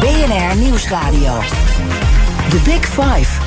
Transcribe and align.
BNR 0.00 0.56
Nieuwsradio. 0.56 1.40
The 2.50 2.60
Big 2.64 2.86
Five. 2.86 3.40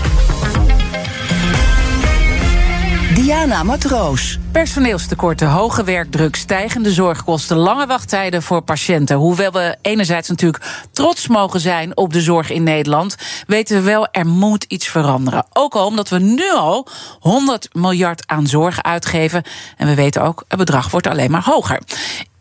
Diana 3.13 3.63
Matroos. 3.63 4.39
Personeelstekorten, 4.51 5.47
hoge 5.47 5.83
werkdruk, 5.83 6.35
stijgende 6.35 6.91
zorgkosten, 6.91 7.57
lange 7.57 7.87
wachttijden 7.87 8.43
voor 8.43 8.61
patiënten. 8.61 9.15
Hoewel 9.15 9.51
we 9.51 9.75
enerzijds 9.81 10.29
natuurlijk 10.29 10.63
trots 10.91 11.27
mogen 11.27 11.59
zijn 11.59 11.97
op 11.97 12.13
de 12.13 12.21
zorg 12.21 12.49
in 12.49 12.63
Nederland, 12.63 13.15
weten 13.47 13.77
we 13.77 13.83
wel 13.83 14.07
er 14.11 14.25
moet 14.25 14.63
iets 14.63 14.87
veranderen. 14.87 15.45
Ook 15.53 15.73
al 15.73 15.85
omdat 15.85 16.09
we 16.09 16.19
nu 16.19 16.51
al 16.51 16.87
100 17.19 17.69
miljard 17.73 18.23
aan 18.25 18.47
zorg 18.47 18.83
uitgeven. 18.83 19.43
En 19.77 19.87
we 19.87 19.95
weten 19.95 20.23
ook, 20.23 20.43
het 20.47 20.57
bedrag 20.57 20.91
wordt 20.91 21.07
alleen 21.07 21.31
maar 21.31 21.43
hoger. 21.45 21.81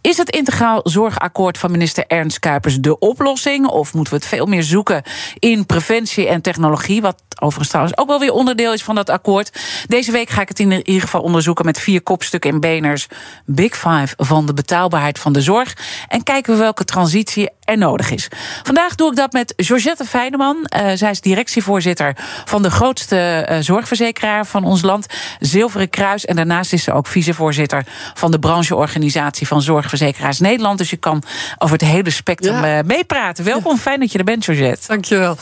Is 0.06 0.16
het 0.16 0.30
integraal 0.30 0.80
zorgakkoord 0.84 1.58
van 1.58 1.70
minister 1.70 2.04
Ernst 2.06 2.38
Kuipers 2.38 2.76
de 2.76 2.98
oplossing? 2.98 3.66
Of 3.66 3.94
moeten 3.94 4.12
we 4.12 4.18
het 4.18 4.28
veel 4.28 4.46
meer 4.46 4.62
zoeken 4.62 5.02
in 5.38 5.66
preventie 5.66 6.28
en 6.28 6.40
technologie? 6.40 7.02
Wat 7.02 7.22
overigens 7.38 7.68
trouwens 7.68 7.98
ook 7.98 8.06
wel 8.06 8.18
weer 8.18 8.32
onderdeel 8.32 8.72
is 8.72 8.84
van 8.84 8.94
dat 8.94 9.10
akkoord. 9.10 9.52
Deze 9.86 10.12
week 10.12 10.28
ga 10.28 10.40
ik 10.40 10.48
het 10.48 10.60
in 10.60 10.72
ieder 10.72 11.02
geval 11.02 11.20
onderzoeken 11.20 11.64
met 11.64 11.80
vier 11.80 12.02
kopstukken 12.02 12.50
in 12.50 12.60
Beners 12.60 13.06
Big 13.44 13.76
Five 13.76 14.14
van 14.16 14.46
de 14.46 14.54
betaalbaarheid 14.54 15.18
van 15.18 15.32
de 15.32 15.40
zorg. 15.40 15.76
En 16.08 16.22
kijken 16.22 16.52
we 16.52 16.58
welke 16.58 16.84
transitie 16.84 17.50
er 17.64 17.78
nodig 17.78 18.10
is. 18.10 18.28
Vandaag 18.62 18.94
doe 18.94 19.10
ik 19.10 19.16
dat 19.16 19.32
met 19.32 19.52
Georgette 19.56 20.04
Feyneman. 20.04 20.56
Uh, 20.56 20.90
zij 20.94 21.10
is 21.10 21.20
directievoorzitter 21.20 22.16
van 22.44 22.62
de 22.62 22.70
grootste 22.70 23.48
uh, 23.50 23.58
zorgverzekeraar 23.60 24.46
van 24.46 24.64
ons 24.64 24.82
land, 24.82 25.06
Zilveren 25.40 25.90
Kruis. 25.90 26.24
En 26.24 26.36
daarnaast 26.36 26.72
is 26.72 26.82
ze 26.82 26.92
ook 26.92 27.06
vicevoorzitter 27.06 27.86
van 28.14 28.30
de 28.30 28.38
brancheorganisatie 28.38 29.46
van 29.46 29.62
Zorgverzekeraars 29.62 29.95
Nederland. 30.40 30.78
Dus 30.78 30.90
je 30.90 30.96
kan 30.96 31.22
over 31.58 31.78
het 31.78 31.88
hele 31.88 32.10
spectrum 32.10 32.64
ja. 32.64 32.78
uh, 32.78 32.84
meepraten. 32.84 33.44
Welkom, 33.44 33.74
ja. 33.74 33.80
fijn 33.80 34.00
dat 34.00 34.12
je 34.12 34.18
er 34.18 34.24
bent, 34.24 34.44
Georgette. 34.44 34.86
Dankjewel. 34.86 35.36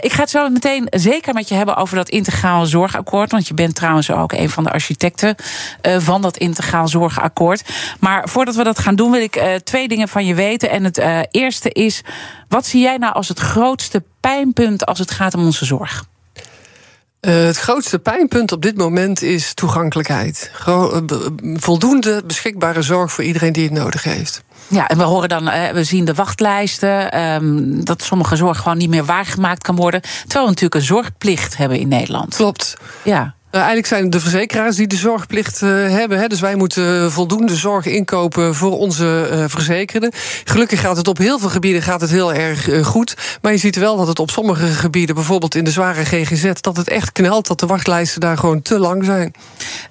ik 0.00 0.12
ga 0.12 0.20
het 0.20 0.30
zo 0.30 0.48
meteen 0.48 0.86
zeker 0.90 1.34
met 1.34 1.48
je 1.48 1.54
hebben 1.54 1.76
over 1.76 1.96
dat 1.96 2.08
integraal 2.08 2.66
zorgakkoord. 2.66 3.30
Want 3.30 3.48
je 3.48 3.54
bent 3.54 3.74
trouwens 3.74 4.10
ook 4.10 4.32
een 4.32 4.50
van 4.50 4.64
de 4.64 4.70
architecten 4.70 5.36
van 5.98 6.22
dat 6.22 6.36
integraal 6.36 6.88
zorgakkoord. 6.88 7.62
Maar 8.00 8.28
voordat 8.28 8.54
we 8.54 8.64
dat 8.64 8.78
gaan 8.78 8.94
doen, 8.94 9.10
wil 9.10 9.20
ik 9.20 9.60
twee 9.64 9.88
dingen 9.88 10.08
van 10.08 10.26
je 10.26 10.34
weten. 10.34 10.70
En 10.70 10.84
het 10.84 11.02
eerste 11.30 11.70
is: 11.70 12.02
wat 12.48 12.66
zie 12.66 12.82
jij 12.82 12.96
nou 12.96 13.14
als 13.14 13.28
het 13.28 13.38
grootste 13.38 14.02
pijnpunt 14.20 14.86
als 14.86 14.98
het 14.98 15.10
gaat 15.10 15.34
om 15.34 15.44
onze 15.44 15.64
zorg? 15.64 16.04
Uh, 17.26 17.34
het 17.44 17.58
grootste 17.58 17.98
pijnpunt 17.98 18.52
op 18.52 18.62
dit 18.62 18.76
moment 18.76 19.22
is 19.22 19.54
toegankelijkheid. 19.54 20.50
Gro 20.54 21.04
voldoende 21.54 22.22
beschikbare 22.26 22.82
zorg 22.82 23.12
voor 23.12 23.24
iedereen 23.24 23.52
die 23.52 23.64
het 23.64 23.72
nodig 23.72 24.02
heeft. 24.02 24.42
Ja, 24.68 24.88
en 24.88 24.98
we 24.98 25.02
horen 25.02 25.28
dan, 25.28 25.44
we 25.72 25.84
zien 25.84 26.04
de 26.04 26.14
wachtlijsten, 26.14 27.20
um, 27.20 27.84
dat 27.84 28.02
sommige 28.02 28.36
zorg 28.36 28.58
gewoon 28.58 28.78
niet 28.78 28.88
meer 28.88 29.04
waargemaakt 29.04 29.62
kan 29.62 29.76
worden. 29.76 30.00
Terwijl 30.00 30.44
we 30.44 30.50
natuurlijk 30.50 30.74
een 30.74 30.82
zorgplicht 30.82 31.56
hebben 31.56 31.78
in 31.78 31.88
Nederland. 31.88 32.34
Klopt. 32.34 32.76
Ja. 33.02 33.34
Uh, 33.52 33.58
eigenlijk 33.58 33.88
zijn 33.88 34.02
het 34.02 34.12
de 34.12 34.20
verzekeraars 34.20 34.76
die 34.76 34.86
de 34.86 34.96
zorgplicht 34.96 35.60
uh, 35.60 35.70
hebben. 35.70 36.18
Hè. 36.18 36.26
Dus 36.26 36.40
wij 36.40 36.54
moeten 36.54 37.12
voldoende 37.12 37.56
zorg 37.56 37.86
inkopen 37.86 38.54
voor 38.54 38.78
onze 38.78 39.28
uh, 39.32 39.44
verzekerden. 39.46 40.10
Gelukkig 40.44 40.80
gaat 40.80 40.96
het 40.96 41.08
op 41.08 41.18
heel 41.18 41.38
veel 41.38 41.48
gebieden 41.48 41.82
gaat 41.82 42.00
het 42.00 42.10
heel 42.10 42.34
erg 42.34 42.86
goed. 42.86 43.16
Maar 43.42 43.52
je 43.52 43.58
ziet 43.58 43.76
wel 43.76 43.96
dat 43.96 44.06
het 44.06 44.18
op 44.18 44.30
sommige 44.30 44.66
gebieden, 44.66 45.14
bijvoorbeeld 45.14 45.54
in 45.54 45.64
de 45.64 45.70
zware 45.70 46.04
GGZ, 46.04 46.52
dat 46.60 46.76
het 46.76 46.88
echt 46.88 47.12
knelt, 47.12 47.46
dat 47.46 47.60
de 47.60 47.66
wachtlijsten 47.66 48.20
daar 48.20 48.38
gewoon 48.38 48.62
te 48.62 48.78
lang 48.78 49.04
zijn. 49.04 49.34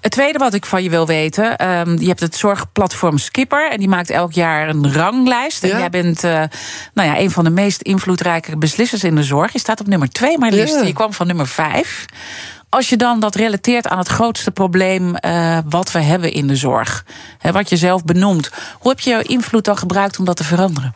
Het 0.02 0.12
tweede 0.12 0.38
wat 0.38 0.54
ik 0.54 0.66
van 0.66 0.84
je 0.84 0.90
wil 0.90 1.08
weten, 1.08 1.68
um, 1.70 2.00
je 2.00 2.08
hebt 2.08 2.20
het 2.20 2.36
zorgplatform 2.36 3.18
Skipper 3.18 3.72
en 3.72 3.80
die 3.80 3.90
maakt 3.90 4.10
elk 4.10 4.32
jaar 4.32 4.70
een 4.70 4.94
ranglijst. 4.94 5.66
Ja. 5.66 5.72
En 5.72 5.80
jij 5.80 5.90
bent 5.90 6.22
nou 6.22 6.50
ja, 7.10 7.20
een 7.20 7.32
van 7.32 7.44
de 7.44 7.50
meest 7.50 7.82
invloedrijke 7.82 8.58
beslissers 8.58 9.04
in 9.04 9.16
de 9.16 9.24
zorg. 9.24 9.54
Je 9.54 9.60
staat 9.60 9.80
op 9.80 9.88
nummer 9.88 10.10
twee, 10.10 10.38
maar 10.38 10.52
liefst. 10.52 10.76
Ja. 10.76 10.86
Je 10.86 10.94
kwam 10.94 11.14
van 11.14 11.28
nummer 11.28 11.48
vijf. 11.48 12.06
Als 12.72 12.90
je 12.90 12.98
dan 12.98 13.20
dat 13.20 13.36
relateert 13.36 13.88
aan 13.88 13.98
het 13.98 14.08
grootste 14.08 14.52
probleem 14.52 15.16
uh, 15.26 15.58
wat 15.70 15.92
we 15.92 16.00
hebben 16.00 16.32
in 16.32 16.48
de 16.48 16.56
zorg, 16.56 17.06
hè, 17.38 17.52
wat 17.52 17.70
je 17.70 17.78
zelf 17.78 18.04
benoemt, 18.04 18.50
hoe 18.80 18.92
heb 18.92 19.00
je 19.00 19.10
je 19.10 19.24
invloed 19.24 19.66
dan 19.66 19.78
gebruikt 19.78 20.20
om 20.20 20.26
dat 20.26 20.38
te 20.38 20.44
veranderen? 20.44 20.94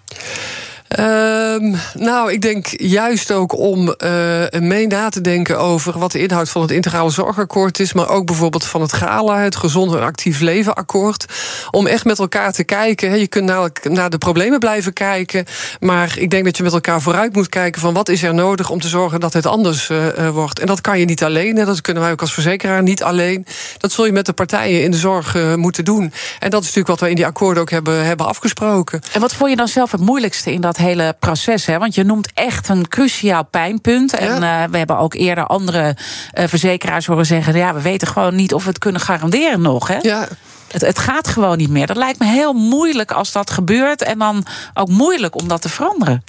Um, 1.00 1.76
nou, 1.94 2.32
ik 2.32 2.42
denk 2.42 2.68
juist 2.68 3.32
ook 3.32 3.58
om 3.58 3.96
uh, 4.04 4.44
mee 4.60 4.88
na 4.88 5.10
te 5.10 5.22
denken 5.22 5.60
over 5.60 6.00
wat 6.00 6.12
de 6.12 6.20
inhoud 6.20 6.50
van 6.50 6.62
het 6.62 6.72
integrale 6.72 7.10
zorgakkoord 7.10 7.80
is, 7.80 7.94
maar 7.94 8.10
ook 8.10 8.26
bijvoorbeeld 8.26 8.66
van 8.66 8.82
het 8.82 8.94
GALA, 8.94 9.40
het 9.40 9.56
Gezond 9.56 9.94
en 9.94 10.02
Actief 10.02 10.40
Leven 10.40 10.76
Akkoord. 10.76 11.26
Om 11.72 11.88
echt 11.88 12.06
met 12.06 12.20
elkaar 12.20 12.52
te 12.52 12.64
kijken. 12.64 13.20
Je 13.20 13.28
kunt 13.28 13.46
namelijk 13.46 13.90
naar 13.90 14.10
de 14.10 14.18
problemen 14.18 14.60
blijven 14.60 14.94
kijken, 14.94 15.46
maar 15.80 16.16
ik 16.18 16.30
denk 16.30 16.46
dat 16.46 16.58
je 16.58 16.64
met 16.64 16.74
elkaar 16.74 17.02
vooruit 17.02 17.34
moet 17.34 17.50
kijken 17.50 17.82
van 17.82 17.94
wat 17.94 18.10
is 18.10 18.24
er 18.24 18.34
nodig 18.34 18.70
om 18.70 18.80
te 18.80 18.88
zorgen 18.88 19.20
dat 19.20 19.34
het 19.34 19.46
anders 19.46 19.90
uh, 19.90 20.30
wordt. 20.30 20.60
En 20.60 20.68
dat 20.68 20.82
kan 20.82 21.00
je 21.00 21.06
niet 21.06 21.24
alleen, 21.24 21.56
dat 21.56 21.82
kunnen 21.82 22.04
wij 22.04 22.12
ook 22.12 22.22
als 22.22 22.34
verzekeraar 22.34 22.84
niet 22.84 23.04
alleen. 23.04 23.46
Dat 23.78 23.92
zul 23.92 24.06
je 24.06 24.12
met 24.12 24.26
de 24.26 24.34
partijen 24.34 24.84
in 24.84 24.92
de 24.92 24.98
zorg 24.98 25.56
moeten 25.56 25.86
doen. 25.86 26.14
En 26.40 26.50
dat 26.50 26.62
is 26.62 26.66
natuurlijk 26.66 26.88
wat 26.88 27.00
we 27.00 27.10
in 27.10 27.16
die 27.16 27.26
akkoorden 27.26 27.62
ook 27.62 27.70
hebben, 27.70 28.06
hebben 28.06 28.26
afgesproken. 28.26 29.02
En 29.14 29.22
wat 29.22 29.36
vond 29.36 29.50
je 29.50 29.56
dan 29.56 29.68
zelf 29.68 29.92
het 29.92 30.02
moeilijkste 30.02 30.52
in 30.52 30.62
dat 30.62 30.75
hele 30.78 31.16
proces. 31.20 31.66
Hè? 31.66 31.78
Want 31.78 31.96
je 31.96 32.04
noemt 32.04 32.32
echt 32.34 32.70
een 32.70 32.88
cruciaal 32.88 33.44
pijnpunt. 33.44 34.12
Ja. 34.12 34.18
En 34.18 34.42
uh, 34.42 34.72
we 34.72 34.78
hebben 34.78 34.98
ook 34.98 35.14
eerder 35.14 35.48
andere 35.48 35.96
uh, 36.34 36.48
verzekeraars 36.48 37.06
horen 37.06 37.26
zeggen: 37.26 37.56
ja, 37.56 37.74
we 37.74 37.82
weten 37.82 38.08
gewoon 38.08 38.36
niet 38.36 38.54
of 38.54 38.64
we 38.64 38.70
het 38.70 38.80
kunnen 38.80 39.02
garanderen 39.02 39.62
nog. 39.62 39.88
Hè? 39.88 39.98
Ja. 40.02 40.28
Het, 40.72 40.82
het, 40.82 41.00
gaat 41.00 41.28
gewoon 41.28 41.58
niet 41.58 41.70
meer. 41.70 41.88
Dat 41.88 41.98
lijkt 41.98 42.20
me 42.20 42.26
heel 42.26 42.54
moeilijk 42.54 43.12
als 43.12 43.32
dat 43.32 43.50
gebeurt. 43.50 44.02
En 44.02 44.20
dan 44.20 44.46
ook 44.74 44.90
moeilijk 44.90 45.36
om 45.36 45.48
dat 45.48 45.62
te 45.62 45.70
veranderen. 45.70 46.24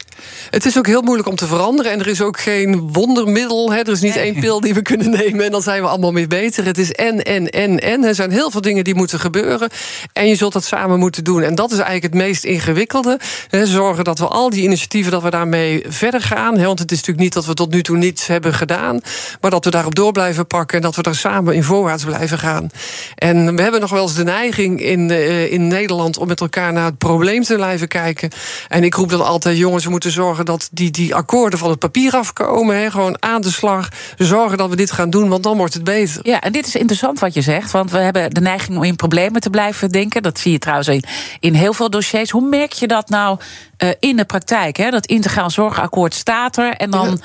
Het 0.51 0.67
is 0.67 0.79
ook 0.79 0.87
heel 0.87 1.03
moeilijk 1.03 1.29
om 1.29 1.37
te 1.37 1.47
veranderen. 1.47 1.93
En 1.93 2.01
er 2.01 2.07
is 2.07 2.21
ook 2.21 2.41
geen 2.41 2.93
wondermiddel. 2.93 3.73
Hè. 3.73 3.79
Er 3.79 3.89
is 3.89 4.01
niet 4.01 4.15
nee. 4.15 4.25
één 4.25 4.41
pil 4.41 4.61
die 4.61 4.75
we 4.75 4.83
kunnen 4.83 5.11
nemen. 5.11 5.45
En 5.45 5.51
dan 5.51 5.63
zijn 5.63 5.83
we 5.83 5.89
allemaal 5.89 6.15
weer 6.15 6.29
beter. 6.29 6.65
Het 6.65 6.79
is 6.79 6.93
en, 6.93 7.23
en, 7.23 7.51
en, 7.51 7.81
en. 7.81 8.05
Er 8.05 8.15
zijn 8.15 8.31
heel 8.31 8.51
veel 8.51 8.61
dingen 8.61 8.85
die 8.85 8.95
moeten 8.95 9.21
gebeuren. 9.21 9.69
En 10.13 10.29
je 10.29 10.35
zult 10.35 10.53
dat 10.53 10.65
samen 10.65 10.99
moeten 10.99 11.25
doen. 11.25 11.43
En 11.43 11.55
dat 11.55 11.71
is 11.71 11.79
eigenlijk 11.79 12.15
het 12.15 12.23
meest 12.23 12.45
ingewikkelde. 12.45 13.19
Hè. 13.49 13.67
Zorgen 13.67 14.05
dat 14.05 14.19
we 14.19 14.27
al 14.27 14.51
die 14.51 14.63
initiatieven, 14.63 15.13
dat 15.13 15.23
we 15.23 15.31
daarmee 15.31 15.85
verder 15.89 16.21
gaan. 16.21 16.59
Hè. 16.59 16.67
Want 16.67 16.79
het 16.79 16.91
is 16.91 16.97
natuurlijk 16.97 17.25
niet 17.25 17.35
dat 17.35 17.47
we 17.47 17.55
tot 17.55 17.71
nu 17.71 17.83
toe 17.83 17.97
niets 17.97 18.27
hebben 18.27 18.55
gedaan. 18.55 19.01
Maar 19.41 19.51
dat 19.51 19.65
we 19.65 19.71
daarop 19.71 19.95
door 19.95 20.13
blijven 20.13 20.47
pakken. 20.47 20.77
En 20.77 20.83
dat 20.83 20.97
we 20.97 21.03
daar 21.03 21.15
samen 21.15 21.55
in 21.55 21.65
voorwaarts 21.65 22.05
blijven 22.05 22.39
gaan. 22.39 22.71
En 23.15 23.57
we 23.57 23.63
hebben 23.63 23.81
nog 23.81 23.91
wel 23.91 24.03
eens 24.03 24.15
de 24.15 24.25
neiging 24.25 24.81
in, 24.81 25.11
uh, 25.11 25.53
in 25.53 25.67
Nederland 25.67 26.19
om 26.19 26.27
met 26.27 26.41
elkaar 26.41 26.73
naar 26.73 26.85
het 26.85 26.99
probleem 26.99 27.43
te 27.43 27.55
blijven 27.55 27.89
kijken. 27.89 28.31
En 28.69 28.85
ik 28.85 28.95
roep 28.95 29.11
dan 29.11 29.25
altijd: 29.27 29.57
jongens, 29.57 29.85
we 29.85 29.91
moeten 29.91 30.06
zorgen 30.11 30.45
dat 30.45 30.69
die, 30.73 30.91
die 30.91 31.15
akkoorden 31.15 31.59
van 31.59 31.71
het 31.71 31.79
papier 31.79 32.13
afkomen. 32.13 32.77
Hè, 32.77 32.91
gewoon 32.91 33.23
aan 33.23 33.41
de 33.41 33.51
slag. 33.51 33.89
Zorgen 34.17 34.59
dat 34.59 34.71
we 34.71 34.77
dit 34.77 34.91
gaan 34.91 35.11
doen, 35.11 35.29
want 35.29 35.43
dan 35.43 35.57
wordt 35.57 35.75
het 35.75 35.85
beter. 35.85 36.21
Ja, 36.23 36.41
en 36.41 36.53
dit 36.53 36.67
is 36.67 36.75
interessant 36.75 37.19
wat 37.19 37.35
je 37.35 37.43
zegt. 37.43 37.71
Want 37.71 37.91
we 37.91 37.99
hebben 37.99 38.31
de 38.31 38.41
neiging 38.41 38.77
om 38.77 38.83
in 38.83 38.97
problemen 38.97 39.41
te 39.41 39.51
blijven 39.51 39.91
denken. 39.91 40.23
Dat 40.23 40.39
zie 40.39 40.53
je 40.53 40.59
trouwens 40.59 40.89
in, 40.89 41.05
in 41.41 41.55
heel 41.55 41.73
veel 41.73 41.91
dossiers. 41.91 42.31
Hoe 42.31 42.49
merk 42.49 42.73
je 42.73 42.87
dat 42.87 43.09
nou 43.09 43.39
uh, 43.79 43.91
in 44.01 44.17
de 44.17 44.25
praktijk? 44.25 44.77
Hè? 44.77 44.91
Dat 44.91 45.07
integraal 45.07 45.51
zorgakkoord 45.51 46.15
staat 46.15 46.57
er. 46.57 46.73
En 46.73 46.91
dan, 46.91 47.21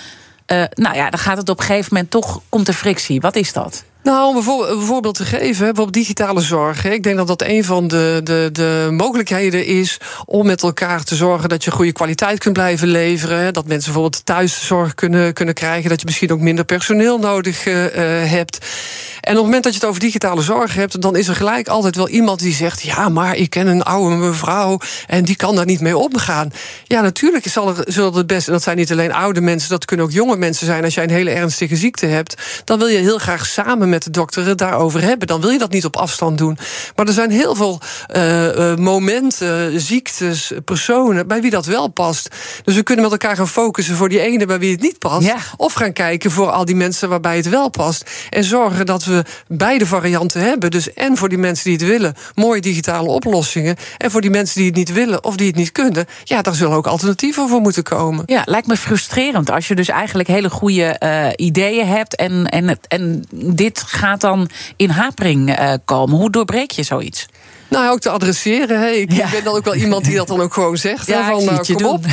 ja. 0.45 0.61
uh, 0.61 0.67
nou 0.73 0.95
ja, 0.95 1.09
dan 1.09 1.19
gaat 1.19 1.37
het 1.37 1.49
op 1.49 1.59
een 1.59 1.65
gegeven 1.65 1.93
moment 1.93 2.11
toch, 2.11 2.41
komt 2.49 2.67
er 2.67 2.73
frictie. 2.73 3.21
Wat 3.21 3.35
is 3.35 3.53
dat? 3.53 3.83
Nou, 4.03 4.27
om 4.27 4.35
een 4.37 4.81
voorbeeld 4.81 5.15
te 5.15 5.25
geven, 5.25 5.57
bijvoorbeeld 5.57 5.93
digitale 5.93 6.41
zorg. 6.41 6.85
Ik 6.85 7.03
denk 7.03 7.17
dat 7.17 7.27
dat 7.27 7.41
een 7.41 7.63
van 7.63 7.87
de, 7.87 8.21
de, 8.23 8.49
de 8.51 8.87
mogelijkheden 8.91 9.65
is 9.65 9.97
om 10.25 10.45
met 10.45 10.63
elkaar 10.63 11.03
te 11.03 11.15
zorgen 11.15 11.49
dat 11.49 11.63
je 11.63 11.71
goede 11.71 11.91
kwaliteit 11.91 12.39
kunt 12.39 12.53
blijven 12.53 12.87
leveren. 12.87 13.53
Dat 13.53 13.67
mensen 13.67 13.91
bijvoorbeeld 13.91 14.25
thuiszorg 14.25 14.95
kunnen, 14.95 15.33
kunnen 15.33 15.53
krijgen. 15.53 15.89
Dat 15.89 15.99
je 15.99 16.05
misschien 16.05 16.31
ook 16.31 16.39
minder 16.39 16.65
personeel 16.65 17.17
nodig 17.17 17.65
uh, 17.65 17.73
hebt. 18.29 18.57
En 19.21 19.31
op 19.31 19.37
het 19.37 19.45
moment 19.45 19.63
dat 19.63 19.73
je 19.73 19.79
het 19.79 19.87
over 19.87 20.01
digitale 20.01 20.41
zorg 20.41 20.73
hebt, 20.73 21.01
dan 21.01 21.15
is 21.15 21.27
er 21.27 21.35
gelijk 21.35 21.67
altijd 21.67 21.95
wel 21.95 22.09
iemand 22.09 22.39
die 22.39 22.53
zegt: 22.53 22.81
Ja, 22.81 23.09
maar 23.09 23.35
ik 23.35 23.49
ken 23.49 23.67
een 23.67 23.83
oude 23.83 24.15
mevrouw 24.15 24.79
en 25.07 25.25
die 25.25 25.35
kan 25.35 25.55
daar 25.55 25.65
niet 25.65 25.81
mee 25.81 25.97
omgaan. 25.97 26.51
Ja, 26.83 27.01
natuurlijk 27.01 27.47
zal 27.47 27.67
er, 27.67 27.83
zullen 27.87 28.13
het 28.13 28.27
best, 28.27 28.47
en 28.47 28.53
dat 28.53 28.63
zijn 28.63 28.77
niet 28.77 28.91
alleen 28.91 29.13
oude 29.13 29.41
mensen, 29.41 29.69
dat 29.69 29.85
kunnen 29.85 30.05
ook 30.05 30.11
jonge 30.11 30.37
mensen 30.37 30.65
zijn. 30.65 30.83
Als 30.83 30.93
jij 30.93 31.03
een 31.03 31.09
hele 31.09 31.31
ernstige 31.31 31.75
ziekte 31.75 32.05
hebt, 32.05 32.41
dan 32.63 32.77
wil 32.77 32.87
je 32.87 32.97
heel 32.97 33.17
graag 33.17 33.45
samen 33.45 33.89
met 33.91 34.03
de 34.03 34.09
dokter 34.09 34.45
het 34.45 34.57
daarover 34.57 35.01
hebben. 35.01 35.27
Dan 35.27 35.41
wil 35.41 35.49
je 35.49 35.57
dat 35.57 35.71
niet 35.71 35.85
op 35.85 35.95
afstand 35.95 36.37
doen. 36.37 36.57
Maar 36.95 37.07
er 37.07 37.13
zijn 37.13 37.31
heel 37.31 37.55
veel 37.55 37.79
uh, 38.15 38.75
momenten, 38.75 39.81
ziektes, 39.81 40.51
personen 40.65 41.27
bij 41.27 41.41
wie 41.41 41.51
dat 41.51 41.65
wel 41.65 41.87
past. 41.87 42.35
Dus 42.63 42.75
we 42.75 42.83
kunnen 42.83 43.03
met 43.03 43.11
elkaar 43.11 43.35
gaan 43.35 43.47
focussen 43.47 43.95
voor 43.95 44.09
die 44.09 44.19
ene 44.19 44.45
bij 44.45 44.59
wie 44.59 44.71
het 44.71 44.81
niet 44.81 44.99
past. 44.99 45.25
Ja. 45.25 45.37
Of 45.57 45.73
gaan 45.73 45.93
kijken 45.93 46.31
voor 46.31 46.49
al 46.51 46.65
die 46.65 46.75
mensen 46.75 47.09
waarbij 47.09 47.35
het 47.35 47.49
wel 47.49 47.69
past. 47.69 48.09
En 48.29 48.43
zorgen 48.43 48.85
dat 48.85 49.03
we 49.03 49.23
beide 49.47 49.85
varianten 49.85 50.41
hebben. 50.41 50.71
Dus 50.71 50.93
en 50.93 51.17
voor 51.17 51.29
die 51.29 51.37
mensen 51.37 51.63
die 51.63 51.73
het 51.73 51.87
willen, 51.87 52.15
mooie 52.35 52.61
digitale 52.61 53.09
oplossingen. 53.09 53.75
En 53.97 54.11
voor 54.11 54.21
die 54.21 54.29
mensen 54.29 54.55
die 54.55 54.65
het 54.65 54.75
niet 54.75 54.93
willen 54.93 55.23
of 55.23 55.35
die 55.35 55.47
het 55.47 55.55
niet 55.55 55.71
kunnen, 55.71 56.05
ja, 56.23 56.41
daar 56.41 56.55
zullen 56.55 56.77
ook 56.77 56.87
alternatieven 56.87 57.49
voor 57.49 57.61
moeten 57.61 57.83
komen. 57.83 58.23
Ja, 58.25 58.41
lijkt 58.45 58.67
me 58.67 58.77
frustrerend 58.77 59.51
als 59.51 59.67
je 59.67 59.75
dus 59.75 59.87
eigenlijk 59.87 60.29
hele 60.29 60.49
goede 60.49 60.95
uh, 60.99 61.27
ideeën 61.35 61.87
hebt 61.87 62.15
en, 62.15 62.45
en, 62.49 62.79
en 62.87 63.23
dit 63.31 63.80
gaat 63.83 64.21
dan 64.21 64.49
in 64.75 64.89
hapering 64.89 65.59
uh, 65.59 65.73
komen. 65.85 66.17
Hoe 66.17 66.31
doorbreek 66.31 66.71
je 66.71 66.83
zoiets? 66.83 67.25
Nou, 67.71 67.91
ook 67.91 67.99
te 67.99 68.09
adresseren. 68.09 68.79
Hey. 68.79 68.99
Ik 68.99 69.07
ben 69.31 69.43
dan 69.43 69.55
ook 69.55 69.63
wel 69.63 69.75
iemand 69.75 70.05
die 70.05 70.15
dat 70.15 70.27
dan 70.27 70.41
ook 70.41 70.53
gewoon 70.53 70.77
zegt. 70.77 71.07
Ja, 71.07 71.29
van, 71.29 71.45
nou, 71.45 71.73
kom 71.73 71.85
op. 71.85 72.05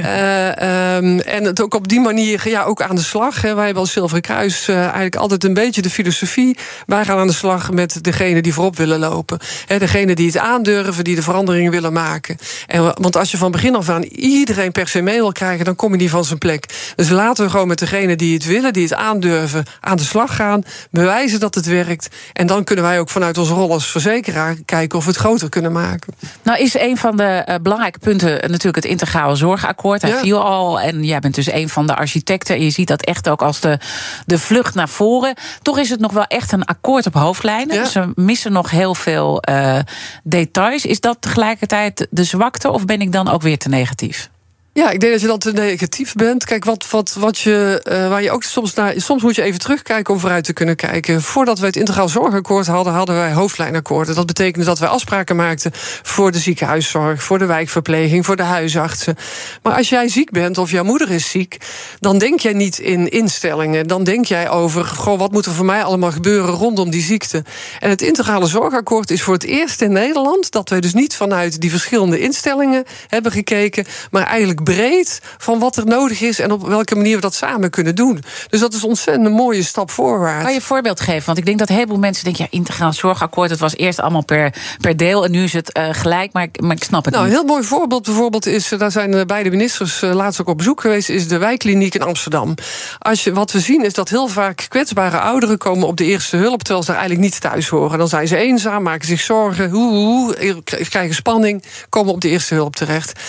Uh, 0.00 0.96
um, 0.96 1.20
en 1.20 1.44
het 1.44 1.60
ook 1.60 1.74
op 1.74 1.88
die 1.88 2.00
manier 2.00 2.48
ja, 2.48 2.62
ook 2.62 2.82
aan 2.82 2.96
de 2.96 3.02
slag. 3.02 3.42
Hè. 3.42 3.54
Wij 3.54 3.64
hebben 3.64 3.82
als 3.82 3.92
Zilveren 3.92 4.22
Kruis 4.22 4.68
uh, 4.68 4.78
eigenlijk 4.82 5.16
altijd 5.16 5.44
een 5.44 5.54
beetje 5.54 5.82
de 5.82 5.90
filosofie. 5.90 6.56
Wij 6.86 7.04
gaan 7.04 7.18
aan 7.18 7.26
de 7.26 7.32
slag 7.32 7.72
met 7.72 8.04
degene 8.04 8.42
die 8.42 8.54
voorop 8.54 8.76
willen 8.76 8.98
lopen. 8.98 9.38
Hè, 9.66 9.78
degene 9.78 10.14
die 10.14 10.26
het 10.26 10.38
aandurven, 10.38 11.04
die 11.04 11.14
de 11.14 11.22
veranderingen 11.22 11.70
willen 11.70 11.92
maken. 11.92 12.36
En, 12.66 12.82
want 12.82 13.16
als 13.16 13.30
je 13.30 13.36
van 13.36 13.50
begin 13.50 13.74
af 13.74 13.88
aan 13.88 14.02
iedereen 14.02 14.72
per 14.72 14.88
se 14.88 15.00
mee 15.00 15.18
wil 15.18 15.32
krijgen... 15.32 15.64
dan 15.64 15.76
kom 15.76 15.90
je 15.90 15.96
niet 15.96 16.10
van 16.10 16.24
zijn 16.24 16.38
plek. 16.38 16.92
Dus 16.96 17.08
laten 17.08 17.44
we 17.44 17.50
gewoon 17.50 17.68
met 17.68 17.78
degene 17.78 18.16
die 18.16 18.34
het 18.34 18.44
willen, 18.44 18.72
die 18.72 18.82
het 18.82 18.94
aandurven... 18.94 19.64
aan 19.80 19.96
de 19.96 20.02
slag 20.02 20.36
gaan, 20.36 20.62
bewijzen 20.90 21.40
dat 21.40 21.54
het 21.54 21.66
werkt. 21.66 22.08
En 22.32 22.46
dan 22.46 22.64
kunnen 22.64 22.84
wij 22.84 23.00
ook 23.00 23.10
vanuit 23.10 23.38
onze 23.38 23.54
rol 23.54 23.72
als 23.72 23.90
verzekeraar 23.90 24.56
kijken... 24.64 24.98
of 24.98 25.03
of 25.04 25.12
het 25.14 25.22
groter 25.22 25.48
kunnen 25.48 25.72
maken. 25.72 26.14
Nou 26.42 26.58
is 26.58 26.78
een 26.78 26.96
van 26.96 27.16
de 27.16 27.46
uh, 27.48 27.54
belangrijke 27.62 27.98
punten 27.98 28.30
natuurlijk 28.30 28.76
het 28.76 28.84
integrale 28.84 29.36
zorgakkoord. 29.36 30.02
Hij 30.02 30.12
viel 30.12 30.44
al 30.44 30.80
en 30.80 31.04
jij 31.04 31.18
bent 31.18 31.34
dus 31.34 31.52
een 31.52 31.68
van 31.68 31.86
de 31.86 31.94
architecten. 31.94 32.56
En 32.56 32.62
je 32.62 32.70
ziet 32.70 32.88
dat 32.88 33.02
echt 33.02 33.28
ook 33.28 33.42
als 33.42 33.60
de, 33.60 33.78
de 34.26 34.38
vlucht 34.38 34.74
naar 34.74 34.88
voren. 34.88 35.34
Toch 35.62 35.78
is 35.78 35.90
het 35.90 36.00
nog 36.00 36.12
wel 36.12 36.24
echt 36.24 36.52
een 36.52 36.64
akkoord 36.64 37.06
op 37.06 37.14
hoofdlijnen. 37.14 37.76
Dus 37.82 37.92
we 37.92 38.12
missen 38.14 38.52
nog 38.52 38.70
heel 38.70 38.94
veel 38.94 39.42
uh, 39.50 39.78
details. 40.22 40.84
Is 40.86 41.00
dat 41.00 41.16
tegelijkertijd 41.20 42.06
de 42.10 42.24
zwakte 42.24 42.70
of 42.70 42.84
ben 42.84 43.00
ik 43.00 43.12
dan 43.12 43.28
ook 43.28 43.42
weer 43.42 43.58
te 43.58 43.68
negatief? 43.68 44.30
Ja, 44.74 44.90
ik 44.90 45.00
denk 45.00 45.12
dat 45.12 45.20
je 45.20 45.26
dan 45.26 45.38
te 45.38 45.52
negatief 45.52 46.12
bent. 46.12 46.44
Kijk, 46.44 46.64
wat, 46.64 46.90
wat, 46.90 47.14
wat 47.18 47.38
je, 47.38 47.86
uh, 47.88 48.08
waar 48.08 48.22
je 48.22 48.30
ook 48.30 48.42
soms 48.42 48.74
naar. 48.74 48.94
Soms 48.96 49.22
moet 49.22 49.34
je 49.34 49.42
even 49.42 49.60
terugkijken 49.60 50.14
om 50.14 50.20
vooruit 50.20 50.44
te 50.44 50.52
kunnen 50.52 50.76
kijken. 50.76 51.22
Voordat 51.22 51.58
we 51.58 51.66
het 51.66 51.76
integraal 51.76 52.08
zorgakkoord 52.08 52.66
hadden, 52.66 52.92
hadden 52.92 53.14
wij 53.14 53.32
hoofdlijnakkoorden. 53.32 54.14
Dat 54.14 54.26
betekende 54.26 54.66
dat 54.66 54.78
wij 54.78 54.88
afspraken 54.88 55.36
maakten 55.36 55.70
voor 56.02 56.32
de 56.32 56.38
ziekenhuiszorg, 56.38 57.22
voor 57.22 57.38
de 57.38 57.46
wijkverpleging, 57.46 58.24
voor 58.24 58.36
de 58.36 58.42
huisartsen. 58.42 59.16
Maar 59.62 59.76
als 59.76 59.88
jij 59.88 60.08
ziek 60.08 60.30
bent 60.30 60.58
of 60.58 60.70
jouw 60.70 60.84
moeder 60.84 61.10
is 61.10 61.30
ziek, 61.30 61.56
dan 62.00 62.18
denk 62.18 62.40
jij 62.40 62.52
niet 62.52 62.78
in 62.78 63.10
instellingen. 63.10 63.86
Dan 63.86 64.04
denk 64.04 64.24
jij 64.24 64.50
over, 64.50 64.84
goh, 64.84 65.18
wat 65.18 65.32
moet 65.32 65.46
er 65.46 65.52
voor 65.52 65.64
mij 65.64 65.82
allemaal 65.84 66.12
gebeuren 66.12 66.54
rondom 66.54 66.90
die 66.90 67.02
ziekte. 67.02 67.44
En 67.80 67.90
het 67.90 68.02
integrale 68.02 68.46
zorgakkoord 68.46 69.10
is 69.10 69.22
voor 69.22 69.34
het 69.34 69.44
eerst 69.44 69.80
in 69.82 69.92
Nederland 69.92 70.50
dat 70.50 70.68
wij 70.68 70.80
dus 70.80 70.94
niet 70.94 71.14
vanuit 71.14 71.60
die 71.60 71.70
verschillende 71.70 72.18
instellingen 72.18 72.84
hebben 73.08 73.32
gekeken, 73.32 73.84
maar 74.10 74.26
eigenlijk 74.26 74.62
breed 74.64 75.20
van 75.38 75.58
wat 75.58 75.76
er 75.76 75.86
nodig 75.86 76.20
is 76.20 76.38
en 76.38 76.52
op 76.52 76.66
welke 76.66 76.94
manier 76.94 77.14
we 77.14 77.20
dat 77.20 77.34
samen 77.34 77.70
kunnen 77.70 77.94
doen. 77.94 78.22
Dus 78.48 78.60
dat 78.60 78.74
is 78.74 78.84
ontzettend 78.84 79.26
een 79.26 79.32
mooie 79.32 79.62
stap 79.62 79.90
voorwaarts. 79.90 80.42
Kan 80.42 80.52
je 80.52 80.58
een 80.58 80.64
voorbeeld 80.64 81.00
geven? 81.00 81.26
Want 81.26 81.38
ik 81.38 81.46
denk 81.46 81.58
dat 81.58 81.68
een 81.68 81.74
heleboel 81.74 81.98
mensen 81.98 82.24
denken: 82.24 82.46
ja, 82.50 82.58
integraal 82.58 82.92
zorgakkoord, 82.92 83.50
het 83.50 83.58
was 83.58 83.76
eerst 83.76 84.00
allemaal 84.00 84.24
per, 84.24 84.54
per 84.80 84.96
deel 84.96 85.24
en 85.24 85.30
nu 85.30 85.42
is 85.42 85.52
het 85.52 85.78
uh, 85.78 85.88
gelijk, 85.90 86.32
maar 86.32 86.42
ik, 86.42 86.60
maar 86.60 86.76
ik 86.76 86.84
snap 86.84 87.04
het 87.04 87.14
nou, 87.14 87.26
niet. 87.26 87.34
Een 87.34 87.40
heel 87.40 87.48
mooi 87.48 87.66
voorbeeld 87.66 88.04
bijvoorbeeld 88.04 88.46
is, 88.46 88.68
daar 88.68 88.90
zijn 88.90 89.26
beide 89.26 89.50
ministers 89.50 90.02
uh, 90.02 90.14
laatst 90.14 90.40
ook 90.40 90.48
op 90.48 90.56
bezoek 90.56 90.80
geweest, 90.80 91.08
is 91.08 91.28
de 91.28 91.38
wijkkliniek 91.38 91.94
in 91.94 92.02
Amsterdam. 92.02 92.54
Als 92.98 93.24
je, 93.24 93.32
wat 93.32 93.52
we 93.52 93.60
zien 93.60 93.84
is 93.84 93.92
dat 93.92 94.08
heel 94.08 94.28
vaak 94.28 94.66
kwetsbare 94.68 95.18
ouderen 95.18 95.58
komen 95.58 95.86
op 95.86 95.96
de 95.96 96.04
eerste 96.04 96.36
hulp, 96.36 96.62
terwijl 96.62 96.84
ze 96.84 96.90
daar 96.90 97.00
eigenlijk 97.00 97.30
niet 97.30 97.40
thuis 97.40 97.68
horen. 97.68 97.98
Dan 97.98 98.08
zijn 98.08 98.28
ze 98.28 98.36
eenzaam, 98.36 98.82
maken 98.82 99.06
zich 99.06 99.20
zorgen, 99.20 99.70
hoe, 99.70 99.92
hoe, 99.92 100.62
krijgen 100.88 101.14
spanning, 101.14 101.62
komen 101.88 102.12
op 102.12 102.20
de 102.20 102.28
eerste 102.28 102.54
hulp 102.54 102.76
terecht. 102.76 103.20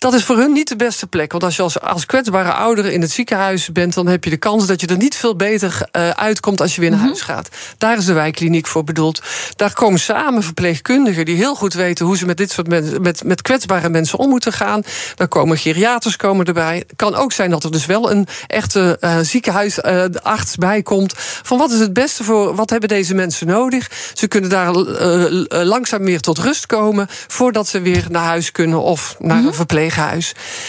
Dat 0.00 0.14
is 0.14 0.24
voor 0.24 0.36
hun 0.36 0.52
niet 0.52 0.68
de 0.68 0.76
beste 0.76 1.06
plek. 1.06 1.32
Want 1.32 1.44
als 1.44 1.56
je 1.56 1.62
als, 1.62 1.80
als 1.80 2.06
kwetsbare 2.06 2.52
ouder 2.52 2.86
in 2.86 3.00
het 3.00 3.10
ziekenhuis 3.10 3.72
bent, 3.72 3.94
dan 3.94 4.06
heb 4.06 4.24
je 4.24 4.30
de 4.30 4.36
kans 4.36 4.66
dat 4.66 4.80
je 4.80 4.86
er 4.86 4.96
niet 4.96 5.16
veel 5.16 5.36
beter 5.36 5.88
uh, 5.92 6.10
uitkomt 6.10 6.60
als 6.60 6.74
je 6.74 6.80
weer 6.80 6.90
naar 6.90 6.98
mhm. 6.98 7.08
huis 7.08 7.20
gaat. 7.20 7.48
Daar 7.78 7.98
is 7.98 8.04
de 8.04 8.12
wijkkliniek 8.12 8.66
voor 8.66 8.84
bedoeld. 8.84 9.22
Daar 9.56 9.72
komen 9.72 10.00
samen 10.00 10.42
verpleegkundigen 10.42 11.24
die 11.24 11.36
heel 11.36 11.54
goed 11.54 11.74
weten 11.74 12.06
hoe 12.06 12.16
ze 12.16 12.26
met 12.26 12.36
dit 12.36 12.50
soort 12.50 12.68
mensen, 12.68 13.02
met, 13.02 13.24
met 13.24 13.42
kwetsbare 13.42 13.88
mensen 13.88 14.18
om 14.18 14.28
moeten 14.28 14.52
gaan. 14.52 14.82
Daar 15.14 15.28
komen 15.28 15.58
geriaters 15.58 16.16
komen 16.16 16.46
erbij. 16.46 16.76
Het 16.76 16.96
kan 16.96 17.14
ook 17.14 17.32
zijn 17.32 17.50
dat 17.50 17.64
er 17.64 17.72
dus 17.72 17.86
wel 17.86 18.10
een 18.10 18.26
echte 18.46 18.96
uh, 19.00 19.18
ziekenhuisarts 19.22 20.52
uh, 20.52 20.58
bij 20.58 20.82
komt. 20.82 21.12
Van 21.16 21.58
wat 21.58 21.70
is 21.70 21.78
het 21.78 21.92
beste 21.92 22.24
voor, 22.24 22.54
wat 22.54 22.70
hebben 22.70 22.88
deze 22.88 23.14
mensen 23.14 23.46
nodig? 23.46 23.90
Ze 24.14 24.28
kunnen 24.28 24.50
daar 24.50 24.72
langzaam 25.64 26.02
meer 26.02 26.20
tot 26.20 26.38
rust 26.38 26.66
komen 26.66 27.06
voordat 27.26 27.68
ze 27.68 27.80
weer 27.80 28.04
naar 28.08 28.24
huis 28.24 28.52
kunnen 28.52 28.82
of 28.82 29.16
naar 29.18 29.36
mhm. 29.36 29.46
een 29.46 29.54
verpleeg 29.54 29.88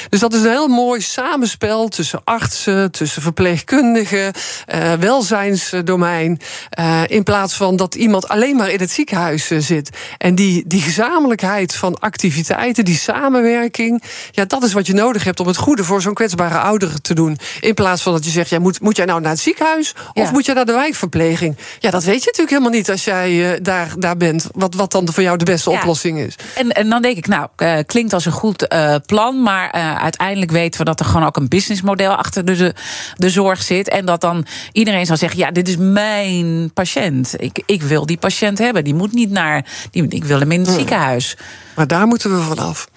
dus 0.10 0.20
dat 0.20 0.34
is 0.34 0.42
een 0.42 0.50
heel 0.50 0.68
mooi 0.68 1.02
samenspel 1.02 1.88
tussen 1.88 2.22
artsen, 2.24 2.92
tussen 2.92 3.22
verpleegkundigen, 3.22 4.34
uh, 4.74 4.94
welzijnsdomein. 4.94 6.40
Uh, 6.80 7.02
in 7.08 7.24
plaats 7.24 7.54
van 7.54 7.76
dat 7.76 7.96
iemand 7.96 8.28
alleen 8.28 8.56
maar 8.56 8.70
in 8.70 8.80
het 8.80 8.92
ziekenhuis 8.92 9.52
uh, 9.52 9.60
zit. 9.60 9.90
En 10.18 10.36
die, 10.36 10.64
die 10.68 10.82
gezamenlijkheid 10.82 11.76
van 11.76 12.00
activiteiten, 12.00 12.86
die 12.86 12.98
samenwerking, 12.98 14.04
ja, 14.32 14.46
dat 14.46 14.64
is 14.64 14.74
wat 14.74 14.88
je 14.88 14.94
nodig 14.94 15.24
hebt 15.24 15.40
om 15.40 15.48
het 15.48 15.58
goede 15.58 15.84
voor 15.84 16.02
zo'n 16.02 16.14
kwetsbare 16.14 16.58
ouder 16.58 17.02
te 17.02 17.14
doen. 17.14 17.38
In 17.60 17.74
plaats 17.74 18.02
van 18.02 18.14
dat 18.14 18.26
je 18.26 18.32
zegt, 18.32 18.50
ja, 18.50 18.60
moet, 18.60 18.82
moet 18.82 18.96
jij 18.96 19.06
nou 19.06 19.22
naar 19.22 19.32
het 19.32 19.40
ziekenhuis 19.40 19.96
of 20.14 20.32
moet 20.32 20.46
jij 20.46 20.56
naar 20.56 20.66
de 20.66 20.72
wijkverpleging? 20.72 21.58
Ja, 21.80 21.92
dat 21.92 22.04
weet 22.04 22.20
je 22.20 22.26
natuurlijk 22.26 22.50
helemaal 22.50 22.72
niet 22.72 22.90
als 22.90 23.04
jij 23.04 23.60
daar, 23.62 23.94
daar 23.98 24.18
bent. 24.18 24.48
Wat, 24.52 24.74
wat 24.74 24.92
dan 24.92 25.14
voor 25.14 25.24
jou 25.24 25.38
de 25.38 25.46
beste 25.46 25.70
oplossing 25.70 26.20
is. 26.20 26.36
En, 26.56 26.72
en 26.72 26.90
dan 26.90 27.02
denk 27.02 27.18
ik, 27.18 27.28
nou, 27.28 27.48
klinkt 27.86 28.14
als 28.14 28.26
een 28.26 28.32
goed 28.32 28.68
plan. 29.06 29.11
Maar 29.42 29.76
uh, 29.76 29.96
uiteindelijk 29.96 30.52
weten 30.52 30.80
we 30.80 30.86
dat 30.86 31.00
er 31.00 31.06
gewoon 31.06 31.26
ook 31.26 31.38
een 31.38 31.48
businessmodel 31.48 32.16
achter 32.16 32.46
de, 32.46 32.74
de 33.16 33.30
zorg 33.30 33.62
zit. 33.62 33.90
En 33.90 34.06
dat 34.06 34.22
dan 34.22 34.46
iedereen 34.72 35.06
zal 35.06 35.18
zeggen: 35.18 35.40
ja, 35.40 35.52
dit 35.52 35.68
is 35.68 35.78
mijn 35.78 36.72
patiënt. 36.74 37.34
Ik, 37.38 37.64
ik 37.66 37.82
wil 37.82 38.06
die 38.06 38.18
patiënt 38.18 38.58
hebben. 38.58 38.84
Die 38.84 38.96
moet 38.96 39.14
niet 39.14 39.32
naar. 39.32 39.66
Die, 39.92 40.08
ik 40.08 40.24
wil 40.24 40.40
hem 40.40 40.52
in 40.52 40.60
het 40.60 40.68
hmm. 40.68 40.78
ziekenhuis. 40.78 41.38
Maar 41.76 41.88
daar 41.88 42.08
moeten 42.08 42.38
we 42.38 42.42
vanaf. 42.42 42.88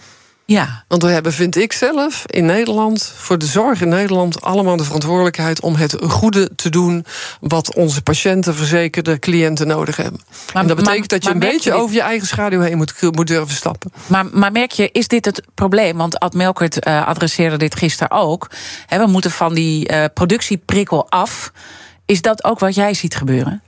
Ja. 0.46 0.84
Want 0.88 1.02
we 1.02 1.08
hebben, 1.08 1.32
vind 1.32 1.56
ik 1.56 1.72
zelf, 1.72 2.24
in 2.26 2.44
Nederland, 2.44 3.12
voor 3.16 3.38
de 3.38 3.46
zorg 3.46 3.80
in 3.80 3.88
Nederland, 3.88 4.40
allemaal 4.40 4.76
de 4.76 4.84
verantwoordelijkheid 4.84 5.60
om 5.60 5.74
het 5.74 5.96
goede 6.00 6.50
te 6.56 6.70
doen 6.70 7.04
wat 7.40 7.74
onze 7.74 8.02
patiënten, 8.02 8.54
verzekerde 8.54 9.18
cliënten 9.18 9.66
nodig 9.66 9.96
hebben. 9.96 10.20
Maar, 10.52 10.62
en 10.62 10.68
dat 10.68 10.76
betekent 10.76 11.08
dat 11.08 11.24
je 11.24 11.30
een 11.30 11.38
beetje 11.38 11.72
over 11.72 11.94
je 11.94 12.02
eigen 12.02 12.26
schaduw 12.26 12.60
heen 12.60 12.76
moet, 12.76 13.02
moet 13.10 13.26
durven 13.26 13.56
stappen. 13.56 13.92
Maar, 14.06 14.26
maar 14.32 14.52
merk 14.52 14.70
je, 14.70 14.88
is 14.92 15.08
dit 15.08 15.24
het 15.24 15.42
probleem? 15.54 15.96
Want 15.96 16.18
Ad 16.18 16.34
Melkert 16.34 16.86
uh, 16.86 17.06
adresseerde 17.06 17.56
dit 17.56 17.76
gisteren 17.76 18.10
ook. 18.10 18.50
we 18.88 19.06
moeten 19.06 19.30
van 19.30 19.54
die 19.54 19.92
uh, 19.92 20.04
productieprikkel 20.14 21.10
af. 21.10 21.52
Is 22.06 22.22
dat 22.22 22.44
ook 22.44 22.58
wat 22.58 22.74
jij 22.74 22.94
ziet 22.94 23.16
gebeuren? 23.16 23.62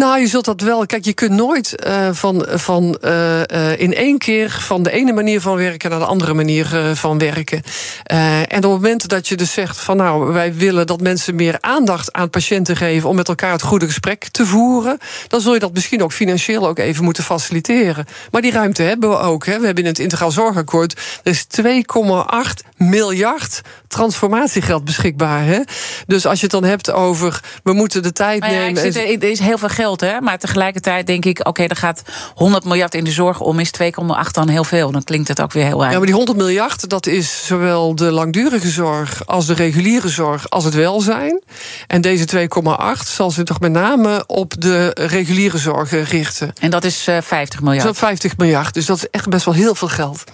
Nou, 0.00 0.20
je 0.20 0.26
zult 0.26 0.44
dat 0.44 0.60
wel. 0.60 0.86
Kijk, 0.86 1.04
je 1.04 1.12
kunt 1.12 1.30
nooit 1.30 1.86
uh, 1.86 2.08
van, 2.12 2.46
van 2.48 2.98
uh, 3.04 3.38
uh, 3.38 3.78
in 3.78 3.94
één 3.94 4.18
keer 4.18 4.50
van 4.50 4.82
de 4.82 4.90
ene 4.90 5.12
manier 5.12 5.40
van 5.40 5.56
werken 5.56 5.90
naar 5.90 5.98
de 5.98 6.04
andere 6.04 6.34
manier 6.34 6.66
van 6.94 7.18
werken. 7.18 7.62
en 8.04 8.44
op 8.46 8.62
het 8.62 8.62
moment 8.62 9.08
dat 9.08 9.28
je 9.28 9.36
dus 9.36 9.52
zegt 9.52 9.78
van 9.78 9.96
nou, 9.96 10.32
wij 10.32 10.54
willen 10.54 10.86
dat 10.86 11.00
mensen 11.00 11.34
meer 11.34 11.56
aandacht 11.60 12.12
aan 12.12 12.30
patiënten 12.30 12.76
geven 12.76 13.08
om 13.08 13.16
met 13.16 13.28
elkaar 13.28 13.52
het 13.52 13.62
goede 13.62 13.86
gesprek 13.86 14.28
te 14.28 14.46
voeren, 14.46 14.98
dan 15.28 15.40
zul 15.40 15.54
je 15.54 15.60
dat 15.60 15.72
misschien 15.72 16.02
ook 16.02 16.12
financieel 16.12 16.68
ook 16.68 16.78
even 16.78 17.04
moeten 17.04 17.24
faciliteren. 17.24 18.06
Maar 18.30 18.42
die 18.42 18.52
ruimte 18.52 18.82
hebben 18.82 19.10
we 19.10 19.18
ook. 19.18 19.46
Hè. 19.46 19.58
We 19.58 19.66
hebben 19.66 19.84
in 19.84 19.90
het 19.90 19.98
Integraal 19.98 20.30
Zorgakkoord 20.30 21.00
er 21.22 21.30
is 21.30 21.46
2,8 21.62 22.68
miljard 22.76 23.60
transformatiegeld 23.88 24.84
beschikbaar. 24.84 25.44
Hè. 25.44 25.60
Dus 26.06 26.26
als 26.26 26.40
je 26.40 26.42
het 26.42 26.60
dan 26.60 26.64
hebt 26.64 26.90
over 26.90 27.40
we 27.62 27.72
moeten 27.72 28.02
de 28.02 28.12
tijd 28.12 28.44
ja, 28.44 28.50
nemen. 28.50 28.92
Zit, 28.92 29.22
er 29.22 29.30
is 29.30 29.38
heel 29.38 29.58
veel 29.58 29.68
geld 29.68 29.89
Hè? 29.98 30.20
Maar 30.20 30.38
tegelijkertijd 30.38 31.06
denk 31.06 31.24
ik, 31.24 31.48
oké, 31.48 31.62
er 31.62 31.76
gaat 31.76 32.02
100 32.34 32.64
miljard 32.64 32.94
in 32.94 33.04
de 33.04 33.10
zorg 33.10 33.40
om, 33.40 33.58
is 33.58 33.70
2,8 33.82 33.90
dan 34.30 34.48
heel 34.48 34.64
veel. 34.64 34.90
Dan 34.90 35.04
klinkt 35.04 35.28
het 35.28 35.40
ook 35.40 35.52
weer 35.52 35.64
heel 35.64 35.78
weinig. 35.78 35.92
Ja, 35.92 35.96
maar 35.98 36.06
die 36.06 36.16
100 36.16 36.38
miljard, 36.38 36.88
dat 36.88 37.06
is 37.06 37.46
zowel 37.46 37.94
de 37.94 38.10
langdurige 38.10 38.68
zorg 38.68 39.26
als 39.26 39.46
de 39.46 39.54
reguliere 39.54 40.08
zorg 40.08 40.50
als 40.50 40.64
het 40.64 40.74
welzijn. 40.74 41.42
En 41.86 42.00
deze 42.00 42.48
2,8 42.96 43.06
zal 43.06 43.30
zich 43.30 43.44
toch 43.44 43.60
met 43.60 43.72
name 43.72 44.24
op 44.26 44.54
de 44.58 44.90
reguliere 44.94 45.58
zorg 45.58 45.90
richten. 45.90 46.52
En 46.60 46.70
dat 46.70 46.84
is 46.84 47.08
uh, 47.08 47.16
eh, 47.16 47.22
50 47.22 47.60
miljard. 47.60 47.84
Dat 47.84 47.92
is 47.92 47.98
50 47.98 48.36
miljard, 48.36 48.74
dus 48.74 48.86
dat 48.86 48.96
is 48.96 49.10
echt 49.10 49.28
best 49.28 49.44
wel 49.44 49.54
heel 49.54 49.74
veel 49.74 49.88
geld. 49.88 50.24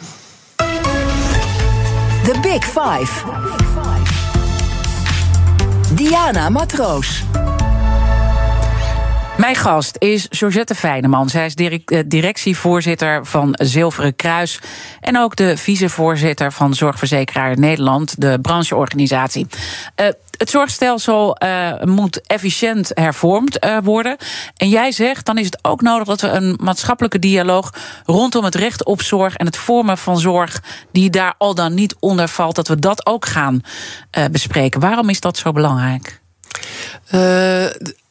The 2.27 2.35
Big 2.43 2.65
Five. 2.65 3.25
Diana 5.95 6.49
Matroos. 6.49 7.25
Mijn 9.47 9.59
gast 9.59 9.97
is 9.99 10.27
Georgette 10.31 10.75
Fijneman. 10.75 11.29
Zij 11.29 11.47
is 11.47 11.55
direct, 11.55 12.11
directievoorzitter 12.11 13.27
van 13.27 13.55
Zilveren 13.63 14.17
Kruis. 14.17 14.61
En 15.01 15.19
ook 15.19 15.37
de 15.37 15.57
vicevoorzitter 15.57 16.53
van 16.53 16.75
Zorgverzekeraar 16.75 17.59
Nederland, 17.59 18.21
de 18.21 18.39
brancheorganisatie. 18.43 19.47
Uh, 19.97 20.07
het 20.39 20.51
zorgstelsel 20.51 21.37
uh, 21.43 21.83
moet 21.83 22.21
efficiënt 22.21 22.91
hervormd 22.95 23.59
worden. 23.83 24.17
En 24.57 24.69
jij 24.69 24.93
zegt, 24.93 25.27
dan 25.27 25.39
is 25.39 25.45
het 25.45 25.59
ook 25.63 25.81
nodig 25.81 26.07
dat 26.07 26.21
we 26.21 26.29
een 26.29 26.59
maatschappelijke 26.63 27.19
dialoog 27.19 27.73
rondom 28.07 28.45
het 28.45 28.55
recht 28.55 28.85
op 28.85 29.03
zorg 29.03 29.37
en 29.37 29.47
het 29.47 29.57
vormen 29.57 29.99
van 29.99 30.19
zorg 30.19 30.63
die 30.93 31.11
daar 31.11 31.35
al 31.39 31.55
dan 31.55 31.75
niet 31.75 31.97
onder 32.01 32.29
valt, 32.29 32.55
dat 32.55 32.69
we 32.69 32.79
dat 32.79 33.07
ook 33.07 33.27
gaan 33.27 33.61
bespreken. 34.31 34.81
Waarom 34.81 35.09
is 35.09 35.21
dat 35.21 35.37
zo 35.37 35.53
belangrijk? 35.53 36.21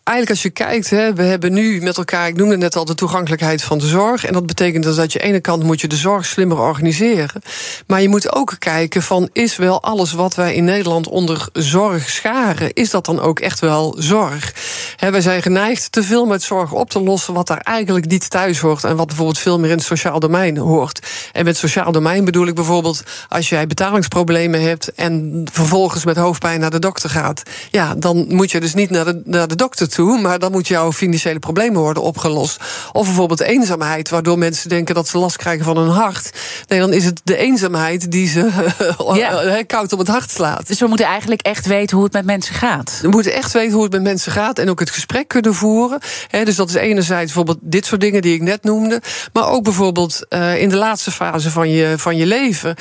Eigenlijk 0.06 0.30
als 0.30 0.42
je 0.42 0.50
kijkt, 0.66 0.90
hè, 0.90 1.14
we 1.14 1.24
hebben 1.24 1.54
nu 1.54 1.82
met 1.82 1.98
elkaar, 1.98 2.28
ik 2.28 2.36
noemde 2.36 2.58
net 2.58 2.76
al 2.76 2.86
de 2.86 2.96
toegankelijkheid 2.96 3.64
van 3.64 3.78
de 3.78 3.88
zorg. 3.88 4.26
En 4.26 4.34
dat 4.34 4.46
betekent 4.46 4.84
dus 4.84 4.96
dat 4.96 5.14
je 5.14 5.20
aan 5.20 5.26
de 5.26 5.32
ene 5.32 5.42
kant 5.42 5.64
moet 5.64 5.82
je 5.82 5.88
de 5.88 5.96
zorg 5.96 6.26
slimmer 6.26 6.60
organiseren. 6.60 7.42
Maar 7.88 8.02
je 8.02 8.10
moet 8.10 8.36
ook 8.36 8.56
kijken 8.60 9.02
van 9.02 9.30
is 9.34 9.56
wel 9.56 9.82
alles 9.82 10.12
wat 10.12 10.36
wij 10.36 10.54
in 10.56 10.64
Nederland 10.64 11.08
onder 11.08 11.48
zorg 11.54 12.10
scharen, 12.10 12.74
is 12.74 12.90
dat 12.90 13.06
dan 13.06 13.20
ook 13.20 13.40
echt 13.40 13.60
wel 13.60 13.96
zorg? 14.00 14.54
He, 14.96 15.12
wij 15.12 15.22
zijn 15.22 15.42
geneigd 15.42 15.92
te 15.92 16.04
veel 16.04 16.26
met 16.26 16.44
zorg 16.44 16.72
op 16.72 16.90
te 16.90 17.02
lossen 17.02 17.34
wat 17.34 17.48
daar 17.48 17.62
eigenlijk 17.62 18.08
niet 18.08 18.30
thuis 18.30 18.60
hoort. 18.60 18.84
En 18.84 18.96
wat 18.96 19.08
bijvoorbeeld 19.08 19.40
veel 19.40 19.60
meer 19.60 19.70
in 19.70 19.78
het 19.78 19.86
sociaal 19.86 20.20
domein 20.20 20.58
hoort. 20.58 21.08
En 21.32 21.46
met 21.46 21.58
sociaal 21.58 21.92
domein 21.92 22.26
bedoel 22.26 22.48
ik 22.48 22.56
bijvoorbeeld 22.56 23.04
als 23.30 23.50
jij 23.50 23.68
betalingsproblemen 23.68 24.62
hebt 24.62 24.94
en 24.94 25.44
vervolgens 25.52 26.06
met 26.06 26.18
hoofdpijn 26.18 26.60
naar 26.60 26.70
de 26.70 26.80
dokter 26.80 27.10
gaat. 27.10 27.44
Ja, 27.72 27.96
dan 27.96 28.26
moet 28.30 28.52
je 28.52 28.60
dus 28.60 28.74
niet 28.74 28.90
naar 28.90 29.06
de, 29.06 29.22
naar 29.26 29.48
de 29.48 29.56
dokter 29.56 29.90
toe, 29.96 30.22
maar 30.22 30.40
dan 30.40 30.52
moet 30.52 30.68
jouw 30.68 30.92
financiële 30.92 31.40
problemen 31.40 31.82
worden 31.82 32.04
opgelost. 32.04 32.60
Of 32.92 33.06
bijvoorbeeld 33.06 33.42
eenzaamheid, 33.42 34.10
waardoor 34.10 34.38
mensen 34.38 34.70
denken 34.70 34.96
dat 34.96 35.08
ze 35.08 35.18
last 35.18 35.38
krijgen 35.38 35.66
van 35.66 35.78
hun 35.78 35.90
hart. 35.90 36.30
Nee, 36.68 36.80
dan 36.80 36.94
is 36.94 37.06
het 37.06 37.22
de 37.24 37.38
eenzaamheid 37.38 38.12
die 38.12 38.28
ze 38.28 38.50
ja. 39.14 39.64
koud 39.68 39.94
op 39.94 40.00
het 40.00 40.08
hart 40.08 40.32
slaat. 40.32 40.68
Dus 40.68 40.80
we 40.80 40.88
moeten 40.88 41.06
eigenlijk 41.06 41.42
echt 41.42 41.66
weten 41.66 41.96
hoe 41.96 42.06
het 42.06 42.14
met 42.14 42.26
mensen 42.26 42.56
gaat. 42.56 43.00
We 43.02 43.08
moeten 43.08 43.34
echt 43.34 43.54
weten 43.54 43.74
hoe 43.74 43.84
het 43.84 43.92
met 43.92 44.02
mensen 44.02 44.32
gaat 44.32 44.60
en 44.60 44.70
ook 44.70 44.80
het 44.80 44.90
gesprek 44.90 45.28
kunnen 45.28 45.54
voeren. 45.54 46.00
dus 46.44 46.56
dat 46.56 46.70
is 46.70 46.76
enerzijds 46.76 47.34
bijvoorbeeld 47.34 47.72
dit 47.72 47.86
soort 47.86 48.02
dingen 48.02 48.22
die 48.22 48.34
ik 48.34 48.42
net 48.42 48.64
noemde, 48.64 49.02
maar 49.34 49.50
ook 49.50 49.64
bijvoorbeeld 49.64 50.26
uh, 50.30 50.62
in 50.62 50.70
de 50.70 50.76
laatste 50.76 51.12
fase 51.12 51.52
van 51.52 51.70
je, 51.70 51.94
van 51.98 52.18
je 52.18 52.26
leven. 52.26 52.76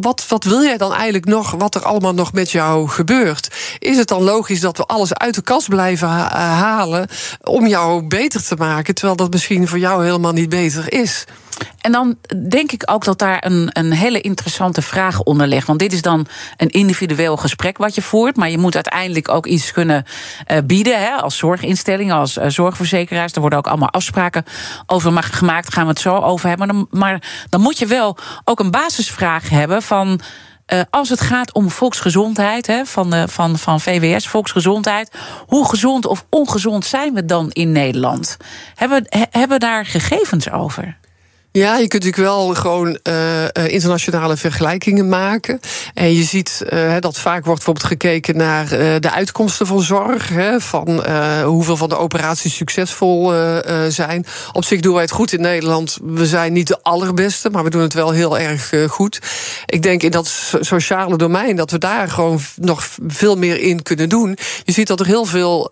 wat, 0.00 0.24
wat 0.28 0.44
wil 0.44 0.62
jij 0.62 0.76
dan 0.76 0.92
eigenlijk 0.92 1.24
nog, 1.24 1.50
wat 1.50 1.74
er 1.74 1.82
allemaal 1.82 2.14
nog 2.14 2.32
met 2.32 2.50
jou 2.50 2.88
gebeurt? 2.88 3.48
Is 3.78 3.96
het 3.96 4.08
dan 4.08 4.22
logisch 4.22 4.60
dat 4.60 4.76
we 4.76 4.84
alles 4.84 5.14
uit 5.14 5.34
de 5.34 5.42
kast 5.42 5.68
blijven 5.68 6.08
halen 6.08 6.59
om 7.42 7.66
jou 7.66 8.06
beter 8.06 8.44
te 8.44 8.56
maken, 8.56 8.94
terwijl 8.94 9.16
dat 9.16 9.32
misschien 9.32 9.68
voor 9.68 9.78
jou 9.78 10.04
helemaal 10.04 10.32
niet 10.32 10.48
beter 10.48 10.92
is? 10.92 11.26
En 11.80 11.92
dan 11.92 12.18
denk 12.48 12.72
ik 12.72 12.82
ook 12.90 13.04
dat 13.04 13.18
daar 13.18 13.44
een, 13.46 13.68
een 13.72 13.92
hele 13.92 14.20
interessante 14.20 14.82
vraag 14.82 15.22
onder 15.22 15.46
ligt. 15.46 15.66
Want 15.66 15.78
dit 15.78 15.92
is 15.92 16.02
dan 16.02 16.26
een 16.56 16.68
individueel 16.68 17.36
gesprek 17.36 17.78
wat 17.78 17.94
je 17.94 18.02
voert. 18.02 18.36
Maar 18.36 18.50
je 18.50 18.58
moet 18.58 18.74
uiteindelijk 18.74 19.28
ook 19.28 19.46
iets 19.46 19.72
kunnen 19.72 20.04
uh, 20.50 20.58
bieden. 20.64 21.00
Hè, 21.00 21.10
als 21.10 21.36
zorginstelling, 21.36 22.12
als 22.12 22.36
uh, 22.36 22.44
zorgverzekeraars. 22.48 23.32
Er 23.32 23.40
worden 23.40 23.58
ook 23.58 23.66
allemaal 23.66 23.90
afspraken 23.90 24.44
over 24.86 25.22
gemaakt. 25.22 25.72
Gaan 25.72 25.84
we 25.84 25.90
het 25.90 26.00
zo 26.00 26.14
over 26.14 26.48
hebben. 26.48 26.86
Maar 26.90 27.22
dan 27.48 27.60
moet 27.60 27.78
je 27.78 27.86
wel 27.86 28.16
ook 28.44 28.60
een 28.60 28.70
basisvraag 28.70 29.48
hebben 29.48 29.82
van. 29.82 30.20
Uh, 30.72 30.80
als 30.90 31.08
het 31.08 31.20
gaat 31.20 31.52
om 31.52 31.70
volksgezondheid 31.70 32.66
hè, 32.66 32.84
van, 32.84 33.10
de, 33.10 33.28
van, 33.28 33.58
van 33.58 33.80
VWS, 33.80 34.28
volksgezondheid, 34.28 35.10
hoe 35.46 35.68
gezond 35.68 36.06
of 36.06 36.24
ongezond 36.28 36.84
zijn 36.84 37.14
we 37.14 37.24
dan 37.24 37.50
in 37.50 37.72
Nederland? 37.72 38.36
Hebben, 38.74 39.04
he, 39.08 39.24
hebben 39.30 39.58
we 39.58 39.64
daar 39.64 39.86
gegevens 39.86 40.50
over? 40.50 40.98
Ja, 41.52 41.76
je 41.76 41.88
kunt 41.88 42.04
natuurlijk 42.04 42.32
wel 42.32 42.54
gewoon 42.54 42.98
uh, 43.08 43.44
internationale 43.66 44.36
vergelijkingen 44.36 45.08
maken. 45.08 45.60
En 45.94 46.14
je 46.14 46.22
ziet 46.22 46.62
uh, 46.72 46.96
dat 47.00 47.18
vaak 47.18 47.44
wordt 47.44 47.64
bijvoorbeeld 47.64 47.86
gekeken 47.86 48.36
naar 48.36 48.68
de 49.00 49.10
uitkomsten 49.10 49.66
van 49.66 49.80
zorg. 49.80 50.28
Hè, 50.28 50.60
van 50.60 51.04
hoeveel 51.44 51.76
van 51.76 51.88
de 51.88 51.96
operaties 51.96 52.56
succesvol 52.56 53.32
zijn. 53.88 54.26
Op 54.52 54.64
zich 54.64 54.80
doen 54.80 54.92
wij 54.92 55.02
het 55.02 55.10
goed 55.10 55.32
in 55.32 55.40
Nederland. 55.40 55.98
We 56.02 56.26
zijn 56.26 56.52
niet 56.52 56.66
de 56.66 56.82
allerbeste, 56.82 57.50
maar 57.50 57.64
we 57.64 57.70
doen 57.70 57.82
het 57.82 57.94
wel 57.94 58.10
heel 58.10 58.38
erg 58.38 58.72
goed. 58.86 59.20
Ik 59.66 59.82
denk 59.82 60.02
in 60.02 60.10
dat 60.10 60.54
sociale 60.60 61.16
domein 61.16 61.56
dat 61.56 61.70
we 61.70 61.78
daar 61.78 62.08
gewoon 62.08 62.40
nog 62.56 62.88
veel 63.06 63.36
meer 63.36 63.60
in 63.60 63.82
kunnen 63.82 64.08
doen. 64.08 64.38
Je 64.64 64.72
ziet 64.72 64.86
dat 64.86 65.00
er 65.00 65.06
heel 65.06 65.24
veel 65.24 65.70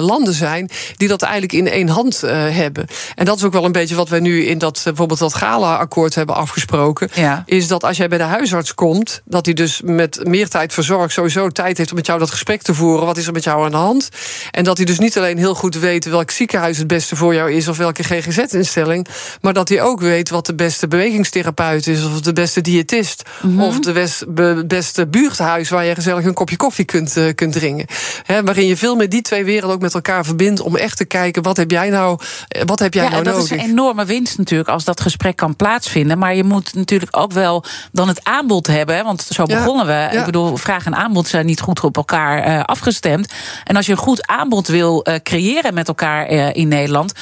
landen 0.00 0.34
zijn 0.34 0.70
die 0.96 1.08
dat 1.08 1.22
eigenlijk 1.22 1.52
in 1.52 1.68
één 1.68 1.88
hand 1.88 2.20
hebben. 2.50 2.86
En 3.14 3.24
dat 3.24 3.36
is 3.36 3.44
ook 3.44 3.52
wel 3.52 3.64
een 3.64 3.72
beetje 3.72 3.94
wat 3.94 4.08
wij 4.08 4.20
nu 4.20 4.44
in 4.44 4.58
dat 4.58 4.90
bijvoorbeeld 5.06 5.32
dat 5.32 5.42
Gala-akkoord 5.42 6.14
hebben 6.14 6.34
afgesproken. 6.34 7.08
Ja. 7.14 7.42
Is 7.46 7.68
dat 7.68 7.84
als 7.84 7.96
jij 7.96 8.08
bij 8.08 8.18
de 8.18 8.24
huisarts 8.24 8.74
komt, 8.74 9.22
dat 9.24 9.44
hij 9.44 9.54
dus 9.54 9.80
met 9.84 10.20
meer 10.24 10.48
tijd 10.48 10.72
voor 10.72 10.84
zorg 10.84 11.12
sowieso 11.12 11.48
tijd 11.48 11.78
heeft 11.78 11.90
om 11.90 11.96
met 11.96 12.06
jou 12.06 12.18
dat 12.18 12.30
gesprek 12.30 12.62
te 12.62 12.74
voeren. 12.74 13.06
Wat 13.06 13.16
is 13.16 13.26
er 13.26 13.32
met 13.32 13.44
jou 13.44 13.64
aan 13.64 13.70
de 13.70 13.76
hand? 13.76 14.08
En 14.50 14.64
dat 14.64 14.76
hij 14.76 14.86
dus 14.86 14.98
niet 14.98 15.16
alleen 15.16 15.38
heel 15.38 15.54
goed 15.54 15.74
weet 15.74 16.04
welk 16.04 16.30
ziekenhuis 16.30 16.78
het 16.78 16.86
beste 16.86 17.16
voor 17.16 17.34
jou 17.34 17.52
is 17.52 17.68
of 17.68 17.76
welke 17.76 18.02
GGZ-instelling, 18.02 19.06
maar 19.40 19.52
dat 19.52 19.68
hij 19.68 19.82
ook 19.82 20.00
weet 20.00 20.30
wat 20.30 20.46
de 20.46 20.54
beste 20.54 20.88
bewegingstherapeut 20.88 21.86
is, 21.86 22.04
of 22.04 22.20
de 22.20 22.32
beste 22.32 22.60
diëtist, 22.60 23.22
mm 23.42 23.58
of 23.60 23.78
de 23.78 23.92
best, 23.92 24.24
beste 24.66 25.06
buurthuis 25.06 25.68
waar 25.68 25.84
je 25.84 25.94
gezellig 25.94 26.24
een 26.24 26.34
kopje 26.34 26.56
koffie 26.56 26.84
kunt, 26.84 27.16
uh, 27.16 27.34
kunt 27.34 27.52
drinken. 27.52 27.86
He, 28.22 28.42
waarin 28.42 28.66
je 28.66 28.76
veel 28.76 28.96
meer 28.96 29.08
die 29.08 29.22
twee 29.22 29.44
werelden 29.44 29.76
ook 29.76 29.82
met 29.82 29.94
elkaar 29.94 30.24
verbindt 30.24 30.60
om 30.60 30.76
echt 30.76 30.96
te 30.96 31.04
kijken 31.04 31.42
wat 31.42 31.56
heb 31.56 31.70
jij 31.70 31.90
nou, 31.90 32.18
eh, 32.48 32.62
wat 32.66 32.78
heb 32.78 32.94
jij 32.94 33.04
ja, 33.04 33.10
nou 33.10 33.24
dat 33.24 33.32
nodig? 33.34 33.48
Dat 33.48 33.58
is 33.58 33.64
een 33.64 33.70
enorme 33.70 34.04
winst 34.04 34.38
natuurlijk 34.38 34.68
als 34.68 34.84
dat 34.90 35.00
gesprek 35.00 35.36
kan 35.36 35.56
plaatsvinden. 35.56 36.18
Maar 36.18 36.34
je 36.34 36.44
moet 36.44 36.74
natuurlijk 36.74 37.16
ook 37.16 37.32
wel 37.32 37.64
dan 37.92 38.08
het 38.08 38.24
aanbod 38.24 38.66
hebben. 38.66 39.04
Want 39.04 39.22
zo 39.22 39.44
begonnen 39.44 39.86
we. 39.86 40.16
Ik 40.18 40.24
bedoel, 40.24 40.56
vraag 40.56 40.86
en 40.86 40.94
aanbod 40.94 41.26
zijn 41.26 41.46
niet 41.46 41.60
goed 41.60 41.84
op 41.84 41.96
elkaar 41.96 42.48
uh, 42.48 42.62
afgestemd. 42.64 43.32
En 43.64 43.76
als 43.76 43.86
je 43.86 43.92
een 43.92 43.98
goed 43.98 44.26
aanbod 44.26 44.68
wil 44.68 45.06
uh, 45.08 45.14
creëren 45.22 45.74
met 45.74 45.88
elkaar 45.88 46.32
uh, 46.32 46.54
in 46.54 46.68
Nederland 46.68 47.12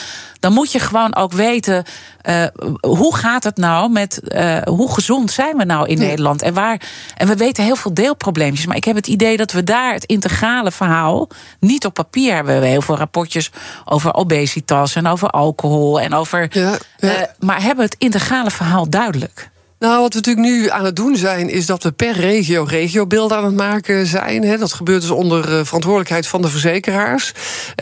dan 0.40 0.52
moet 0.52 0.72
je 0.72 0.78
gewoon 0.78 1.14
ook 1.14 1.32
weten 1.32 1.84
uh, 2.28 2.44
hoe 2.80 3.16
gaat 3.16 3.44
het 3.44 3.56
nou 3.56 3.90
met 3.90 4.20
uh, 4.24 4.62
hoe 4.62 4.92
gezond 4.92 5.30
zijn 5.30 5.56
we 5.56 5.64
nou 5.64 5.88
in 5.88 5.98
Nederland 5.98 6.42
en 6.42 6.54
waar 6.54 6.80
en 7.16 7.26
we 7.26 7.36
weten 7.36 7.64
heel 7.64 7.76
veel 7.76 7.94
deelprobleempjes, 7.94 8.66
maar 8.66 8.76
ik 8.76 8.84
heb 8.84 8.96
het 8.96 9.06
idee 9.06 9.36
dat 9.36 9.52
we 9.52 9.64
daar 9.64 9.92
het 9.92 10.04
integrale 10.04 10.70
verhaal 10.70 11.28
niet 11.60 11.86
op 11.86 11.94
papier 11.94 12.26
hebben. 12.34 12.44
We 12.46 12.52
hebben 12.52 12.70
heel 12.70 12.82
veel 12.82 12.96
rapportjes 12.96 13.50
over 13.84 14.14
obesitas 14.14 14.94
en 14.94 15.06
over 15.06 15.30
alcohol 15.30 16.00
en 16.00 16.14
over, 16.14 16.46
ja, 16.50 16.78
ja. 16.98 17.08
Uh, 17.08 17.22
maar 17.38 17.62
hebben 17.62 17.84
het 17.84 17.96
integrale 17.98 18.50
verhaal 18.50 18.90
duidelijk. 18.90 19.50
Nou, 19.78 20.00
wat 20.00 20.14
we 20.14 20.18
natuurlijk 20.18 20.46
nu 20.46 20.70
aan 20.70 20.84
het 20.84 20.96
doen 20.96 21.16
zijn, 21.16 21.50
is 21.50 21.66
dat 21.66 21.82
we 21.82 21.92
per 21.92 22.12
regio 22.12 22.62
regiobeelden 22.68 23.36
aan 23.36 23.44
het 23.44 23.54
maken 23.54 24.06
zijn. 24.06 24.58
Dat 24.58 24.72
gebeurt 24.72 25.00
dus 25.00 25.10
onder 25.10 25.38
uh, 25.38 25.64
verantwoordelijkheid 25.64 26.26
van 26.26 26.42
de 26.42 26.48
verzekeraars. 26.48 27.32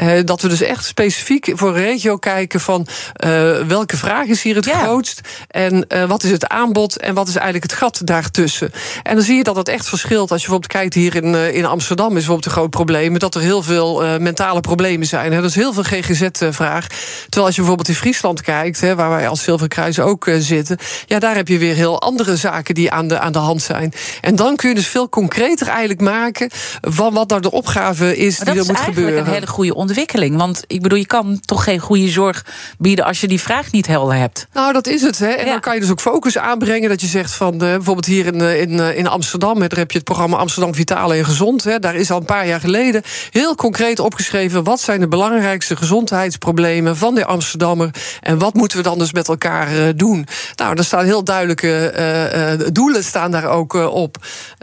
Uh, 0.03 0.19
dat 0.25 0.43
we 0.43 0.49
dus 0.49 0.61
echt 0.61 0.85
specifiek 0.85 1.53
voor 1.55 1.69
een 1.69 1.83
regio 1.83 2.17
kijken 2.17 2.61
van 2.61 2.87
uh, 3.25 3.61
welke 3.67 3.97
vraag 3.97 4.27
is 4.27 4.43
hier 4.43 4.55
het 4.55 4.65
ja. 4.65 4.83
grootst 4.83 5.21
en 5.49 5.87
wat 6.09 6.23
is 6.23 6.31
het 6.31 6.49
aanbod 6.49 6.97
en 6.97 7.15
wat 7.15 7.29
is 7.29 7.35
eigenlijk 7.35 7.71
het 7.71 7.81
gat 7.81 8.01
daartussen. 8.05 8.73
En 9.03 9.15
dan 9.15 9.25
zie 9.25 9.37
je 9.37 9.43
dat 9.43 9.57
het 9.57 9.69
echt 9.69 9.89
verschilt. 9.89 10.31
Als 10.31 10.43
je 10.43 10.49
bijvoorbeeld 10.49 10.73
kijkt 10.73 10.95
hier 10.95 11.17
in, 11.17 11.55
in 11.55 11.65
Amsterdam 11.65 12.09
is 12.09 12.15
bijvoorbeeld 12.15 12.47
een 12.47 12.53
groot 12.53 12.71
probleem 12.71 13.19
dat 13.19 13.35
er 13.35 13.41
heel 13.41 13.63
veel 13.63 14.19
mentale 14.19 14.61
problemen 14.61 15.07
zijn. 15.07 15.33
Hè. 15.33 15.41
Dat 15.41 15.51
is 15.51 15.57
heel 15.57 15.73
veel 15.73 15.83
GGZ-vraag. 15.83 16.87
Terwijl 16.87 17.47
als 17.47 17.55
je 17.55 17.61
bijvoorbeeld 17.61 17.89
in 17.89 17.95
Friesland 17.95 18.41
kijkt, 18.41 18.81
hè, 18.81 18.95
waar 18.95 19.11
wij 19.11 19.29
als 19.29 19.43
Zilverkruis 19.43 20.01
ook 20.01 20.31
zitten, 20.39 20.79
ja, 21.07 21.19
daar 21.19 21.35
heb 21.35 21.49
je 21.49 21.59
weer 21.59 21.75
heel 21.75 21.86
heel 21.87 22.01
andere 22.01 22.37
zaken 22.37 22.75
die 22.75 22.91
aan 22.91 23.09
de, 23.09 23.19
aan 23.19 23.33
de 23.33 23.39
hand 23.39 23.63
zijn. 23.63 23.93
En 24.21 24.37
dan 24.37 24.57
kun 24.57 24.69
je 24.69 24.75
dus 24.75 24.87
veel 24.87 25.09
concreter 25.09 25.69
eigenlijk 25.69 26.01
maken 26.01 26.51
van 26.81 27.13
wat 27.13 27.29
nou 27.29 27.41
de 27.41 27.51
opgave 27.51 28.17
is 28.17 28.39
maar 28.39 28.55
die 28.55 28.63
er 28.63 28.67
moet 28.69 28.79
gebeuren. 28.79 29.15
Dat 29.15 29.23
is 29.23 29.29
een 29.29 29.35
hele 29.35 29.47
goede 29.47 29.75
ontwikkeling. 29.75 30.37
Want 30.37 30.65
ik 30.67 30.83
bedoel, 30.83 30.99
je 30.99 31.07
kan 31.07 31.41
toch 31.45 31.65
geen 31.65 31.79
goede 31.79 32.09
zorg 32.09 32.45
bieden 32.79 33.05
als 33.05 33.21
je 33.21 33.29
die 33.29 33.41
vraag 33.41 33.73
niet 33.73 33.87
helder 33.87 34.17
hebt. 34.17 34.47
Nou, 34.53 34.73
dat 34.73 34.87
is 34.87 35.03
het. 35.03 35.19
Hè. 35.19 35.27
En 35.27 35.45
ja. 35.45 35.51
dan 35.51 35.61
kan 35.61 35.75
je 35.75 35.81
dus 35.81 35.91
ook 35.91 36.01
focus 36.01 36.39
aanbrengen. 36.39 36.89
Dat 36.89 37.01
je 37.01 37.07
zegt 37.07 37.33
van 37.33 37.55
uh, 37.55 37.61
bijvoorbeeld 37.61 38.07
hier 38.07 38.27
in, 38.27 38.41
in, 38.41 38.73
uh, 38.73 38.97
in 38.97 39.07
Amsterdam, 39.07 39.59
daar 39.59 39.79
heb 39.79 39.91
je 39.91 39.97
het 39.97 40.07
programma 40.07 40.37
Amsterdam 40.37 40.75
Vitale 40.75 41.17
en 41.17 41.25
Gezond. 41.25 41.65
Hè. 41.65 41.79
Daar 41.79 41.95
is 41.95 42.11
al 42.11 42.19
een 42.19 42.25
paar 42.25 42.47
jaar 42.47 42.61
geleden 42.61 43.03
heel 43.31 43.55
concreet 43.55 43.99
opgeschreven 43.99 44.65
wat 44.65 44.81
zijn 44.81 45.01
de 45.01 45.09
belangrijkste 45.09 45.77
gezondheidsproblemen 45.77 46.97
van 46.97 47.15
de 47.15 47.25
Amsterdammer. 47.25 47.91
En 48.21 48.39
wat 48.39 48.55
moeten 48.55 48.77
we 48.77 48.83
dan 48.83 48.99
dus 48.99 49.13
met 49.13 49.29
elkaar 49.29 49.73
uh, 49.73 49.83
doen? 49.97 50.27
Nou, 50.57 50.75
daar 50.75 50.85
staan 50.85 51.05
heel 51.05 51.25
duidelijke 51.25 51.76
uh, 51.77 52.67
doelen 52.73 53.05
staan 53.05 53.31
daar 53.31 53.45
ook 53.45 53.75
op. 53.75 54.17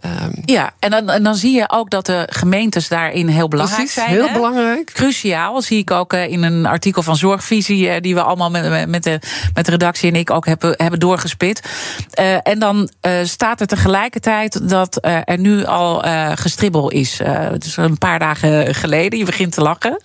Um, 0.05 0.41
ja, 0.45 0.71
en 0.79 0.91
dan, 0.91 1.09
en 1.09 1.23
dan 1.23 1.35
zie 1.35 1.55
je 1.55 1.69
ook 1.69 1.89
dat 1.89 2.05
de 2.05 2.27
gemeentes 2.29 2.87
daarin 2.87 3.27
heel 3.27 3.47
belangrijk 3.47 3.81
precies, 3.81 4.03
zijn. 4.03 4.09
Heel 4.09 4.31
belangrijk. 4.31 4.91
Cruciaal, 4.93 5.61
zie 5.61 5.77
ik 5.77 5.91
ook 5.91 6.13
in 6.13 6.43
een 6.43 6.65
artikel 6.65 7.03
van 7.03 7.15
Zorgvisie, 7.15 8.01
die 8.01 8.15
we 8.15 8.21
allemaal 8.21 8.49
met, 8.49 8.89
met, 8.89 9.03
de, 9.03 9.19
met 9.53 9.65
de 9.65 9.71
redactie 9.71 10.11
en 10.11 10.15
ik 10.15 10.29
ook 10.29 10.45
hebben, 10.45 10.73
hebben 10.77 10.99
doorgespit. 10.99 11.61
en 12.43 12.59
dan 12.59 12.89
staat 13.23 13.61
er 13.61 13.67
tegelijkertijd 13.67 14.69
dat 14.69 14.97
er 15.01 15.39
nu 15.39 15.65
al 15.65 16.03
gestribbel 16.35 16.89
is. 16.89 17.19
dus 17.57 17.77
een 17.77 17.97
paar 17.97 18.19
dagen 18.19 18.75
geleden, 18.75 19.19
je 19.19 19.25
begint 19.25 19.51
te 19.51 19.61
lachen. 19.61 20.01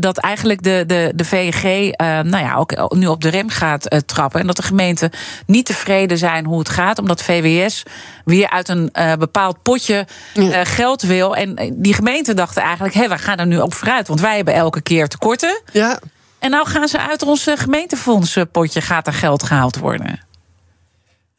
dat 0.00 0.18
eigenlijk 0.18 0.62
de, 0.62 0.84
de, 0.86 1.12
de 1.14 1.24
VNG 1.24 1.92
nou 2.22 2.44
ja, 2.44 2.54
ook 2.54 2.94
nu 2.94 3.06
op 3.06 3.22
de 3.22 3.28
rem 3.28 3.48
gaat 3.48 4.02
trappen. 4.06 4.40
En 4.40 4.46
dat 4.46 4.56
de 4.56 4.62
gemeenten 4.62 5.10
niet 5.46 5.66
tevreden 5.66 5.99
zijn 6.08 6.44
hoe 6.44 6.58
het 6.58 6.68
gaat, 6.68 6.98
omdat 6.98 7.22
VWS 7.22 7.82
weer 8.24 8.50
uit 8.50 8.68
een 8.68 8.90
uh, 8.98 9.12
bepaald 9.12 9.62
potje 9.62 10.06
uh, 10.34 10.60
geld 10.62 11.02
wil. 11.02 11.36
En 11.36 11.74
die 11.76 11.94
gemeenten 11.94 12.36
dachten 12.36 12.62
eigenlijk: 12.62 12.94
hé, 12.94 13.08
we 13.08 13.18
gaan 13.18 13.38
er 13.38 13.46
nu 13.46 13.58
op 13.58 13.74
vooruit, 13.74 14.08
want 14.08 14.20
wij 14.20 14.36
hebben 14.36 14.54
elke 14.54 14.80
keer 14.80 15.08
tekorten. 15.08 15.60
Ja. 15.72 16.00
En 16.38 16.50
nou 16.50 16.66
gaan 16.66 16.88
ze 16.88 16.98
uit 16.98 17.22
ons 17.22 17.46
gemeentefondspotje 17.54 18.80
gaat 18.80 19.06
er 19.06 19.12
geld 19.12 19.42
gehaald 19.42 19.78
worden. 19.78 20.20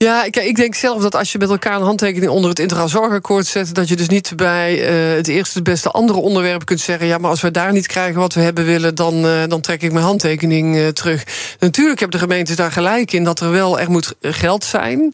Ja, 0.04 0.24
ik, 0.24 0.36
ik 0.36 0.56
denk 0.56 0.76
zelf 0.76 1.02
dat 1.02 1.16
als 1.16 1.32
je 1.32 1.38
met 1.38 1.50
elkaar 1.50 1.76
een 1.76 1.82
handtekening 1.82 2.32
onder 2.32 2.50
het 2.50 2.60
integraal 2.60 2.90
zorgakkoord 2.90 3.46
zet, 3.46 3.76
dat 3.76 3.88
je 3.88 3.96
dus 3.96 4.08
niet 4.08 4.34
bij 4.36 4.80
uh, 5.12 5.16
het 5.16 5.28
eerste 5.28 5.54
het 5.54 5.64
beste 5.64 5.92
andere 5.92 6.20
onderwerp 6.20 6.66
kunt 6.66 6.80
zeggen: 6.80 7.08
ja, 7.08 7.18
maar 7.18 7.30
als 7.30 7.42
we 7.42 7.52
daar 7.52 7.72
niet 7.72 7.88
krijgen 7.88 8.20
wat 8.20 8.34
we 8.34 8.42
hebben 8.42 8.66
willen, 8.66 8.96
dan, 8.96 9.26
uh, 9.26 9.44
dan 9.48 9.62
trek 9.62 9.82
ik 9.82 9.92
mijn 9.92 10.06
handtekening 10.06 10.76
uh, 10.76 10.88
terug. 10.88 11.24
Natuurlijk 11.60 12.00
hebben 12.00 12.20
de 12.20 12.26
gemeentes 12.26 12.56
daar 12.56 12.72
gelijk 12.72 13.12
in 13.12 13.24
dat 13.24 13.40
er 13.40 13.52
wel 13.52 13.80
er 13.80 13.92
moet 13.92 14.16
geld 14.22 14.64
zijn. 14.64 15.00
Um, 15.00 15.14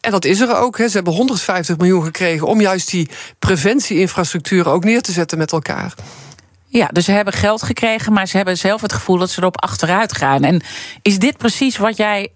en 0.00 0.10
dat 0.10 0.24
is 0.24 0.40
er 0.40 0.56
ook. 0.56 0.76
Ze 0.76 0.90
hebben 0.90 1.12
150 1.12 1.76
miljoen 1.76 2.04
gekregen 2.04 2.46
om 2.46 2.60
juist 2.60 2.90
die 2.90 3.10
preventieinfrastructuur 3.38 4.68
ook 4.68 4.84
neer 4.84 5.02
te 5.02 5.12
zetten 5.12 5.38
met 5.38 5.52
elkaar. 5.52 5.94
Ja, 6.66 6.88
dus 6.92 7.04
ze 7.04 7.12
hebben 7.12 7.32
geld 7.32 7.62
gekregen, 7.62 8.12
maar 8.12 8.26
ze 8.26 8.36
hebben 8.36 8.58
zelf 8.58 8.80
het 8.80 8.92
gevoel 8.92 9.18
dat 9.18 9.30
ze 9.30 9.40
erop 9.40 9.62
achteruit 9.62 10.16
gaan. 10.16 10.42
En 10.42 10.62
is 11.02 11.18
dit 11.18 11.36
precies 11.36 11.76
wat 11.76 11.96
jij 11.96 12.30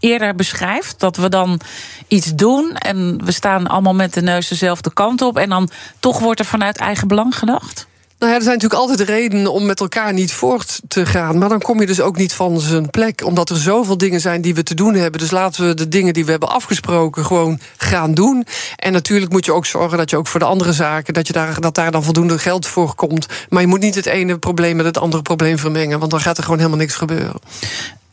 eerder 0.00 0.34
beschrijft. 0.34 1.00
Dat 1.00 1.16
we 1.16 1.28
dan 1.28 1.60
iets 2.08 2.34
doen 2.34 2.72
en 2.72 3.24
we 3.24 3.32
staan 3.32 3.66
allemaal 3.66 3.94
met 3.94 4.14
de 4.14 4.22
neus 4.22 4.48
dezelfde 4.48 4.92
kant 4.92 5.22
op. 5.22 5.38
En 5.38 5.48
dan 5.48 5.70
toch 5.98 6.18
wordt 6.18 6.40
er 6.40 6.46
vanuit 6.46 6.76
eigen 6.76 7.08
belang 7.08 7.38
gedacht? 7.38 7.88
Nou 8.20 8.32
ja, 8.32 8.38
er 8.38 8.44
zijn 8.44 8.56
natuurlijk 8.56 8.80
altijd 8.80 9.08
redenen 9.08 9.52
om 9.52 9.66
met 9.66 9.80
elkaar 9.80 10.12
niet 10.12 10.32
voort 10.32 10.80
te 10.88 11.06
gaan. 11.06 11.38
Maar 11.38 11.48
dan 11.48 11.60
kom 11.60 11.80
je 11.80 11.86
dus 11.86 12.00
ook 12.00 12.16
niet 12.16 12.32
van 12.32 12.60
zijn 12.60 12.90
plek. 12.90 13.24
Omdat 13.24 13.50
er 13.50 13.56
zoveel 13.56 13.98
dingen 13.98 14.20
zijn 14.20 14.40
die 14.40 14.54
we 14.54 14.62
te 14.62 14.74
doen 14.74 14.94
hebben. 14.94 15.20
Dus 15.20 15.30
laten 15.30 15.66
we 15.66 15.74
de 15.74 15.88
dingen 15.88 16.12
die 16.12 16.24
we 16.24 16.30
hebben 16.30 16.48
afgesproken 16.48 17.24
gewoon 17.24 17.60
gaan 17.76 18.14
doen. 18.14 18.46
En 18.76 18.92
natuurlijk 18.92 19.32
moet 19.32 19.44
je 19.44 19.52
ook 19.52 19.66
zorgen 19.66 19.98
dat 19.98 20.10
je 20.10 20.16
ook 20.16 20.26
voor 20.26 20.40
de 20.40 20.46
andere 20.46 20.72
zaken. 20.72 21.14
dat, 21.14 21.26
je 21.26 21.32
daar, 21.32 21.60
dat 21.60 21.74
daar 21.74 21.90
dan 21.90 22.02
voldoende 22.02 22.38
geld 22.38 22.66
voor 22.66 22.94
komt. 22.94 23.26
Maar 23.48 23.60
je 23.60 23.68
moet 23.68 23.80
niet 23.80 23.94
het 23.94 24.06
ene 24.06 24.38
probleem 24.38 24.76
met 24.76 24.86
het 24.86 24.98
andere 24.98 25.22
probleem 25.22 25.58
vermengen. 25.58 25.98
Want 25.98 26.10
dan 26.10 26.20
gaat 26.20 26.36
er 26.36 26.42
gewoon 26.42 26.58
helemaal 26.58 26.78
niks 26.78 26.94
gebeuren. 26.94 27.40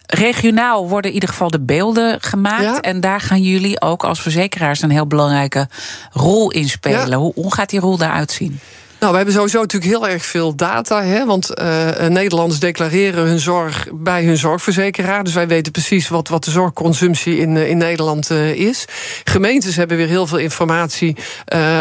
Regionaal 0.08 0.88
worden 0.88 1.10
in 1.10 1.14
ieder 1.14 1.30
geval 1.30 1.50
de 1.50 1.60
beelden 1.60 2.22
gemaakt. 2.22 2.80
En 2.80 3.00
daar 3.00 3.22
gaan 3.22 3.42
jullie 3.42 3.82
ook 3.82 4.04
als 4.04 4.22
verzekeraars 4.22 4.82
een 4.82 4.90
heel 4.90 5.08
belangrijke 5.08 5.68
rol 6.12 6.52
in 6.52 6.70
spelen. 6.70 7.14
Hoe, 7.20 7.32
hoe 7.36 7.54
gaat 7.54 7.70
die 7.70 7.80
rol 7.80 7.98
daaruit 7.98 8.32
zien? 8.32 8.60
Nou, 9.00 9.12
we 9.12 9.18
hebben 9.18 9.36
sowieso 9.36 9.60
natuurlijk 9.60 9.92
heel 9.92 10.08
erg 10.08 10.26
veel 10.26 10.56
data. 10.56 11.04
Hè, 11.04 11.26
want 11.26 11.60
uh, 11.60 12.08
Nederlanders 12.08 12.60
declareren 12.60 13.26
hun 13.26 13.40
zorg 13.40 13.88
bij 13.94 14.24
hun 14.26 14.38
zorgverzekeraar. 14.38 15.24
Dus 15.24 15.34
wij 15.34 15.48
weten 15.48 15.72
precies 15.72 16.08
wat, 16.08 16.28
wat 16.28 16.44
de 16.44 16.52
zorgconsumptie 16.52 17.38
in, 17.38 17.56
uh, 17.56 17.70
in 17.70 17.78
Nederland 17.78 18.30
is. 18.30 18.86
Gemeentes 19.24 19.76
hebben 19.76 19.98
weer 19.98 20.08
heel 20.08 20.28
veel 20.28 20.38
informatie 20.38 21.16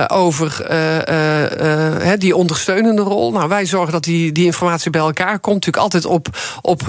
over 0.06 0.66
die 2.18 2.37
ondersteunende 2.37 3.02
rol. 3.02 3.32
Nou, 3.32 3.49
wij 3.49 3.66
zorgen 3.66 3.92
dat 3.92 4.04
die, 4.04 4.32
die 4.32 4.44
informatie 4.44 4.90
bij 4.90 5.00
elkaar 5.00 5.38
komt. 5.38 5.54
Natuurlijk 5.54 5.82
altijd 5.82 6.04
op, 6.04 6.28
op 6.61 6.82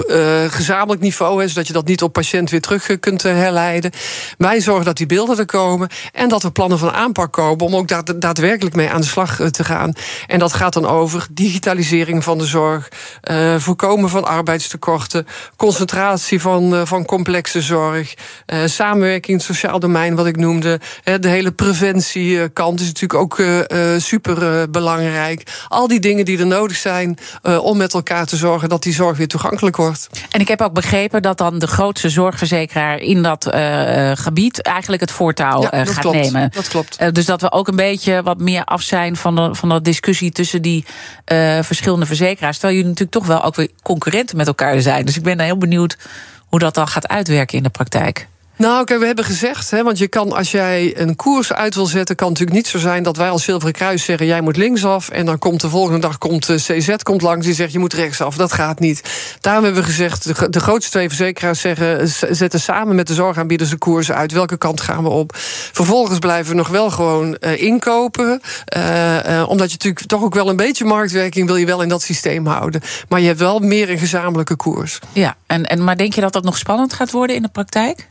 gezamenlijk 0.48 1.00
niveau. 1.00 1.40
Hè, 1.40 1.48
zodat 1.48 1.66
je 1.66 1.72
dat 1.72 1.86
niet 1.86 2.02
op 2.02 2.12
patiënt 2.12 2.50
weer 2.50 2.60
terug 2.60 2.98
kunt 3.00 3.22
herleiden. 3.22 3.90
Wij 4.38 4.60
zorgen 4.60 4.84
dat 4.84 4.96
die 4.96 5.06
beelden 5.06 5.38
er 5.38 5.46
komen. 5.46 5.88
En 6.12 6.28
dat 6.28 6.42
er 6.42 6.52
plannen 6.52 6.78
van 6.78 6.92
aanpak 6.92 7.32
komen 7.32 7.66
om 7.66 7.76
ook 7.76 7.88
daad, 7.88 8.20
daadwerkelijk 8.20 8.76
mee 8.76 8.90
aan 8.90 9.00
de 9.00 9.06
slag 9.06 9.40
te 9.50 9.64
gaan. 9.64 9.92
En 10.26 10.38
dat 10.38 10.52
gaat 10.52 10.72
dan 10.72 10.86
over 10.86 11.26
digitalisering 11.30 12.24
van 12.24 12.38
de 12.38 12.44
zorg, 12.44 12.88
uh, 13.30 13.54
voorkomen 13.58 14.10
van 14.10 14.24
arbeidstekorten, 14.24 15.26
concentratie 15.56 16.40
van, 16.40 16.74
uh, 16.74 16.80
van 16.84 17.04
complexe 17.04 17.62
zorg, 17.62 18.14
uh, 18.46 18.58
samenwerking 18.64 19.26
in 19.26 19.34
het 19.34 19.42
sociaal 19.44 19.80
domein, 19.80 20.14
wat 20.14 20.26
ik 20.26 20.36
noemde. 20.36 20.80
de 21.20 21.28
hele 21.28 21.52
preventiekant 21.52 22.80
is 22.80 22.86
natuurlijk 22.86 23.20
ook 23.20 23.42
super 23.98 24.70
belangrijk. 24.70 25.42
Al 25.68 25.88
die 25.88 26.00
dingen 26.00 26.24
die 26.24 26.38
er 26.38 26.46
nodig 26.46 26.76
zijn 26.76 27.18
om 27.60 27.76
met 27.76 27.94
elkaar 27.94 28.26
te 28.26 28.36
zorgen 28.36 28.68
dat 28.68 28.82
die 28.82 28.92
zorg 28.92 29.16
weer 29.16 29.28
toegankelijk 29.28 29.76
wordt. 29.76 30.08
En 30.30 30.40
ik 30.40 30.48
heb 30.48 30.60
ook 30.60 30.72
begrepen 30.72 31.22
dat 31.22 31.38
dan 31.38 31.58
de 31.58 31.66
grootste 31.66 32.08
zorgverzekeraar 32.08 32.98
in 32.98 33.22
dat 33.22 33.44
gebied 34.14 34.62
eigenlijk 34.62 35.00
het 35.00 35.10
voortouw 35.10 35.62
ja, 35.62 35.84
gaat 35.84 35.98
klopt. 35.98 36.16
nemen. 36.16 36.50
Dat 36.54 36.68
klopt. 36.68 37.14
dus 37.14 37.24
dat 37.24 37.40
we 37.40 37.52
ook 37.52 37.68
een 37.68 37.76
beetje 37.76 38.22
wat 38.22 38.38
meer 38.38 38.64
af 38.64 38.82
zijn 38.82 39.16
van, 39.16 39.36
de, 39.36 39.54
van 39.54 39.68
dat 39.68 39.84
discussie 39.84 40.07
tussen 40.32 40.62
die 40.62 40.84
uh, 41.32 41.62
verschillende 41.62 42.06
verzekeraars. 42.06 42.58
Terwijl 42.58 42.78
jullie 42.78 42.90
natuurlijk 42.90 43.18
toch 43.18 43.26
wel 43.26 43.44
ook 43.44 43.56
weer 43.56 43.70
concurrenten 43.82 44.36
met 44.36 44.46
elkaar 44.46 44.80
zijn. 44.80 45.04
Dus 45.04 45.16
ik 45.16 45.22
ben 45.22 45.40
heel 45.40 45.58
benieuwd 45.58 45.96
hoe 46.46 46.58
dat 46.58 46.74
dan 46.74 46.88
gaat 46.88 47.08
uitwerken 47.08 47.56
in 47.56 47.62
de 47.62 47.68
praktijk. 47.68 48.26
Nou, 48.58 48.80
oké, 48.80 48.98
we 48.98 49.06
hebben 49.06 49.24
gezegd, 49.24 49.70
hè, 49.70 49.82
want 49.82 49.98
je 49.98 50.08
kan 50.08 50.32
als 50.32 50.50
jij 50.50 51.00
een 51.00 51.16
koers 51.16 51.52
uit 51.52 51.74
wil 51.74 51.86
zetten, 51.86 52.16
kan 52.16 52.28
het 52.28 52.38
natuurlijk 52.38 52.66
niet 52.66 52.72
zo 52.72 52.88
zijn 52.88 53.02
dat 53.02 53.16
wij 53.16 53.30
als 53.30 53.44
Zilveren 53.44 53.72
Kruis 53.74 54.04
zeggen: 54.04 54.26
jij 54.26 54.40
moet 54.40 54.56
linksaf. 54.56 55.08
En 55.08 55.26
dan 55.26 55.38
komt 55.38 55.60
de 55.60 55.68
volgende 55.68 56.00
dag 56.00 56.18
komt 56.18 56.46
de 56.46 56.54
CZ 56.54 56.96
komt 57.02 57.22
langs 57.22 57.46
die 57.46 57.54
zegt: 57.54 57.72
je 57.72 57.78
moet 57.78 57.92
rechtsaf. 57.92 58.36
Dat 58.36 58.52
gaat 58.52 58.80
niet. 58.80 59.02
Daarom 59.40 59.64
hebben 59.64 59.82
we 59.82 59.88
gezegd: 59.88 60.52
de, 60.52 60.60
grootste 60.60 60.90
twee 60.90 61.08
verzekeraars 61.08 61.60
zeggen: 61.60 62.08
zetten 62.36 62.60
samen 62.60 62.94
met 62.94 63.06
de 63.06 63.14
zorgaanbieders 63.14 63.70
de 63.70 63.76
koers 63.76 64.12
uit. 64.12 64.32
Welke 64.32 64.56
kant 64.56 64.80
gaan 64.80 65.02
we 65.02 65.08
op? 65.08 65.30
Vervolgens 65.72 66.18
blijven 66.18 66.50
we 66.50 66.56
nog 66.56 66.68
wel 66.68 66.90
gewoon 66.90 67.36
uh, 67.40 67.62
inkopen, 67.62 68.40
omdat 69.46 69.70
je 69.70 69.76
natuurlijk 69.76 70.06
toch 70.06 70.22
ook 70.22 70.34
wel 70.34 70.48
een 70.48 70.56
beetje 70.56 70.84
marktwerking 70.84 71.46
wil 71.46 71.56
je 71.56 71.66
wel 71.66 71.82
in 71.82 71.88
dat 71.88 72.02
systeem 72.02 72.46
houden. 72.46 72.80
Maar 73.08 73.20
je 73.20 73.26
hebt 73.26 73.38
wel 73.38 73.58
meer 73.58 73.90
een 73.90 73.98
gezamenlijke 73.98 74.56
koers. 74.56 74.98
Ja, 75.12 75.36
en, 75.46 75.64
en 75.64 75.84
maar 75.84 75.96
denk 75.96 76.14
je 76.14 76.20
dat 76.20 76.32
dat 76.32 76.44
nog 76.44 76.58
spannend 76.58 76.92
gaat 76.92 77.10
worden 77.10 77.36
in 77.36 77.42
de 77.42 77.48
praktijk? 77.48 78.08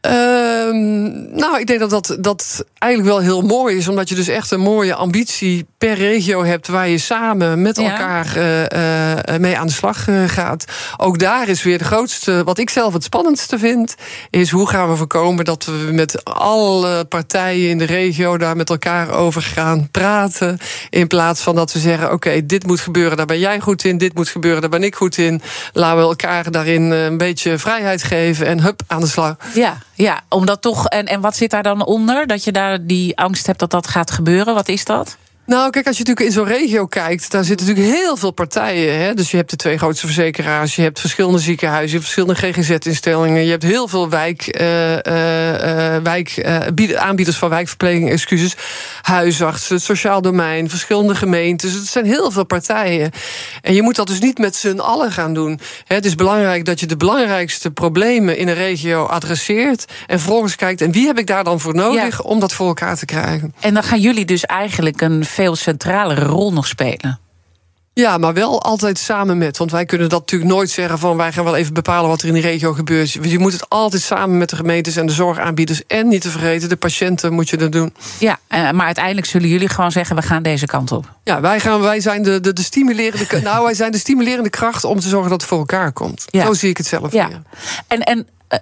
Um, 0.00 1.36
nou, 1.36 1.58
ik 1.58 1.66
denk 1.66 1.80
dat, 1.80 1.90
dat 1.90 2.16
dat 2.20 2.64
eigenlijk 2.78 3.12
wel 3.12 3.22
heel 3.22 3.42
mooi 3.42 3.76
is. 3.76 3.88
Omdat 3.88 4.08
je 4.08 4.14
dus 4.14 4.28
echt 4.28 4.50
een 4.50 4.60
mooie 4.60 4.94
ambitie 4.94 5.66
per 5.78 5.94
regio 5.94 6.44
hebt. 6.44 6.68
waar 6.68 6.88
je 6.88 6.98
samen 6.98 7.62
met 7.62 7.78
elkaar 7.78 8.40
ja. 8.40 8.72
uh, 8.72 9.34
uh, 9.34 9.40
mee 9.40 9.58
aan 9.58 9.66
de 9.66 9.72
slag 9.72 10.08
uh, 10.08 10.28
gaat. 10.28 10.64
Ook 10.96 11.18
daar 11.18 11.48
is 11.48 11.62
weer 11.62 11.78
de 11.78 11.84
grootste. 11.84 12.44
wat 12.44 12.58
ik 12.58 12.70
zelf 12.70 12.92
het 12.92 13.04
spannendste 13.04 13.58
vind. 13.58 13.94
is 14.30 14.50
hoe 14.50 14.68
gaan 14.68 14.90
we 14.90 14.96
voorkomen 14.96 15.44
dat 15.44 15.64
we 15.64 15.92
met 15.92 16.24
alle 16.24 17.04
partijen 17.04 17.70
in 17.70 17.78
de 17.78 17.84
regio. 17.84 18.38
daar 18.38 18.56
met 18.56 18.70
elkaar 18.70 19.10
over 19.10 19.42
gaan 19.42 19.88
praten. 19.90 20.58
In 20.90 21.06
plaats 21.06 21.40
van 21.40 21.54
dat 21.54 21.72
we 21.72 21.78
zeggen: 21.78 22.04
oké, 22.04 22.14
okay, 22.14 22.46
dit 22.46 22.66
moet 22.66 22.80
gebeuren, 22.80 23.16
daar 23.16 23.26
ben 23.26 23.38
jij 23.38 23.60
goed 23.60 23.84
in. 23.84 23.98
Dit 23.98 24.14
moet 24.14 24.28
gebeuren, 24.28 24.60
daar 24.60 24.70
ben 24.70 24.82
ik 24.82 24.94
goed 24.94 25.18
in. 25.18 25.42
Laten 25.72 25.98
we 25.98 26.02
elkaar 26.02 26.50
daarin 26.50 26.82
een 26.90 27.16
beetje 27.16 27.58
vrijheid 27.58 28.02
geven. 28.02 28.46
en 28.46 28.60
hup, 28.60 28.82
aan 28.86 29.00
de 29.00 29.06
slag. 29.06 29.36
Ja. 29.54 29.78
Ja, 29.98 30.20
omdat 30.28 30.62
toch. 30.62 30.86
En, 30.86 31.06
en 31.06 31.20
wat 31.20 31.36
zit 31.36 31.50
daar 31.50 31.62
dan 31.62 31.84
onder? 31.84 32.26
Dat 32.26 32.44
je 32.44 32.52
daar 32.52 32.86
die 32.86 33.16
angst 33.16 33.46
hebt 33.46 33.58
dat 33.58 33.70
dat 33.70 33.86
gaat 33.86 34.10
gebeuren? 34.10 34.54
Wat 34.54 34.68
is 34.68 34.84
dat? 34.84 35.16
Nou, 35.48 35.70
kijk, 35.70 35.86
als 35.86 35.96
je 35.98 36.04
natuurlijk 36.04 36.26
in 36.26 36.44
zo'n 36.44 36.58
regio 36.58 36.86
kijkt, 36.86 37.30
daar 37.30 37.44
zitten 37.44 37.66
natuurlijk 37.66 37.96
heel 37.96 38.16
veel 38.16 38.30
partijen. 38.30 39.00
Hè? 39.00 39.14
Dus 39.14 39.30
je 39.30 39.36
hebt 39.36 39.50
de 39.50 39.56
twee 39.56 39.78
grootste 39.78 40.06
verzekeraars, 40.06 40.76
je 40.76 40.82
hebt 40.82 41.00
verschillende 41.00 41.38
ziekenhuizen, 41.38 41.88
je 41.88 41.92
hebt 41.92 42.12
verschillende 42.12 42.62
GGZ-instellingen, 42.62 43.44
je 43.44 43.50
hebt 43.50 43.62
heel 43.62 43.88
veel 43.88 44.08
wijk, 44.08 44.60
uh, 44.60 44.92
uh, 44.92 45.96
wijk, 46.02 46.44
aanbieders 46.96 47.36
van 47.36 47.48
wijkverpleging, 47.48 48.10
excuses, 48.10 48.56
huisartsen, 49.02 49.74
het 49.74 49.84
sociaal 49.84 50.22
domein, 50.22 50.70
verschillende 50.70 51.14
gemeentes. 51.14 51.72
Het 51.72 51.86
zijn 51.86 52.06
heel 52.06 52.30
veel 52.30 52.44
partijen. 52.44 53.10
En 53.62 53.74
je 53.74 53.82
moet 53.82 53.96
dat 53.96 54.06
dus 54.06 54.20
niet 54.20 54.38
met 54.38 54.56
z'n 54.56 54.78
allen 54.78 55.12
gaan 55.12 55.34
doen. 55.34 55.60
Het 55.84 56.04
is 56.04 56.14
belangrijk 56.14 56.64
dat 56.64 56.80
je 56.80 56.86
de 56.86 56.96
belangrijkste 56.96 57.70
problemen 57.70 58.36
in 58.36 58.48
een 58.48 58.54
regio 58.54 59.04
adresseert 59.04 59.84
en 60.06 60.18
vervolgens 60.18 60.56
kijkt, 60.56 60.80
en 60.80 60.92
wie 60.92 61.06
heb 61.06 61.18
ik 61.18 61.26
daar 61.26 61.44
dan 61.44 61.60
voor 61.60 61.74
nodig 61.74 62.22
ja. 62.22 62.24
om 62.24 62.40
dat 62.40 62.52
voor 62.52 62.66
elkaar 62.66 62.96
te 62.96 63.04
krijgen? 63.04 63.54
En 63.60 63.74
dan 63.74 63.82
gaan 63.82 64.00
jullie 64.00 64.24
dus 64.24 64.44
eigenlijk 64.44 65.00
een 65.00 65.24
veel 65.38 65.56
centralere 65.56 66.24
rol 66.24 66.52
nog 66.52 66.66
spelen. 66.66 67.18
Ja, 67.92 68.18
maar 68.18 68.34
wel 68.34 68.62
altijd 68.62 68.98
samen 68.98 69.38
met. 69.38 69.58
Want 69.58 69.70
wij 69.70 69.84
kunnen 69.84 70.08
dat 70.08 70.20
natuurlijk 70.20 70.50
nooit 70.50 70.70
zeggen 70.70 70.98
van 70.98 71.16
wij 71.16 71.32
gaan 71.32 71.44
wel 71.44 71.56
even 71.56 71.74
bepalen 71.74 72.08
wat 72.08 72.20
er 72.20 72.28
in 72.28 72.34
die 72.34 72.42
regio 72.42 72.72
gebeurt. 72.72 73.12
Je 73.12 73.38
moet 73.38 73.52
het 73.52 73.68
altijd 73.68 74.02
samen 74.02 74.38
met 74.38 74.50
de 74.50 74.56
gemeentes 74.56 74.96
en 74.96 75.06
de 75.06 75.12
zorgaanbieders. 75.12 75.86
En 75.86 76.08
niet 76.08 76.20
te 76.20 76.30
vergeten, 76.30 76.68
de 76.68 76.76
patiënten 76.76 77.32
moet 77.32 77.48
je 77.48 77.56
dat 77.56 77.72
doen. 77.72 77.94
Ja, 78.18 78.38
maar 78.48 78.86
uiteindelijk 78.86 79.26
zullen 79.26 79.48
jullie 79.48 79.68
gewoon 79.68 79.92
zeggen: 79.92 80.16
we 80.16 80.22
gaan 80.22 80.42
deze 80.42 80.66
kant 80.66 80.92
op. 80.92 81.12
Ja, 81.24 81.40
wij, 81.40 81.60
gaan, 81.60 81.80
wij 81.80 82.00
zijn 82.00 82.22
de, 82.22 82.40
de, 82.40 82.52
de 82.52 82.62
stimulerende. 82.62 83.40
nou, 83.40 83.64
wij 83.64 83.74
zijn 83.74 83.92
de 83.92 83.98
stimulerende 83.98 84.50
kracht 84.50 84.84
om 84.84 85.00
te 85.00 85.08
zorgen 85.08 85.30
dat 85.30 85.40
het 85.40 85.50
voor 85.50 85.58
elkaar 85.58 85.92
komt. 85.92 86.24
Ja. 86.26 86.44
Zo 86.44 86.52
zie 86.52 86.70
ik 86.70 86.76
het 86.76 86.86
zelf. 86.86 87.12
Ja. 87.12 87.28
En, 87.86 88.00
en 88.00 88.26
eh, 88.48 88.58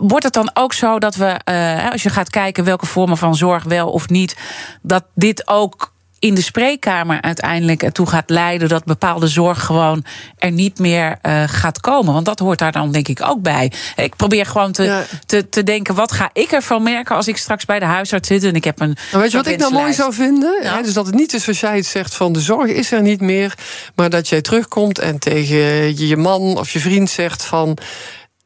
wordt 0.00 0.24
het 0.24 0.34
dan 0.34 0.50
ook 0.54 0.72
zo 0.72 0.98
dat 0.98 1.14
we, 1.14 1.40
eh, 1.44 1.90
als 1.90 2.02
je 2.02 2.10
gaat 2.10 2.30
kijken 2.30 2.64
welke 2.64 2.86
vormen 2.86 3.16
van 3.16 3.34
zorg 3.34 3.64
wel 3.64 3.90
of 3.90 4.08
niet, 4.08 4.36
dat 4.82 5.04
dit 5.14 5.48
ook 5.48 5.92
in 6.20 6.34
de 6.34 6.42
spreekkamer 6.42 7.20
uiteindelijk 7.20 7.82
ertoe 7.82 8.06
gaat 8.06 8.30
leiden 8.30 8.68
dat 8.68 8.84
bepaalde 8.84 9.28
zorg 9.28 9.64
gewoon 9.64 10.04
er 10.38 10.50
niet 10.50 10.78
meer 10.78 11.18
uh, 11.22 11.42
gaat 11.46 11.80
komen. 11.80 12.12
Want 12.12 12.24
dat 12.24 12.38
hoort 12.38 12.58
daar 12.58 12.72
dan 12.72 12.92
denk 12.92 13.08
ik 13.08 13.22
ook 13.22 13.42
bij. 13.42 13.72
Ik 13.96 14.16
probeer 14.16 14.46
gewoon 14.46 14.72
te, 14.72 14.82
ja. 14.82 15.04
te, 15.26 15.48
te 15.48 15.62
denken, 15.62 15.94
wat 15.94 16.12
ga 16.12 16.30
ik 16.32 16.50
ervan 16.50 16.82
merken 16.82 17.16
als 17.16 17.28
ik 17.28 17.36
straks 17.36 17.64
bij 17.64 17.78
de 17.78 17.84
huisarts 17.84 18.28
zit 18.28 18.44
en 18.44 18.54
ik 18.54 18.64
heb 18.64 18.80
een. 18.80 18.96
Nou, 19.10 19.22
weet 19.22 19.30
je 19.30 19.36
wat 19.36 19.46
ik 19.46 19.58
nou 19.58 19.72
mooi 19.72 19.92
zou 19.92 20.12
vinden? 20.12 20.62
Ja. 20.62 20.82
Dus 20.82 20.92
dat 20.92 21.06
het 21.06 21.14
niet 21.14 21.32
is 21.32 21.42
zoals 21.42 21.60
jij 21.60 21.76
het 21.76 21.86
zegt 21.86 22.14
van 22.14 22.32
de 22.32 22.40
zorg 22.40 22.70
is 22.70 22.92
er 22.92 23.02
niet 23.02 23.20
meer, 23.20 23.54
maar 23.94 24.10
dat 24.10 24.28
jij 24.28 24.40
terugkomt 24.40 24.98
en 24.98 25.18
tegen 25.18 26.06
je 26.06 26.16
man 26.16 26.58
of 26.58 26.70
je 26.70 26.80
vriend 26.80 27.10
zegt 27.10 27.44
van 27.44 27.78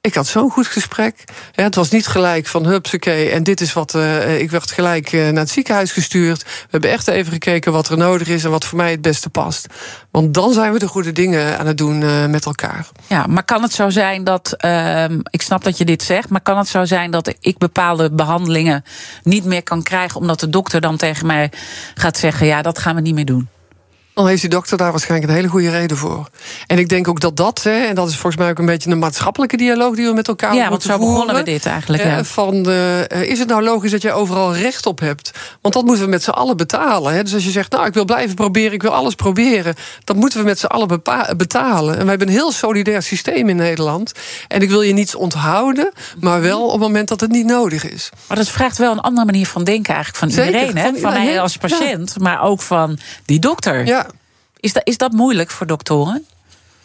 ik 0.04 0.14
had 0.14 0.26
zo'n 0.26 0.50
goed 0.50 0.66
gesprek. 0.66 1.24
Het 1.52 1.74
was 1.74 1.90
niet 1.90 2.06
gelijk 2.06 2.46
van 2.46 2.66
hupsakee 2.66 3.30
en 3.30 3.42
dit 3.42 3.60
is 3.60 3.72
wat... 3.72 3.94
Uh, 3.94 4.40
ik 4.40 4.50
werd 4.50 4.70
gelijk 4.70 5.12
uh, 5.12 5.28
naar 5.28 5.42
het 5.42 5.50
ziekenhuis 5.50 5.92
gestuurd. 5.92 6.42
We 6.42 6.68
hebben 6.70 6.90
echt 6.90 7.08
even 7.08 7.32
gekeken 7.32 7.72
wat 7.72 7.88
er 7.88 7.96
nodig 7.96 8.28
is... 8.28 8.44
en 8.44 8.50
wat 8.50 8.64
voor 8.64 8.76
mij 8.76 8.90
het 8.90 9.02
beste 9.02 9.30
past. 9.30 9.66
Want 10.10 10.34
dan 10.34 10.52
zijn 10.52 10.72
we 10.72 10.78
de 10.78 10.88
goede 10.88 11.12
dingen 11.12 11.58
aan 11.58 11.66
het 11.66 11.78
doen 11.78 12.00
uh, 12.00 12.26
met 12.26 12.44
elkaar. 12.44 12.88
Ja, 13.06 13.26
maar 13.26 13.44
kan 13.44 13.62
het 13.62 13.72
zo 13.72 13.90
zijn 13.90 14.24
dat... 14.24 14.52
Ehm, 14.52 15.18
ik 15.30 15.42
snap 15.42 15.64
dat 15.64 15.78
je 15.78 15.84
dit 15.84 16.02
zegt... 16.02 16.28
maar 16.28 16.40
kan 16.40 16.58
het 16.58 16.68
zo 16.68 16.84
zijn 16.84 17.10
dat 17.10 17.34
ik 17.40 17.58
bepaalde 17.58 18.10
behandelingen... 18.10 18.84
niet 19.22 19.44
meer 19.44 19.62
kan 19.62 19.82
krijgen... 19.82 20.20
omdat 20.20 20.40
de 20.40 20.48
dokter 20.48 20.80
dan 20.80 20.96
tegen 20.96 21.26
mij 21.26 21.52
gaat 21.94 22.16
zeggen... 22.16 22.46
ja, 22.46 22.62
dat 22.62 22.78
gaan 22.78 22.94
we 22.94 23.00
niet 23.00 23.14
meer 23.14 23.24
doen? 23.24 23.48
Dan 24.14 24.26
heeft 24.26 24.40
die 24.40 24.50
dokter 24.50 24.76
daar 24.76 24.90
waarschijnlijk 24.90 25.30
een 25.30 25.36
hele 25.36 25.48
goede 25.48 25.70
reden 25.70 25.96
voor. 25.96 26.28
En 26.66 26.78
ik 26.78 26.88
denk 26.88 27.08
ook 27.08 27.20
dat 27.20 27.36
dat, 27.36 27.62
hè, 27.62 27.84
en 27.84 27.94
dat 27.94 28.08
is 28.08 28.14
volgens 28.14 28.36
mij 28.42 28.50
ook 28.50 28.58
een 28.58 28.66
beetje 28.66 28.90
een 28.90 28.98
maatschappelijke 28.98 29.56
dialoog 29.56 29.94
die 29.94 30.06
we 30.06 30.12
met 30.12 30.28
elkaar 30.28 30.54
ja, 30.54 30.68
moeten 30.68 30.90
voeren. 30.90 31.06
Ja, 31.06 31.12
want 31.12 31.22
zo 31.22 31.24
begonnen 31.24 31.44
we 31.44 31.50
dit 31.50 31.66
eigenlijk. 31.66 32.02
Eh, 32.02 32.10
ja. 32.10 32.24
Van, 32.24 32.68
uh, 32.68 33.22
is 33.22 33.38
het 33.38 33.48
nou 33.48 33.62
logisch 33.62 33.90
dat 33.90 34.02
je 34.02 34.12
overal 34.12 34.56
recht 34.56 34.86
op 34.86 35.00
hebt? 35.00 35.30
Want 35.60 35.74
dat 35.74 35.84
moeten 35.84 36.04
we 36.04 36.10
met 36.10 36.22
z'n 36.22 36.30
allen 36.30 36.56
betalen. 36.56 37.14
Hè. 37.14 37.22
Dus 37.22 37.34
als 37.34 37.44
je 37.44 37.50
zegt, 37.50 37.72
nou, 37.72 37.86
ik 37.86 37.94
wil 37.94 38.04
blijven 38.04 38.34
proberen, 38.34 38.72
ik 38.72 38.82
wil 38.82 38.94
alles 38.94 39.14
proberen, 39.14 39.74
dat 40.04 40.16
moeten 40.16 40.38
we 40.38 40.44
met 40.44 40.58
z'n 40.58 40.66
allen 40.66 41.02
betalen. 41.36 41.92
En 41.92 42.00
wij 42.00 42.08
hebben 42.08 42.28
een 42.28 42.34
heel 42.34 42.52
solidair 42.52 43.02
systeem 43.02 43.48
in 43.48 43.56
Nederland. 43.56 44.12
En 44.48 44.62
ik 44.62 44.70
wil 44.70 44.82
je 44.82 44.92
niets 44.92 45.14
onthouden, 45.14 45.92
maar 46.20 46.40
wel 46.40 46.64
op 46.64 46.70
het 46.70 46.80
moment 46.80 47.08
dat 47.08 47.20
het 47.20 47.30
niet 47.30 47.46
nodig 47.46 47.90
is. 47.90 48.10
Maar 48.26 48.36
dat 48.36 48.48
vraagt 48.48 48.78
wel 48.78 48.92
een 48.92 49.00
andere 49.00 49.26
manier 49.26 49.46
van 49.46 49.64
denken 49.64 49.94
eigenlijk 49.94 50.24
van 50.24 50.30
Zeker, 50.30 50.60
iedereen, 50.60 50.76
hè? 50.76 50.90
van 50.90 51.00
Van 51.00 51.10
mij 51.10 51.20
iedereen, 51.20 51.40
als 51.40 51.56
patiënt, 51.56 52.18
maar 52.20 52.42
ook 52.42 52.60
van 52.60 52.98
die 53.24 53.38
dokter. 53.38 53.86
Ja. 53.86 54.03
Is 54.64 54.72
dat, 54.72 54.82
is 54.86 54.98
dat 54.98 55.12
moeilijk 55.12 55.50
voor 55.50 55.66
doktoren? 55.66 56.26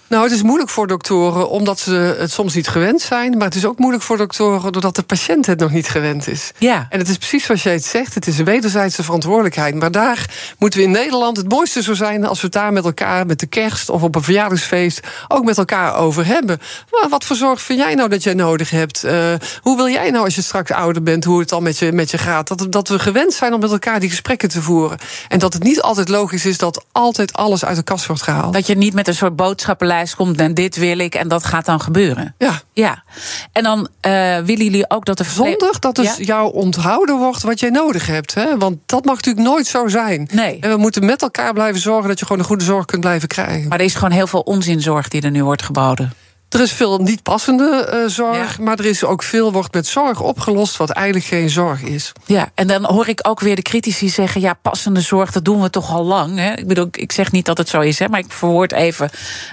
Nou, 0.10 0.24
het 0.24 0.32
is 0.32 0.42
moeilijk 0.42 0.70
voor 0.70 0.88
doktoren 0.88 1.50
omdat 1.50 1.80
ze 1.80 2.16
het 2.20 2.32
soms 2.32 2.54
niet 2.54 2.68
gewend 2.68 3.02
zijn. 3.02 3.38
Maar 3.38 3.48
het 3.48 3.56
is 3.56 3.66
ook 3.66 3.78
moeilijk 3.78 4.04
voor 4.04 4.18
doktoren 4.18 4.72
doordat 4.72 4.96
de 4.96 5.04
patiënt 5.04 5.46
het 5.46 5.60
nog 5.60 5.72
niet 5.72 5.88
gewend 5.88 6.28
is. 6.28 6.52
Ja. 6.58 6.88
En 6.90 7.00
het 7.00 7.10
is 7.10 7.18
precies 7.18 7.46
zoals 7.46 7.64
jij 7.64 7.74
het 7.74 7.86
zegt. 7.86 8.14
Het 8.14 8.28
is 8.28 8.38
een 8.38 8.46
wederzijdse 8.46 9.04
verantwoordelijkheid. 9.04 9.76
Maar 9.76 9.92
daar 9.92 10.26
moeten 10.58 10.80
we 10.80 10.86
in 10.86 10.92
Nederland 10.92 11.38
het 11.38 11.50
mooiste 11.50 11.84
zo 11.84 11.94
zijn 11.94 12.26
als 12.26 12.40
we 12.40 12.46
het 12.46 12.54
daar 12.56 12.74
met 12.74 12.86
elkaar, 12.86 13.26
met 13.26 13.40
de 13.40 13.46
kerst 13.46 13.90
of 13.90 14.04
op 14.04 14.16
een 14.16 14.24
verjaardagsfeest, 14.24 15.08
ook 15.28 15.44
met 15.44 15.58
elkaar 15.58 15.96
over 15.96 16.26
hebben. 16.26 16.60
Maar 16.92 17.10
wat 17.10 17.24
voor 17.24 17.36
zorg 17.36 17.62
vind 17.62 17.80
jij 17.80 17.96
nou 17.96 18.10
dat 18.10 18.24
jij 18.24 18.34
nodig 18.34 18.70
hebt? 18.70 19.06
Uh, 19.06 19.34
hoe 19.62 19.76
wil 19.76 19.90
jij 19.90 20.10
nou 20.10 20.26
als 20.26 20.36
je 20.36 20.42
straks 20.42 20.72
ouder 20.72 21.04
bent, 21.04 21.24
hoe 21.24 21.40
het 21.40 21.50
dan 21.50 21.64
met 21.64 21.78
je, 21.78 21.92
met 21.92 22.12
je 22.12 22.18
gaat? 22.18 22.48
Dat, 22.48 22.72
dat 22.72 22.88
we 22.88 23.00
gewend 23.00 23.34
zijn 23.34 23.54
om 23.54 23.60
met 23.60 23.72
elkaar 23.72 24.00
die 24.00 24.10
gesprekken 24.10 24.50
te 24.50 24.62
voeren. 24.62 24.98
En 25.28 25.40
dat 25.40 25.54
het 25.54 25.64
niet 25.64 25.82
altijd 25.82 26.10
logisch 26.10 26.46
is 26.46 26.58
dat 26.58 26.86
altijd 26.92 27.34
alles 27.34 27.66
uit 27.66 27.76
de 27.76 27.84
kast 27.84 28.06
wordt 28.06 28.22
gehaald. 28.22 28.54
Dat 28.54 28.68
je 28.68 28.76
niet 28.76 28.94
met 28.94 29.08
een 29.08 29.16
soort 29.16 29.36
boodschappenlijst 29.36 29.98
komt 30.16 30.40
en 30.40 30.54
dit 30.54 30.76
wil 30.76 31.00
ik 31.00 31.16
en 31.16 31.28
dat 31.28 31.46
gaat 31.46 31.66
dan 31.66 31.82
gebeuren. 31.82 32.36
Ja. 32.38 32.62
Ja. 32.74 33.04
En 33.52 33.64
dan 33.64 33.80
uh, 33.80 34.12
willen 34.38 34.64
jullie 34.64 34.90
ook 34.90 35.06
dat 35.06 35.18
de 35.18 35.24
Zonder 35.24 35.76
dat 35.80 35.96
dus 35.96 36.18
ja? 36.18 36.24
jou 36.24 36.54
onthouden 36.54 37.18
wordt 37.18 37.42
wat 37.42 37.60
jij 37.60 37.70
nodig 37.70 38.08
hebt. 38.08 38.34
Hè? 38.34 38.58
Want 38.58 38.78
dat 38.86 39.06
mag 39.06 39.16
natuurlijk 39.16 39.48
nooit 39.48 39.68
zo 39.68 39.88
zijn. 39.88 40.30
Nee. 40.32 40.58
En 40.60 40.70
we 40.70 40.78
moeten 40.78 41.06
met 41.06 41.22
elkaar 41.22 41.54
blijven 41.54 41.82
zorgen 41.82 42.08
dat 42.08 42.20
je 42.20 42.26
gewoon 42.26 42.42
een 42.42 42.48
goede 42.48 42.64
zorg 42.64 42.86
kunt 42.86 43.02
blijven 43.02 43.28
krijgen. 43.28 43.68
Maar 43.68 43.80
er 43.80 43.86
is 43.86 43.96
gewoon 43.96 44.12
heel 44.12 44.28
veel 44.28 44.42
onzinzorg 44.42 45.08
die 45.08 45.22
er 45.22 45.32
nu 45.32 45.44
wordt 45.44 45.64
geboden. 45.64 46.14
Er 46.50 46.62
is 46.62 46.72
veel 46.72 46.98
niet 46.98 47.24
passende 47.24 47.90
uh, 47.94 48.10
zorg, 48.10 48.58
ja. 48.58 48.64
maar 48.64 48.80
er 48.80 48.86
is 48.86 49.04
ook 49.04 49.24
veel 49.24 49.52
wordt 49.52 49.74
met 49.74 49.88
zorg 49.88 50.22
opgelost 50.22 50.78
wat 50.78 50.90
eigenlijk 50.90 51.26
geen 51.26 51.50
zorg 51.50 51.82
is. 51.82 52.12
Ja, 52.26 52.50
en 52.54 52.68
dan 52.68 52.86
hoor 52.86 53.08
ik 53.08 53.28
ook 53.28 53.40
weer 53.40 53.56
de 53.56 53.62
critici 53.62 54.10
zeggen: 54.10 54.42
ja, 54.42 54.54
passende 54.54 55.02
zorg, 55.02 55.32
dat 55.32 55.46
doen 55.46 55.62
we 55.62 55.70
toch 55.70 55.92
al 55.92 56.04
lang. 56.04 56.38
Hè? 56.38 56.54
Ik 56.54 56.68
bedoel, 56.68 56.88
ik 56.92 57.12
zeg 57.12 57.32
niet 57.32 57.46
dat 57.46 57.58
het 57.58 57.70
zo 57.70 57.80
is, 57.80 58.00
hè, 58.00 58.08
maar 58.08 58.20
ik 58.20 58.32
verwoord 58.32 58.72
even 58.72 59.10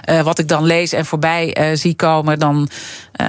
uh, 0.09 0.21
wat 0.21 0.39
ik 0.39 0.47
dan 0.47 0.63
lees 0.63 0.91
en 0.91 1.05
voorbij 1.05 1.57
uh, 1.59 1.77
zie 1.77 1.95
komen. 1.95 2.39
Dan 2.39 2.69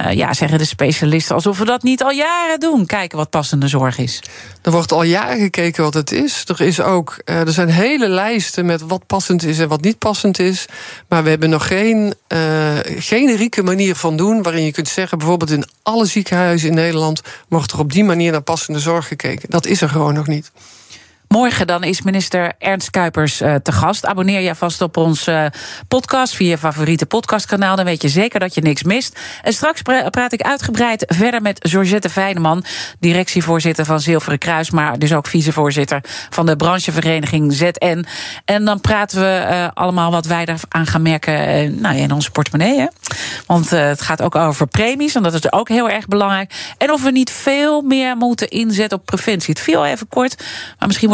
ja, 0.09 0.33
zeggen 0.33 0.57
de 0.57 0.65
specialisten 0.65 1.35
alsof 1.35 1.57
we 1.57 1.65
dat 1.65 1.83
niet 1.83 2.03
al 2.03 2.11
jaren 2.11 2.59
doen. 2.59 2.85
Kijken 2.85 3.17
wat 3.17 3.29
passende 3.29 3.67
zorg 3.67 3.97
is. 3.97 4.23
Er 4.61 4.71
wordt 4.71 4.91
al 4.91 5.03
jaren 5.03 5.39
gekeken 5.39 5.83
wat 5.83 5.93
het 5.93 6.11
is. 6.11 6.43
Er, 6.45 6.61
is 6.61 6.81
ook, 6.81 7.21
er 7.23 7.51
zijn 7.51 7.69
hele 7.69 8.07
lijsten 8.07 8.65
met 8.65 8.81
wat 8.81 9.05
passend 9.05 9.43
is 9.43 9.59
en 9.59 9.67
wat 9.67 9.81
niet 9.81 9.97
passend 9.97 10.39
is. 10.39 10.65
Maar 11.07 11.23
we 11.23 11.29
hebben 11.29 11.49
nog 11.49 11.67
geen 11.67 12.13
generieke 12.97 13.58
manier 13.63 13.95
van 13.95 14.17
doen. 14.17 14.43
waarin 14.43 14.63
je 14.63 14.71
kunt 14.71 14.87
zeggen, 14.87 15.17
bijvoorbeeld 15.17 15.51
in 15.51 15.65
alle 15.83 16.05
ziekenhuizen 16.05 16.69
in 16.69 16.75
Nederland. 16.75 17.21
wordt 17.47 17.71
er 17.71 17.79
op 17.79 17.91
die 17.91 18.03
manier 18.03 18.31
naar 18.31 18.41
passende 18.41 18.79
zorg 18.79 19.07
gekeken. 19.07 19.49
Dat 19.49 19.65
is 19.65 19.81
er 19.81 19.89
gewoon 19.89 20.13
nog 20.13 20.27
niet. 20.27 20.51
Morgen 21.29 21.67
dan 21.67 21.83
is 21.83 22.01
minister 22.01 22.53
Ernst 22.57 22.89
Kuipers 22.89 23.41
uh, 23.41 23.55
te 23.55 23.71
gast. 23.71 24.05
Abonneer 24.05 24.39
je 24.39 24.55
vast 24.55 24.81
op 24.81 24.97
ons 24.97 25.27
uh, 25.27 25.45
podcast 25.87 26.35
via 26.35 26.49
je 26.49 26.57
favoriete 26.57 27.05
podcastkanaal. 27.05 27.75
Dan 27.75 27.85
weet 27.85 28.01
je 28.01 28.09
zeker 28.09 28.39
dat 28.39 28.53
je 28.53 28.61
niks 28.61 28.83
mist. 28.83 29.19
En 29.41 29.53
straks 29.53 29.81
pra 29.81 30.09
praat 30.09 30.31
ik 30.31 30.41
uitgebreid 30.41 31.03
verder 31.07 31.41
met 31.41 31.67
Georgette 31.69 32.09
Fijneman, 32.09 32.63
directievoorzitter 32.99 33.85
van 33.85 33.99
Zilveren 33.99 34.37
Kruis, 34.37 34.71
maar 34.71 34.99
dus 34.99 35.13
ook 35.13 35.27
vicevoorzitter 35.27 36.03
van 36.29 36.45
de 36.45 36.55
branchevereniging 36.55 37.53
ZN. 37.53 38.05
En 38.45 38.65
dan 38.65 38.81
praten 38.81 39.19
we 39.19 39.47
uh, 39.49 39.67
allemaal 39.73 40.11
wat 40.11 40.25
wij 40.25 40.45
eraan 40.45 40.87
gaan 40.87 41.01
merken 41.01 41.81
nou 41.81 41.95
in 41.95 42.11
onze 42.11 42.31
portemonnee. 42.31 42.87
Want 43.45 43.69
het 43.69 44.01
gaat 44.01 44.21
ook 44.21 44.35
over 44.35 44.67
premies, 44.67 45.15
en 45.15 45.23
dat 45.23 45.33
is 45.33 45.51
ook 45.51 45.69
heel 45.69 45.89
erg 45.89 46.07
belangrijk. 46.07 46.73
En 46.77 46.91
of 46.91 47.03
we 47.03 47.11
niet 47.11 47.31
veel 47.31 47.81
meer 47.81 48.17
moeten 48.17 48.47
inzetten 48.49 48.97
op 48.97 49.05
preventie. 49.05 49.53
Het 49.53 49.63
viel 49.63 49.85
even 49.85 50.07
kort, 50.07 50.43
maar 50.77 50.87
misschien 50.87 51.09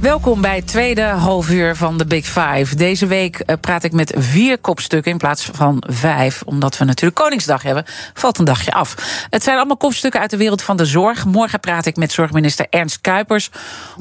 Welkom 0.00 0.40
bij 0.40 0.56
het 0.56 0.66
tweede 0.66 1.02
halfuur 1.02 1.76
van 1.76 1.98
de 1.98 2.06
Big 2.06 2.24
Five. 2.24 2.76
Deze 2.76 3.06
week 3.06 3.42
uh, 3.46 3.56
praat 3.60 3.84
ik 3.84 3.92
met 3.92 4.12
vier 4.16 4.58
kopstukken 4.58 5.12
in 5.12 5.18
plaats 5.18 5.50
van 5.52 5.82
vijf. 5.86 6.42
Omdat 6.44 6.78
we 6.78 6.84
natuurlijk 6.84 7.20
Koningsdag 7.20 7.62
hebben, 7.62 7.84
valt 8.14 8.38
een 8.38 8.44
dagje 8.44 8.72
af. 8.72 8.94
Het 9.30 9.42
zijn 9.42 9.56
allemaal 9.56 9.76
kopstukken 9.76 10.20
uit 10.20 10.30
de 10.30 10.36
wereld 10.36 10.62
van 10.62 10.76
de 10.76 10.84
zorg. 10.84 11.24
Morgen 11.24 11.60
praat 11.60 11.86
ik 11.86 11.96
met 11.96 12.12
zorgminister 12.12 12.66
Ernst 12.70 13.00
Kuipers. 13.00 13.50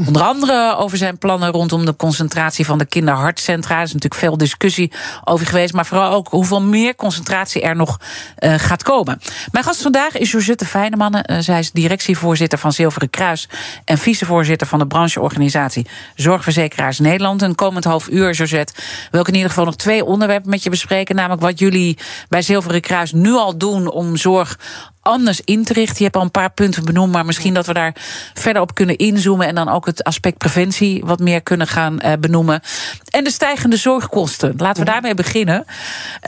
Onder 0.07 0.21
andere 0.21 0.75
over 0.75 0.97
zijn 0.97 1.17
plannen 1.17 1.51
rondom 1.51 1.85
de 1.85 1.95
concentratie 1.95 2.65
van 2.65 2.77
de 2.77 2.85
kinderhartcentra. 2.85 3.75
Er 3.75 3.81
is 3.81 3.93
natuurlijk 3.93 4.21
veel 4.21 4.37
discussie 4.37 4.91
over 5.23 5.45
geweest. 5.45 5.73
Maar 5.73 5.85
vooral 5.85 6.11
ook 6.11 6.27
hoeveel 6.27 6.61
meer 6.61 6.95
concentratie 6.95 7.61
er 7.61 7.75
nog 7.75 7.99
uh, 8.39 8.53
gaat 8.57 8.83
komen. 8.83 9.19
Mijn 9.51 9.65
gast 9.65 9.81
vandaag 9.81 10.17
is 10.17 10.31
Josette 10.31 10.65
Fijneman. 10.65 11.15
Uh, 11.15 11.37
zij 11.39 11.59
is 11.59 11.71
directievoorzitter 11.71 12.59
van 12.59 12.71
Zilveren 12.71 13.09
Kruis. 13.09 13.49
En 13.85 13.97
vicevoorzitter 13.97 14.67
van 14.67 14.79
de 14.79 14.87
brancheorganisatie 14.87 15.86
Zorgverzekeraars 16.15 16.99
Nederland. 16.99 17.41
Een 17.41 17.55
komend 17.55 17.83
half 17.83 18.07
uur, 18.09 18.33
Josette, 18.33 18.73
wil 19.11 19.21
ik 19.21 19.27
in 19.27 19.33
ieder 19.33 19.49
geval 19.49 19.65
nog 19.65 19.75
twee 19.75 20.05
onderwerpen 20.05 20.49
met 20.49 20.63
je 20.63 20.69
bespreken. 20.69 21.15
Namelijk 21.15 21.41
wat 21.41 21.59
jullie 21.59 21.97
bij 22.29 22.41
Zilveren 22.41 22.81
Kruis 22.81 23.11
nu 23.11 23.31
al 23.31 23.57
doen 23.57 23.91
om 23.91 24.17
zorg 24.17 24.59
anders 25.07 25.41
in 25.41 25.63
te 25.63 25.73
richten. 25.73 25.97
Je 25.97 26.03
hebt 26.03 26.15
al 26.15 26.21
een 26.21 26.31
paar 26.31 26.51
punten 26.51 26.85
benoemd, 26.85 27.11
maar 27.11 27.25
misschien 27.25 27.53
dat 27.53 27.65
we 27.65 27.73
daar 27.73 27.95
verder 28.33 28.61
op 28.61 28.73
kunnen 28.73 28.97
inzoomen 28.97 29.47
en 29.47 29.55
dan 29.55 29.69
ook 29.69 29.85
het 29.85 30.03
aspect 30.03 30.37
preventie 30.37 31.03
wat 31.05 31.19
meer 31.19 31.41
kunnen 31.41 31.67
gaan 31.67 31.99
uh, 32.05 32.11
benoemen. 32.19 32.61
En 33.09 33.23
de 33.23 33.31
stijgende 33.31 33.77
zorgkosten. 33.77 34.53
Laten 34.57 34.85
we 34.85 34.91
daarmee 34.91 35.13
beginnen, 35.13 35.65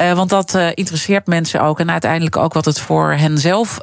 uh, 0.01 0.13
want 0.13 0.29
dat 0.29 0.55
uh, 0.55 0.67
interesseert 0.73 1.27
mensen 1.27 1.61
ook 1.61 1.79
en 1.79 1.91
uiteindelijk 1.91 2.37
ook 2.37 2.53
wat 2.53 2.65
het 2.65 2.79
voor 2.79 3.11
hen 3.11 3.37
zelf 3.37 3.77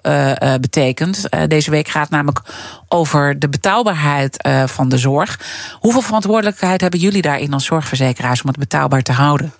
betekent. 0.60 1.28
deze 1.48 1.70
week 1.70 1.88
gaat 1.88 2.10
namelijk 2.10 2.40
over 2.88 3.38
de 3.38 3.48
betaalbaarheid 3.48 4.48
van 4.66 4.88
de 4.88 4.98
zorg. 4.98 5.40
Hoeveel 5.80 6.00
verantwoordelijkheid 6.00 6.80
hebben 6.80 7.00
jullie 7.00 7.22
daarin 7.22 7.52
als 7.52 7.64
zorgverzekeraars 7.64 8.42
om 8.42 8.48
het 8.48 8.58
betaalbaar 8.58 9.02
te 9.02 9.12
houden? 9.12 9.52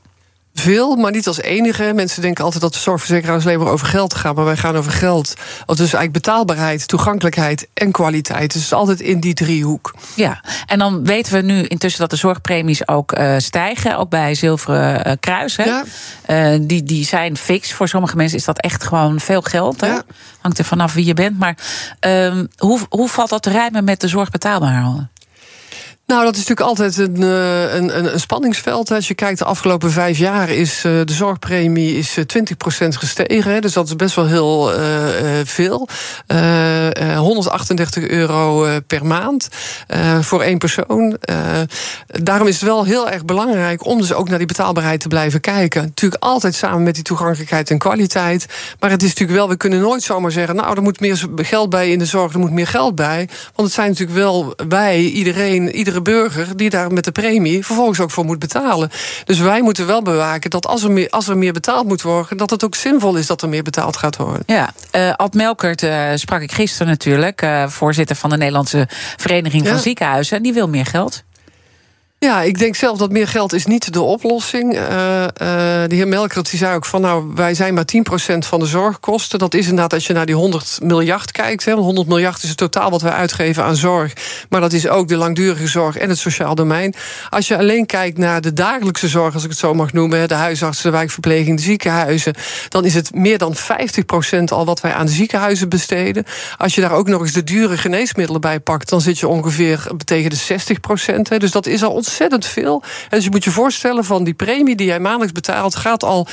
Veel, 0.61 0.97
maar 0.97 1.11
niet 1.11 1.27
als 1.27 1.41
enige. 1.41 1.93
Mensen 1.95 2.23
denken 2.23 2.45
altijd 2.45 2.63
dat 2.63 2.73
de 2.73 2.79
zorgverzekeraars 2.79 3.45
alleen 3.45 3.59
maar 3.59 3.73
over 3.73 3.87
geld 3.87 4.15
gaan. 4.15 4.35
Maar 4.35 4.45
wij 4.45 4.57
gaan 4.57 4.77
over 4.77 4.93
geld. 4.93 5.35
Dus 5.67 5.79
eigenlijk 5.79 6.13
betaalbaarheid, 6.13 6.89
toegankelijkheid 6.89 7.69
en 7.75 7.91
kwaliteit. 7.91 8.53
Dus 8.53 8.55
het 8.55 8.73
is 8.73 8.73
altijd 8.73 9.01
in 9.01 9.21
die 9.21 9.35
driehoek. 9.35 9.95
Ja, 10.15 10.45
en 10.67 10.79
dan 10.79 11.05
weten 11.05 11.33
we 11.33 11.41
nu 11.41 11.63
intussen 11.63 12.01
dat 12.01 12.11
de 12.11 12.17
zorgpremies 12.17 12.89
ook 12.89 13.19
uh, 13.19 13.35
stijgen. 13.39 13.99
Ook 13.99 14.11
bij 14.11 14.35
Zilveren 14.35 15.07
uh, 15.07 15.13
Kruis. 15.21 15.57
Hè? 15.57 15.65
Ja. 15.65 15.85
Uh, 16.29 16.61
die, 16.63 16.83
die 16.83 17.05
zijn 17.05 17.37
fix. 17.37 17.73
Voor 17.73 17.89
sommige 17.89 18.17
mensen 18.17 18.39
is 18.39 18.45
dat 18.45 18.61
echt 18.61 18.85
gewoon 18.85 19.21
veel 19.21 19.43
geld. 19.43 19.81
Hè? 19.81 19.87
Ja. 19.87 20.03
Hangt 20.41 20.59
er 20.59 20.65
vanaf 20.65 20.93
wie 20.93 21.05
je 21.05 21.15
bent. 21.15 21.39
Maar 21.39 21.57
um, 22.01 22.49
hoe, 22.57 22.81
hoe 22.89 23.09
valt 23.09 23.31
dat 23.31 23.43
te 23.43 23.51
rijmen 23.51 23.85
met 23.85 24.01
de 24.01 24.09
zorg 24.09 24.31
betaalbaar 24.31 24.75
houden? 24.75 25.11
Nou, 26.07 26.25
dat 26.25 26.37
is 26.37 26.47
natuurlijk 26.47 26.69
altijd 26.69 26.97
een, 26.97 27.23
een, 27.23 27.99
een, 27.99 28.13
een 28.13 28.21
spanningsveld. 28.21 28.91
Als 28.91 29.09
je 29.09 29.15
kijkt, 29.15 29.39
de 29.39 29.45
afgelopen 29.45 29.91
vijf 29.91 30.19
jaar 30.19 30.49
is 30.49 30.81
de 30.81 31.05
zorgpremie 31.07 31.97
is 31.97 32.19
20% 32.19 32.89
gestegen. 32.89 33.63
Dus 33.63 33.73
dat 33.73 33.87
is 33.87 33.97
best 33.97 34.15
wel 34.15 34.27
heel 34.27 34.71
veel. 35.45 35.89
Uh, 36.27 37.19
138 37.19 38.07
euro 38.07 38.67
per 38.87 39.07
maand 39.07 39.49
voor 40.21 40.43
één 40.43 40.59
persoon. 40.59 41.19
daarom 42.07 42.49
is 42.49 42.55
het 42.55 42.65
wel 42.65 42.85
heel 42.85 43.11
erg 43.11 43.25
belangrijk 43.25 43.87
om 43.87 43.99
dus 43.99 44.13
ook 44.13 44.29
naar 44.29 44.39
die 44.39 44.47
betaalbaarheid 44.47 45.01
te 45.01 45.09
blijven 45.09 45.41
kijken. 45.41 45.83
Natuurlijk 45.83 46.23
altijd 46.23 46.55
samen 46.55 46.83
met 46.83 46.95
die 46.95 47.05
toegankelijkheid 47.05 47.71
en 47.71 47.79
kwaliteit. 47.79 48.47
Maar 48.81 48.91
het 48.91 49.03
is 49.03 49.09
natuurlijk 49.09 49.39
wel, 49.39 49.49
we 49.49 49.57
kunnen 49.57 49.81
nooit 49.81 50.03
zomaar 50.03 50.33
zeggen... 50.33 50.57
nou, 50.57 50.77
er 50.77 50.83
moet 50.83 51.01
meer 51.01 51.29
geld 51.37 51.71
bij 51.71 51.91
in 51.91 51.99
de 51.99 52.07
zorg, 52.07 52.33
er 52.33 52.39
moet 52.39 52.51
meer 52.51 52.67
geld 52.67 52.95
bij. 52.95 53.29
Want 53.55 53.69
het 53.69 53.73
zijn 53.73 53.89
natuurlijk 53.89 54.19
wel 54.19 54.55
wij, 54.69 55.01
iedereen, 55.01 55.77
iedere 55.97 56.29
burger 56.29 56.57
die 56.57 56.71
daar 56.71 56.93
met 56.93 57.05
de 57.05 57.13
premie 57.13 57.65
vervolgens 57.65 58.01
ook 58.01 58.11
voor 58.11 58.25
moet 58.25 58.39
betalen. 58.39 58.91
Dus 59.25 59.39
wij 59.39 59.63
moeten 59.63 59.87
wel 59.87 60.03
bewaken 60.03 60.51
dat 60.51 60.67
als 60.67 60.83
er 60.83 60.91
meer, 60.91 61.11
als 61.11 61.29
er 61.29 61.39
meer 61.39 61.53
betaald 61.53 61.87
moet 61.87 62.03
worden, 62.03 62.37
dat 62.37 62.51
het 62.51 62.65
ook 62.65 62.75
zinvol 62.75 63.17
is 63.17 63.27
dat 63.27 63.43
er 63.43 63.49
meer 63.49 63.63
betaald 63.63 63.97
gaat 63.97 64.17
worden. 64.17 64.43
Ja, 64.47 64.73
uh, 64.93 65.13
Ad 65.13 65.35
Melkert 65.35 65.83
uh, 65.83 66.09
sprak 66.15 66.41
ik 66.41 66.53
gisteren 66.53 66.87
natuurlijk, 66.87 67.43
uh, 67.43 67.69
voorzitter 67.69 68.17
van 68.17 68.31
de 68.31 68.37
Nederlandse 68.37 68.89
Vereniging 69.17 69.65
ja. 69.65 69.71
van 69.71 69.79
Ziekenhuizen. 69.79 70.37
En 70.37 70.43
die 70.43 70.53
wil 70.53 70.69
meer 70.69 70.87
geld. 70.87 71.25
Ja, 72.19 72.43
ik 72.43 72.59
denk 72.59 72.77
zelf 72.77 72.99
dat 72.99 73.11
meer 73.11 73.29
geld 73.29 73.53
is 73.53 73.67
niet 73.67 73.93
de 73.93 74.01
oplossing. 74.01 74.75
Uh, 74.75 74.81
uh, 74.81 75.29
de 75.87 75.95
heer 75.95 76.09
Melkert 76.09 76.51
die 76.51 76.59
zei 76.59 76.75
ook 76.75 76.85
van... 76.85 77.01
nou, 77.01 77.33
wij 77.35 77.55
zijn 77.55 77.75
maar 77.75 77.85
10% 77.97 78.39
van 78.39 78.61
de 78.61 78.67
zorgkosten. 78.67 79.39
Dat 79.39 79.55
is 79.55 79.65
inderdaad 79.65 79.93
als 79.93 80.07
je 80.07 80.13
naar 80.13 80.27
die 80.27 80.35
100 80.35 80.79
miljard 80.83 81.33
kijkt. 81.33 81.65
Hè, 81.65 81.73
100 81.73 82.09
miljard 82.09 82.43
is 82.43 82.49
het 82.49 82.59
totaal 82.59 82.91
wat 82.91 83.03
wij 83.03 83.13
uitgeven 83.13 83.65
aan 83.65 83.77
zorg. 83.77 84.13
Maar 84.49 84.61
dat 84.61 84.73
is 84.73 84.89
ook 84.89 85.09
de 85.09 85.17
langdurige 85.17 85.67
zorg 85.67 85.97
en 85.97 86.09
het 86.09 86.19
sociaal 86.19 86.55
domein. 86.55 86.95
Als 87.31 87.49
je 87.49 87.59
alleen 87.59 87.87
kijkt 87.87 88.19
naar 88.19 88.41
de 88.41 88.53
dagelijkse 88.53 89.09
zorg, 89.09 89.35
als 89.35 89.45
ik 89.45 89.51
het 89.51 89.59
zo 89.59 89.75
mag 89.75 89.93
noemen... 89.93 90.29
de 90.29 90.35
huisartsen, 90.35 90.91
de 90.91 90.97
wijkverpleging, 90.97 91.57
de 91.57 91.63
ziekenhuizen... 91.63 92.35
dan 92.69 92.85
is 92.85 92.95
het 92.95 93.15
meer 93.15 93.39
dan 93.39 93.55
50% 93.57 93.59
al 94.45 94.65
wat 94.65 94.81
wij 94.81 94.93
aan 94.93 95.07
de 95.07 95.13
ziekenhuizen 95.13 95.69
besteden. 95.69 96.25
Als 96.57 96.75
je 96.75 96.81
daar 96.81 96.93
ook 96.93 97.09
nog 97.09 97.21
eens 97.21 97.33
de 97.33 97.45
dure 97.45 97.77
geneesmiddelen 97.77 98.41
bij 98.41 98.61
pakt... 98.61 98.89
dan 98.89 99.01
zit 99.01 99.19
je 99.19 99.29
ongeveer 99.29 99.87
tegen 100.05 100.31
de 100.31 100.59
60%. 101.17 101.21
Hè, 101.23 101.39
dus 101.39 101.51
dat 101.51 101.67
is 101.67 101.83
al 101.83 101.93
ontzettend 102.07 102.47
veel. 102.47 102.83
En 102.83 103.09
dus 103.11 103.25
je 103.25 103.31
moet 103.31 103.45
je 103.45 103.51
voorstellen 103.51 104.05
van 104.05 104.25
die 104.25 104.35
premie 104.35 104.77
die 104.77 104.87
jij 104.87 105.01
maandelijks 105.01 105.33
betaalt, 105.33 105.75
gaat 105.75 106.05
al 106.05 106.27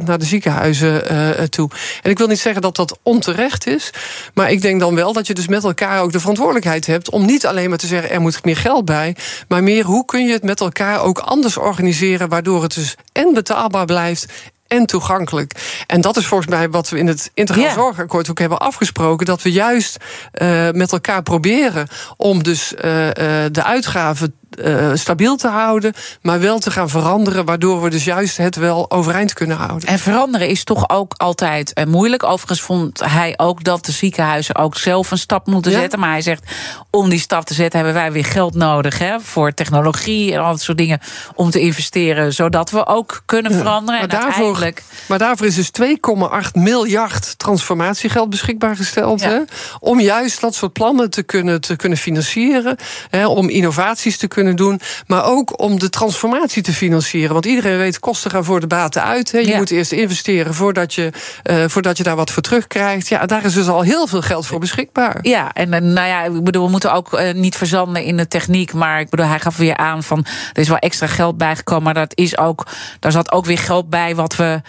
60% 0.00 0.04
naar 0.04 0.18
de 0.18 0.24
ziekenhuizen 0.24 1.12
uh, 1.12 1.30
toe. 1.44 1.70
En 2.02 2.10
ik 2.10 2.18
wil 2.18 2.26
niet 2.26 2.38
zeggen 2.38 2.62
dat 2.62 2.76
dat 2.76 2.98
onterecht 3.02 3.66
is, 3.66 3.90
maar 4.34 4.50
ik 4.50 4.62
denk 4.62 4.80
dan 4.80 4.94
wel 4.94 5.12
dat 5.12 5.26
je 5.26 5.34
dus 5.34 5.48
met 5.48 5.64
elkaar 5.64 6.02
ook 6.02 6.12
de 6.12 6.20
verantwoordelijkheid 6.20 6.86
hebt 6.86 7.10
om 7.10 7.26
niet 7.26 7.46
alleen 7.46 7.68
maar 7.68 7.78
te 7.78 7.86
zeggen 7.86 8.10
er 8.10 8.20
moet 8.20 8.44
meer 8.44 8.56
geld 8.56 8.84
bij, 8.84 9.16
maar 9.48 9.62
meer 9.62 9.84
hoe 9.84 10.04
kun 10.04 10.26
je 10.26 10.32
het 10.32 10.42
met 10.42 10.60
elkaar 10.60 11.02
ook 11.02 11.18
anders 11.18 11.56
organiseren, 11.56 12.28
waardoor 12.28 12.62
het 12.62 12.74
dus 12.74 12.96
en 13.12 13.34
betaalbaar 13.34 13.84
blijft 13.84 14.26
en 14.68 14.86
toegankelijk. 14.86 15.82
En 15.86 16.00
dat 16.00 16.16
is 16.16 16.26
volgens 16.26 16.50
mij 16.50 16.70
wat 16.70 16.88
we 16.88 16.98
in 16.98 17.06
het 17.06 17.30
Integraal 17.34 17.64
yeah. 17.64 17.76
Zorgakkoord 17.76 18.30
ook 18.30 18.38
hebben 18.38 18.58
afgesproken. 18.58 19.26
Dat 19.26 19.42
we 19.42 19.52
juist 19.52 19.96
uh, 20.42 20.70
met 20.70 20.92
elkaar 20.92 21.22
proberen 21.22 21.88
om 22.16 22.42
dus 22.42 22.74
uh, 22.84 23.06
uh, 23.06 23.12
de 23.52 23.64
uitgaven 23.64 24.34
uh, 24.64 24.90
stabiel 24.94 25.36
te 25.36 25.48
houden, 25.48 25.92
maar 26.22 26.40
wel 26.40 26.58
te 26.58 26.70
gaan 26.70 26.88
veranderen, 26.88 27.44
waardoor 27.44 27.82
we 27.82 27.90
dus 27.90 28.04
juist 28.04 28.36
het 28.36 28.56
wel 28.56 28.90
overeind 28.90 29.32
kunnen 29.32 29.56
houden. 29.56 29.88
En 29.88 29.98
veranderen 29.98 30.48
is 30.48 30.64
toch 30.64 30.88
ook 30.88 31.14
altijd 31.16 31.72
uh, 31.74 31.84
moeilijk. 31.84 32.22
Overigens 32.24 32.60
vond 32.60 33.00
hij 33.04 33.34
ook 33.36 33.64
dat 33.64 33.84
de 33.84 33.92
ziekenhuizen 33.92 34.56
ook 34.56 34.76
zelf 34.76 35.10
een 35.10 35.18
stap 35.18 35.46
moeten 35.46 35.72
ja. 35.72 35.78
zetten. 35.78 35.98
Maar 35.98 36.10
hij 36.10 36.22
zegt, 36.22 36.44
om 36.90 37.08
die 37.08 37.18
stap 37.18 37.44
te 37.44 37.54
zetten 37.54 37.78
hebben 37.78 37.96
wij 37.96 38.12
weer 38.12 38.24
geld 38.24 38.54
nodig 38.54 38.98
hè, 38.98 39.20
voor 39.20 39.54
technologie 39.54 40.32
en 40.32 40.40
al 40.40 40.50
dat 40.50 40.60
soort 40.60 40.78
dingen 40.78 41.00
om 41.34 41.50
te 41.50 41.60
investeren, 41.60 42.32
zodat 42.32 42.70
we 42.70 42.86
ook 42.86 43.22
kunnen 43.26 43.52
veranderen. 43.52 44.00
Maar, 44.00 44.00
en 44.00 44.08
daarvoor, 44.08 44.44
uiteindelijk... 44.44 44.82
maar 45.08 45.18
daarvoor 45.18 45.46
is 45.46 45.54
dus 45.54 45.70
2,8 45.82 46.50
miljard 46.52 47.38
transformatiegeld 47.38 48.30
beschikbaar 48.30 48.76
gesteld. 48.76 49.22
Hè, 49.22 49.40
om 49.80 50.00
juist 50.00 50.40
dat 50.40 50.54
soort 50.54 50.72
plannen 50.72 51.10
te 51.10 51.22
kunnen, 51.22 51.60
te 51.60 51.76
kunnen 51.76 51.98
financieren, 51.98 52.76
hè, 53.10 53.26
om 53.26 53.48
innovaties 53.48 54.16
te 54.16 54.26
kunnen 54.26 54.37
doen. 54.46 54.80
Maar 55.06 55.24
ook 55.24 55.60
om 55.60 55.78
de 55.78 55.88
transformatie 55.88 56.62
te 56.62 56.72
financieren. 56.72 57.32
Want 57.32 57.46
iedereen 57.46 57.78
weet, 57.78 57.98
kosten 57.98 58.30
gaan 58.30 58.44
voor 58.44 58.60
de 58.60 58.66
baten 58.66 59.02
uit. 59.02 59.32
Hè. 59.32 59.38
Je 59.38 59.46
ja. 59.46 59.56
moet 59.56 59.70
eerst 59.70 59.92
investeren 59.92 60.54
voordat 60.54 60.94
je, 60.94 61.12
uh, 61.50 61.64
voordat 61.66 61.96
je 61.96 62.02
daar 62.02 62.16
wat 62.16 62.30
voor 62.30 62.42
terugkrijgt. 62.42 63.08
Ja, 63.08 63.26
daar 63.26 63.44
is 63.44 63.54
dus 63.54 63.68
al 63.68 63.82
heel 63.82 64.06
veel 64.06 64.22
geld 64.22 64.46
voor 64.46 64.60
beschikbaar. 64.60 65.18
Ja, 65.22 65.52
en 65.52 65.68
nou 65.68 66.08
ja, 66.08 66.24
ik 66.24 66.44
bedoel, 66.44 66.64
we 66.64 66.70
moeten 66.70 66.92
ook 66.92 67.12
uh, 67.12 67.32
niet 67.32 67.56
verzanden 67.56 68.02
in 68.02 68.16
de 68.16 68.28
techniek. 68.28 68.72
Maar 68.72 69.00
ik 69.00 69.08
bedoel, 69.08 69.26
hij 69.26 69.40
gaf 69.40 69.56
weer 69.56 69.76
aan 69.76 70.02
van 70.02 70.26
er 70.52 70.60
is 70.60 70.68
wel 70.68 70.78
extra 70.78 71.06
geld 71.06 71.38
bijgekomen. 71.38 71.84
Maar 71.84 71.94
dat 71.94 72.12
is 72.14 72.38
ook, 72.38 72.66
daar 73.00 73.12
zat 73.12 73.32
ook 73.32 73.44
weer 73.44 73.58
geld 73.58 73.90
bij 73.90 74.14
wat 74.14 74.36
we 74.36 74.60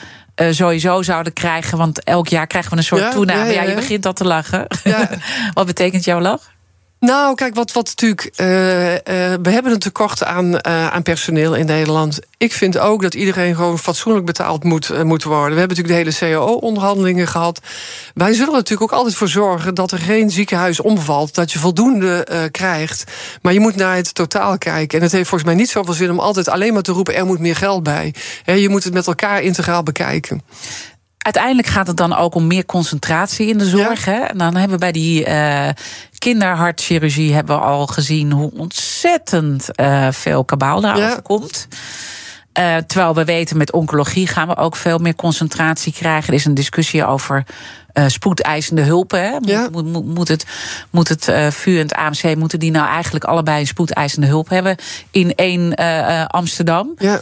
uh, 0.41 0.47
sowieso 0.51 1.01
zouden 1.01 1.33
krijgen. 1.33 1.77
Want 1.77 2.03
elk 2.03 2.27
jaar 2.27 2.47
krijgen 2.47 2.71
we 2.71 2.77
een 2.77 2.83
soort 2.83 3.01
ja, 3.01 3.11
toename. 3.11 3.39
Ja, 3.39 3.51
ja, 3.51 3.61
ja, 3.61 3.69
je 3.69 3.75
begint 3.75 4.05
al 4.05 4.13
te 4.13 4.25
lachen. 4.25 4.67
wat 5.53 5.65
betekent 5.65 6.03
jouw 6.03 6.19
lach? 6.19 6.57
Nou, 6.99 7.35
kijk, 7.35 7.55
wat, 7.55 7.71
wat 7.71 7.85
natuurlijk. 7.85 8.31
Uh, 8.37 8.91
uh, 8.91 8.97
we 9.41 9.49
hebben 9.49 9.71
een 9.71 9.79
tekort 9.79 10.23
aan, 10.23 10.45
uh, 10.45 10.59
aan 10.87 11.03
personeel 11.03 11.55
in 11.55 11.65
Nederland. 11.65 12.19
Ik 12.37 12.53
vind 12.53 12.77
ook 12.77 13.01
dat 13.01 13.13
iedereen 13.13 13.55
gewoon 13.55 13.79
fatsoenlijk 13.79 14.25
betaald 14.25 14.63
moet, 14.63 15.03
moet 15.03 15.23
worden. 15.23 15.53
We 15.53 15.59
hebben 15.59 15.77
natuurlijk 15.77 16.05
de 16.05 16.23
hele 16.23 16.33
CAO-onderhandelingen 16.33 17.27
gehad. 17.27 17.59
Wij 18.13 18.33
zullen 18.33 18.47
er 18.47 18.53
natuurlijk 18.53 18.91
ook 18.91 18.97
altijd 18.97 19.15
voor 19.15 19.27
zorgen 19.27 19.75
dat 19.75 19.91
er 19.91 19.99
geen 19.99 20.29
ziekenhuis 20.29 20.79
omvalt. 20.79 21.35
Dat 21.35 21.51
je 21.51 21.59
voldoende 21.59 22.27
krijgt. 22.51 23.03
Maar 23.41 23.53
je 23.53 23.59
moet 23.59 23.75
naar 23.75 23.95
het 23.95 24.13
totaal 24.13 24.57
kijken. 24.57 24.97
En 24.97 25.03
het 25.03 25.13
heeft 25.13 25.29
volgens 25.29 25.49
mij 25.49 25.59
niet 25.59 25.69
zoveel 25.69 25.93
zin 25.93 26.11
om 26.11 26.19
altijd 26.19 26.49
alleen 26.49 26.73
maar 26.73 26.81
te 26.81 26.91
roepen: 26.91 27.15
er 27.15 27.25
moet 27.25 27.39
meer 27.39 27.55
geld 27.55 27.83
bij. 27.83 28.13
He, 28.43 28.53
je 28.53 28.69
moet 28.69 28.83
het 28.83 28.93
met 28.93 29.07
elkaar 29.07 29.41
integraal 29.41 29.83
bekijken 29.83 30.41
uiteindelijk 31.29 31.67
gaat 31.67 31.87
het 31.87 31.97
dan 31.97 32.15
ook 32.15 32.35
om 32.35 32.47
meer 32.47 32.65
concentratie 32.65 33.47
in 33.47 33.57
de 33.57 33.65
zorg. 33.65 34.05
Ja. 34.05 34.11
Hè? 34.11 34.19
En 34.19 34.37
dan 34.37 34.55
hebben 34.55 34.71
we 34.71 34.77
bij 34.77 34.91
die 34.91 35.27
uh, 35.27 35.69
kinderhartchirurgie 36.19 37.33
hebben 37.33 37.55
we 37.55 37.61
al 37.61 37.87
gezien 37.87 38.31
hoe 38.31 38.51
ontzettend 38.53 39.67
uh, 39.75 40.07
veel 40.11 40.45
kabaal 40.45 40.81
daarover 40.81 41.09
ja. 41.09 41.19
komt. 41.23 41.67
Uh, 42.59 42.77
terwijl 42.77 43.15
we 43.15 43.25
weten 43.25 43.57
met 43.57 43.71
oncologie 43.71 44.27
gaan 44.27 44.47
we 44.47 44.55
ook 44.55 44.75
veel 44.75 44.97
meer 44.97 45.15
concentratie 45.15 45.93
krijgen. 45.93 46.27
Er 46.27 46.39
is 46.39 46.45
een 46.45 46.53
discussie 46.53 47.05
over 47.05 47.43
uh, 47.93 48.03
spoedeisende 48.07 48.81
hulp. 48.81 49.11
Hè? 49.11 49.31
Moet, 49.31 49.49
ja. 49.49 49.67
moet, 49.71 49.85
moet, 49.85 50.05
moet, 50.05 50.27
het, 50.27 50.45
moet 50.89 51.07
het 51.07 51.27
uh, 51.27 51.47
VU 51.47 51.75
en 51.75 51.81
het 51.81 51.93
AMC 51.93 52.35
moeten 52.35 52.59
die 52.59 52.71
nou 52.71 52.87
eigenlijk 52.87 53.25
allebei 53.25 53.59
een 53.59 53.67
spoedeisende 53.67 54.27
hulp 54.27 54.49
hebben 54.49 54.75
in 55.11 55.35
één 55.35 55.75
Amsterdam? 56.27 56.93
Ja. 56.97 57.21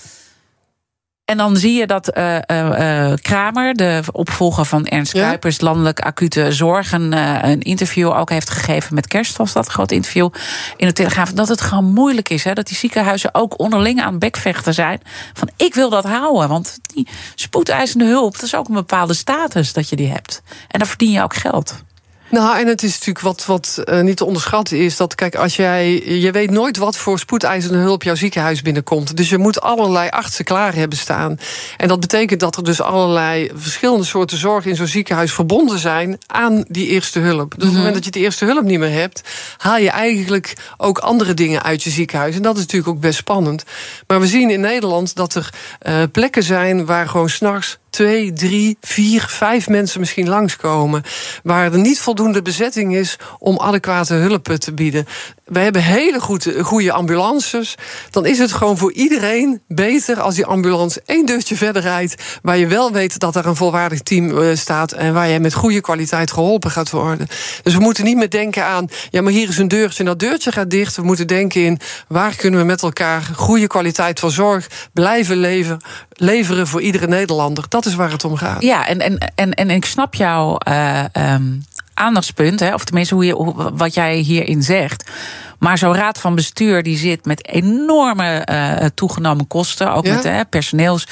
En 1.28 1.38
dan 1.38 1.58
zie 1.58 1.74
je 1.74 1.88
dat 1.88 2.18
uh, 2.18 2.36
uh, 2.52 3.14
Kramer, 3.22 3.74
de 3.76 4.02
opvolger 4.12 4.66
van 4.66 4.86
Ernst 4.86 5.14
ja. 5.14 5.28
Kuipers, 5.28 5.62
landelijk 5.62 6.00
acute 6.00 6.52
zorg, 6.52 6.92
een, 6.92 7.12
uh, 7.12 7.40
een, 7.42 7.62
interview 7.62 8.10
ook 8.10 8.30
heeft 8.30 8.50
gegeven 8.50 8.96
met 8.96 9.08
Kerst, 9.08 9.38
was 9.38 9.54
dat 9.54 9.66
een 9.66 9.72
groot 9.72 9.92
interview 9.92 10.30
in 10.78 10.88
de 10.88 10.94
Telegraaf. 10.94 11.32
Dat 11.32 11.48
het 11.48 11.62
gewoon 11.62 11.94
moeilijk 11.94 12.30
is, 12.30 12.44
hè, 12.44 12.54
dat 12.54 12.68
die 12.68 12.78
ziekenhuizen 12.78 13.30
ook 13.34 13.60
onderling 13.60 14.02
aan 14.02 14.12
het 14.12 14.20
bekvechten 14.20 14.74
zijn. 14.74 15.02
Van 15.34 15.50
ik 15.56 15.74
wil 15.74 15.90
dat 15.90 16.04
houden, 16.04 16.50
want 16.50 16.80
die 16.82 17.08
spoedeisende 17.36 18.06
hulp, 18.06 18.34
dat 18.34 18.44
is 18.44 18.56
ook 18.56 18.68
een 18.68 18.74
bepaalde 18.74 19.14
status 19.14 19.74
dat 19.74 19.90
je 19.90 19.96
die 19.96 20.12
hebt. 20.12 20.42
En 20.68 20.80
dan 20.80 20.88
verdien 20.88 21.12
je 21.12 21.24
ook 21.24 21.36
geld. 21.36 21.84
Nou, 22.30 22.60
en 22.60 22.68
het 22.68 22.84
is 22.84 22.92
natuurlijk 22.92 23.20
wat, 23.20 23.46
wat 23.46 23.82
uh, 23.86 24.02
niet 24.02 24.18
te 24.18 24.26
onderschatten 24.26 24.78
is 24.78 24.98
dat, 24.98 25.16
kijk, 25.16 25.36
als 25.36 25.56
jij. 25.56 26.02
Je 26.20 26.32
weet 26.32 26.52
nooit 26.52 26.78
wat 26.78 26.98
voor 26.98 27.20
spoedeisende 27.20 27.78
hulp 27.78 28.04
jouw 28.04 28.16
ziekenhuis 28.16 28.62
binnenkomt. 28.62 29.18
Dus 29.18 29.30
je 29.30 29.38
moet 29.38 29.62
allerlei 29.62 30.10
artsen 30.10 30.46
klaar 30.46 30.76
hebben 30.76 30.98
staan. 30.98 31.40
En 31.78 31.88
dat 31.88 32.00
betekent 32.00 32.40
dat 32.40 32.56
er 32.56 32.64
dus 32.64 32.82
allerlei 32.82 33.52
verschillende 33.56 34.04
soorten 34.04 34.38
zorg 34.38 34.66
in 34.66 34.76
zo'n 34.76 34.88
ziekenhuis 34.88 35.34
verbonden 35.34 35.80
zijn 35.80 36.18
aan 36.28 36.66
die 36.68 36.88
eerste 36.88 37.20
hulp. 37.20 37.54
Dus 37.56 37.64
op 37.64 37.70
het 37.70 37.78
moment 37.78 37.94
dat 37.94 38.06
je 38.06 38.12
die 38.12 38.24
eerste 38.24 38.46
hulp 38.46 38.64
niet 38.64 38.80
meer 38.80 39.00
hebt, 39.00 39.22
haal 39.58 39.78
je 39.78 39.90
eigenlijk 39.90 40.54
ook 40.78 40.98
andere 40.98 41.34
dingen 41.34 41.64
uit 41.64 41.84
je 41.84 41.90
ziekenhuis. 41.90 42.36
En 42.36 42.42
dat 42.42 42.56
is 42.56 42.62
natuurlijk 42.62 42.90
ook 42.90 43.00
best 43.00 43.18
spannend. 43.18 43.64
Maar 44.08 44.20
we 44.20 44.28
zien 44.28 44.50
in 44.50 44.62
Nederland 44.62 45.16
dat 45.16 45.36
er 45.36 45.50
uh, 45.88 46.04
plekken 46.12 46.44
zijn 46.44 46.86
waar 46.86 47.08
gewoon 47.08 47.30
s'nachts 47.30 47.78
twee, 47.90 48.34
drie, 48.34 48.78
vier, 48.82 49.26
vijf 49.30 49.68
mensen 49.68 50.00
misschien 50.00 50.30
langskomen. 50.30 51.04
Waar 51.44 51.74
er 51.74 51.80
niet 51.80 52.00
voldoende 52.00 52.42
bezetting 52.42 52.96
is 52.96 53.18
om 53.40 53.60
adequate 53.60 54.14
hulp 54.14 54.46
te 54.48 54.74
bieden. 54.74 55.06
We 55.46 55.60
hebben 55.60 55.84
hele 55.84 56.20
goede, 56.20 56.64
goede 56.64 56.92
ambulances. 56.92 57.76
Dan 58.10 58.26
is 58.26 58.40
het 58.40 58.52
gewoon 58.52 58.78
voor 58.78 58.92
iedereen 58.92 59.62
beter 59.68 60.20
als 60.20 60.36
die 60.36 60.46
ambulance 60.46 61.02
één 61.06 61.26
deurtje 61.26 61.56
verder 61.56 61.82
rijdt. 61.82 62.40
Waar 62.42 62.58
je 62.58 62.68
wel 62.68 62.92
weet 62.92 63.20
dat 63.20 63.36
er 63.36 63.46
een 63.46 63.56
volwaardig 63.56 64.02
team 64.02 64.38
eh, 64.38 64.56
staat. 64.56 64.92
En 64.92 65.14
waar 65.14 65.28
je 65.28 65.40
met 65.40 65.54
goede 65.54 65.82
kwaliteit 65.82 66.32
geholpen 66.32 66.72
gaat 66.72 66.90
worden. 66.90 67.28
Dus 67.64 67.74
we 67.74 67.80
moeten 67.80 68.04
niet 68.04 68.18
meer 68.18 68.30
denken 68.30 68.66
aan. 68.66 68.88
Ja, 69.10 69.22
maar 69.22 69.32
hier 69.32 69.50
is 69.50 69.58
een 69.58 69.68
deurtje 69.68 70.00
en 70.00 70.06
dat 70.06 70.20
deurtje 70.20 70.52
gaat 70.52 70.70
dicht. 70.70 70.96
We 70.96 71.02
moeten 71.02 71.28
denken 71.28 71.62
in 71.62 71.80
waar 72.08 72.36
kunnen 72.36 72.60
we 72.60 72.66
met 72.66 72.82
elkaar 72.82 73.30
goede 73.36 73.68
kwaliteit 73.68 74.20
van 74.20 74.32
zorg 74.32 74.68
blijven 74.94 75.38
leven, 75.38 75.82
leveren 76.10 76.68
voor 76.68 76.82
iedere 76.82 77.08
Nederlander. 77.08 77.68
Dat 77.84 77.86
is 77.86 77.96
waar 77.96 78.12
het 78.12 78.24
om 78.24 78.36
gaat. 78.36 78.62
Ja, 78.62 78.88
en, 78.88 79.00
en, 79.00 79.32
en, 79.36 79.54
en 79.54 79.70
ik 79.70 79.86
snap 79.86 80.16
jouw 80.16 80.58
uh, 80.68 81.04
um, 81.14 81.64
aandachtspunt, 81.94 82.60
hè, 82.60 82.74
of 82.74 82.84
tenminste 82.84 83.14
hoe 83.14 83.26
je, 83.26 83.34
hoe, 83.34 83.72
wat 83.74 83.94
jij 83.94 84.16
hierin 84.16 84.64
zegt. 84.64 85.12
Maar 85.60 85.78
zo'n 85.78 85.96
raad 85.96 86.18
van 86.18 86.36
bestuur 86.36 86.84
die 86.84 86.98
zit 86.98 87.26
met 87.26 87.48
enorme 87.48 88.48
uh, 88.52 88.86
toegenomen 88.96 89.48
kosten, 89.48 89.94
ook 89.94 90.06
ja. 90.06 90.14
met 90.14 90.24
hè, 90.24 90.46
personeels. 90.46 91.08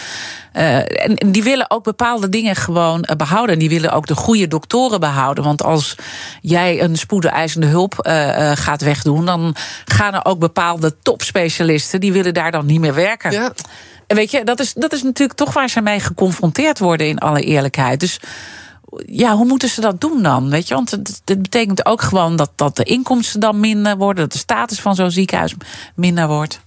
Uh, 0.54 0.78
en, 0.78 1.16
en, 1.16 1.32
die 1.32 1.44
willen 1.44 1.72
ook 1.72 1.84
bepaalde 1.84 2.30
dingen 2.30 2.56
gewoon 2.56 3.06
uh, 3.10 3.16
behouden. 3.16 3.54
En 3.54 3.60
die 3.60 3.70
willen 3.70 3.92
ook 3.92 4.08
de 4.08 4.16
goede 4.16 4.48
doktoren 4.48 5.00
behouden. 5.00 5.44
Want 5.44 5.64
als 5.64 5.96
jij 6.42 6.82
een 6.82 6.96
spoedeisende 6.96 7.68
hulp 7.68 7.94
gaat 8.54 8.82
wegdoen, 8.82 9.26
dan 9.26 9.56
gaan 9.86 10.14
er 10.14 10.26
ook 10.26 10.40
bepaalde 10.40 10.96
topspecialisten 11.02 12.00
die 12.00 12.14
willen 12.14 12.34
daar 12.34 12.52
dan 12.52 12.66
niet 12.66 12.80
meer 12.80 12.94
werken. 12.94 13.32
Ja. 13.32 13.52
Weet 14.08 14.32
je, 14.32 14.44
dat 14.44 14.60
is, 14.60 14.74
dat 14.74 14.94
is 14.94 15.04
natuurlijk 15.04 15.40
toch 15.40 15.54
waar 15.54 15.70
ze 15.70 15.82
mee 15.82 16.00
geconfronteerd 16.00 16.80
worden, 16.80 17.08
in 17.08 17.18
alle 17.18 17.42
eerlijkheid. 17.42 18.00
Dus 18.00 18.20
ja, 19.06 19.36
hoe 19.36 19.46
moeten 19.46 19.70
ze 19.70 19.82
dat 19.82 20.02
doen 20.02 20.24
dan? 20.24 20.50
Weet 20.50 20.68
je, 20.68 20.74
want 20.74 20.92
het, 20.92 21.22
betekent 21.26 21.86
ook 21.86 22.02
gewoon 22.02 22.36
dat, 22.36 22.52
dat 22.56 22.76
de 22.76 22.84
inkomsten 22.84 23.40
dan 23.40 23.60
minder 23.60 23.98
worden, 23.98 24.24
dat 24.24 24.32
de 24.32 24.38
status 24.38 24.80
van 24.80 24.96
zo'n 24.96 25.12
ziekenhuis 25.12 25.54
minder 25.96 26.28
wordt. 26.28 26.60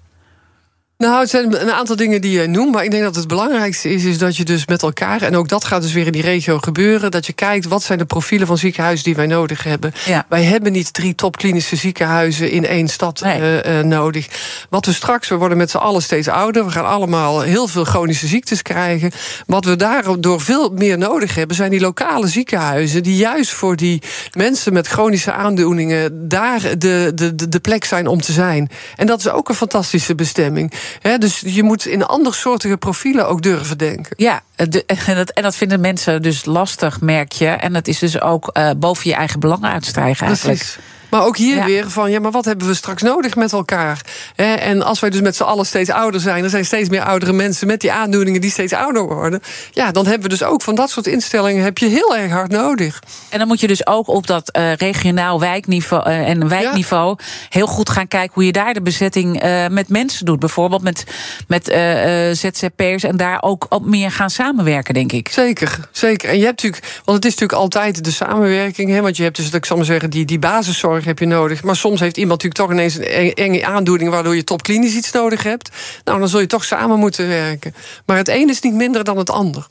Nou, 0.98 1.20
het 1.20 1.30
zijn 1.30 1.60
een 1.60 1.72
aantal 1.72 1.96
dingen 1.96 2.20
die 2.20 2.40
je 2.40 2.46
noemt. 2.46 2.72
Maar 2.72 2.84
ik 2.84 2.90
denk 2.90 3.02
dat 3.02 3.14
het 3.14 3.28
belangrijkste 3.28 3.90
is, 3.90 4.04
is 4.04 4.18
dat 4.18 4.36
je 4.36 4.44
dus 4.44 4.66
met 4.66 4.82
elkaar... 4.82 5.22
en 5.22 5.36
ook 5.36 5.48
dat 5.48 5.64
gaat 5.64 5.82
dus 5.82 5.92
weer 5.92 6.06
in 6.06 6.12
die 6.12 6.22
regio 6.22 6.58
gebeuren... 6.58 7.10
dat 7.10 7.26
je 7.26 7.32
kijkt, 7.32 7.66
wat 7.66 7.82
zijn 7.82 7.98
de 7.98 8.04
profielen 8.04 8.46
van 8.46 8.58
ziekenhuizen 8.58 9.04
die 9.04 9.14
wij 9.14 9.26
nodig 9.26 9.62
hebben. 9.62 9.92
Ja. 10.04 10.26
Wij 10.28 10.42
hebben 10.42 10.72
niet 10.72 10.92
drie 10.92 11.14
topklinische 11.14 11.76
ziekenhuizen 11.76 12.50
in 12.50 12.66
één 12.66 12.88
stad 12.88 13.20
nee. 13.20 13.40
uh, 13.40 13.78
uh, 13.78 13.84
nodig. 13.84 14.26
Wat 14.70 14.86
we 14.86 14.92
straks, 14.92 15.28
we 15.28 15.34
worden 15.34 15.58
met 15.58 15.70
z'n 15.70 15.76
allen 15.76 16.02
steeds 16.02 16.28
ouder. 16.28 16.64
We 16.64 16.70
gaan 16.70 16.86
allemaal 16.86 17.40
heel 17.40 17.68
veel 17.68 17.84
chronische 17.84 18.26
ziektes 18.26 18.62
krijgen. 18.62 19.10
Wat 19.46 19.64
we 19.64 19.76
daardoor 19.76 20.40
veel 20.40 20.70
meer 20.70 20.98
nodig 20.98 21.34
hebben... 21.34 21.56
zijn 21.56 21.70
die 21.70 21.80
lokale 21.80 22.28
ziekenhuizen... 22.28 23.02
die 23.02 23.16
juist 23.16 23.50
voor 23.50 23.76
die 23.76 24.02
mensen 24.32 24.72
met 24.72 24.86
chronische 24.86 25.32
aandoeningen... 25.32 26.28
daar 26.28 26.60
de, 26.78 27.12
de, 27.14 27.48
de 27.48 27.60
plek 27.60 27.84
zijn 27.84 28.06
om 28.06 28.20
te 28.20 28.32
zijn. 28.32 28.70
En 28.96 29.06
dat 29.06 29.18
is 29.18 29.28
ook 29.28 29.48
een 29.48 29.54
fantastische 29.54 30.14
bestemming. 30.14 30.72
He, 31.00 31.18
dus 31.18 31.42
je 31.44 31.62
moet 31.62 31.86
in 31.86 32.04
andersoortige 32.04 32.76
profielen 32.76 33.28
ook 33.28 33.42
durven 33.42 33.78
denken. 33.78 34.14
Ja, 34.16 34.42
de, 34.56 34.84
en, 34.86 35.16
dat, 35.16 35.30
en 35.30 35.42
dat 35.42 35.56
vinden 35.56 35.80
mensen 35.80 36.22
dus 36.22 36.44
lastig, 36.44 37.00
merk 37.00 37.32
je. 37.32 37.46
En 37.46 37.72
dat 37.72 37.86
is 37.88 37.98
dus 37.98 38.20
ook 38.20 38.50
uh, 38.52 38.70
boven 38.76 39.10
je 39.10 39.16
eigen 39.16 39.40
belangen 39.40 39.70
uitstijgen 39.70 40.26
eigenlijk. 40.26 40.58
Precies. 40.58 40.78
Maar 41.10 41.24
ook 41.24 41.36
hier 41.36 41.56
ja. 41.56 41.64
weer 41.64 41.90
van, 41.90 42.10
ja, 42.10 42.20
maar 42.20 42.30
wat 42.30 42.44
hebben 42.44 42.66
we 42.66 42.74
straks 42.74 43.02
nodig 43.02 43.36
met 43.36 43.52
elkaar? 43.52 44.00
He, 44.34 44.54
en 44.54 44.82
als 44.82 45.00
wij 45.00 45.10
dus 45.10 45.20
met 45.20 45.36
z'n 45.36 45.42
allen 45.42 45.66
steeds 45.66 45.90
ouder 45.90 46.20
zijn... 46.20 46.44
er 46.44 46.50
zijn 46.50 46.64
steeds 46.64 46.88
meer 46.88 47.02
oudere 47.02 47.32
mensen 47.32 47.66
met 47.66 47.80
die 47.80 47.92
aandoeningen 47.92 48.40
die 48.40 48.50
steeds 48.50 48.72
ouder 48.72 49.02
worden... 49.02 49.40
ja, 49.72 49.90
dan 49.90 50.04
hebben 50.04 50.22
we 50.22 50.28
dus 50.28 50.42
ook 50.42 50.62
van 50.62 50.74
dat 50.74 50.90
soort 50.90 51.06
instellingen... 51.06 51.64
heb 51.64 51.78
je 51.78 51.86
heel 51.86 52.16
erg 52.16 52.32
hard 52.32 52.50
nodig. 52.50 53.02
En 53.28 53.38
dan 53.38 53.48
moet 53.48 53.60
je 53.60 53.66
dus 53.66 53.86
ook 53.86 54.08
op 54.08 54.26
dat 54.26 54.56
uh, 54.56 54.72
regionaal 54.72 55.40
wijkniveau 55.40 56.10
uh, 56.10 56.28
en 56.28 56.48
wijkniveau... 56.48 57.16
Ja. 57.18 57.24
heel 57.48 57.66
goed 57.66 57.90
gaan 57.90 58.08
kijken 58.08 58.34
hoe 58.34 58.46
je 58.46 58.52
daar 58.52 58.74
de 58.74 58.82
bezetting 58.82 59.44
uh, 59.44 59.66
met 59.66 59.88
mensen 59.88 60.24
doet. 60.24 60.38
Bijvoorbeeld 60.38 60.82
met, 60.82 61.04
met 61.46 61.64
ZZP'ers 62.32 63.02
en 63.02 63.16
daar 63.16 63.42
ook 63.42 63.66
op 63.68 63.86
meer 63.86 64.10
gaan 64.10 64.30
samenwerken, 64.30 64.94
denk 64.94 65.12
ik. 65.12 65.28
Zeker, 65.28 65.88
zeker. 65.90 66.28
En 66.28 66.38
je 66.38 66.44
hebt 66.44 66.62
natuurlijk, 66.62 67.00
want 67.04 67.16
het 67.16 67.26
is 67.26 67.32
natuurlijk 67.32 67.60
altijd 67.60 68.04
de 68.04 68.10
samenwerking... 68.10 68.90
Hè, 68.90 69.00
want 69.00 69.16
je 69.16 69.22
hebt 69.22 69.36
dus, 69.36 69.50
ik 69.50 69.64
zal 69.64 69.76
maar 69.76 69.86
zeggen, 69.86 70.10
die, 70.10 70.24
die 70.24 70.38
basiszorg 70.38 70.97
heb 71.04 71.18
je 71.18 71.26
nodig. 71.26 71.62
Maar 71.62 71.76
soms 71.76 72.00
heeft 72.00 72.16
iemand 72.16 72.42
natuurlijk 72.42 72.70
toch 72.70 72.78
ineens 72.78 72.98
een 73.16 73.34
enge 73.34 73.66
aandoening... 73.66 74.10
waardoor 74.10 74.36
je 74.36 74.44
topklinisch 74.44 74.94
iets 74.94 75.12
nodig 75.12 75.42
hebt. 75.42 75.70
Nou, 76.04 76.18
dan 76.18 76.28
zul 76.28 76.40
je 76.40 76.46
toch 76.46 76.64
samen 76.64 76.98
moeten 76.98 77.28
werken. 77.28 77.74
Maar 78.06 78.16
het 78.16 78.28
een 78.28 78.48
is 78.48 78.60
niet 78.60 78.74
minder 78.74 79.04
dan 79.04 79.16
het 79.16 79.30
ander. 79.30 79.66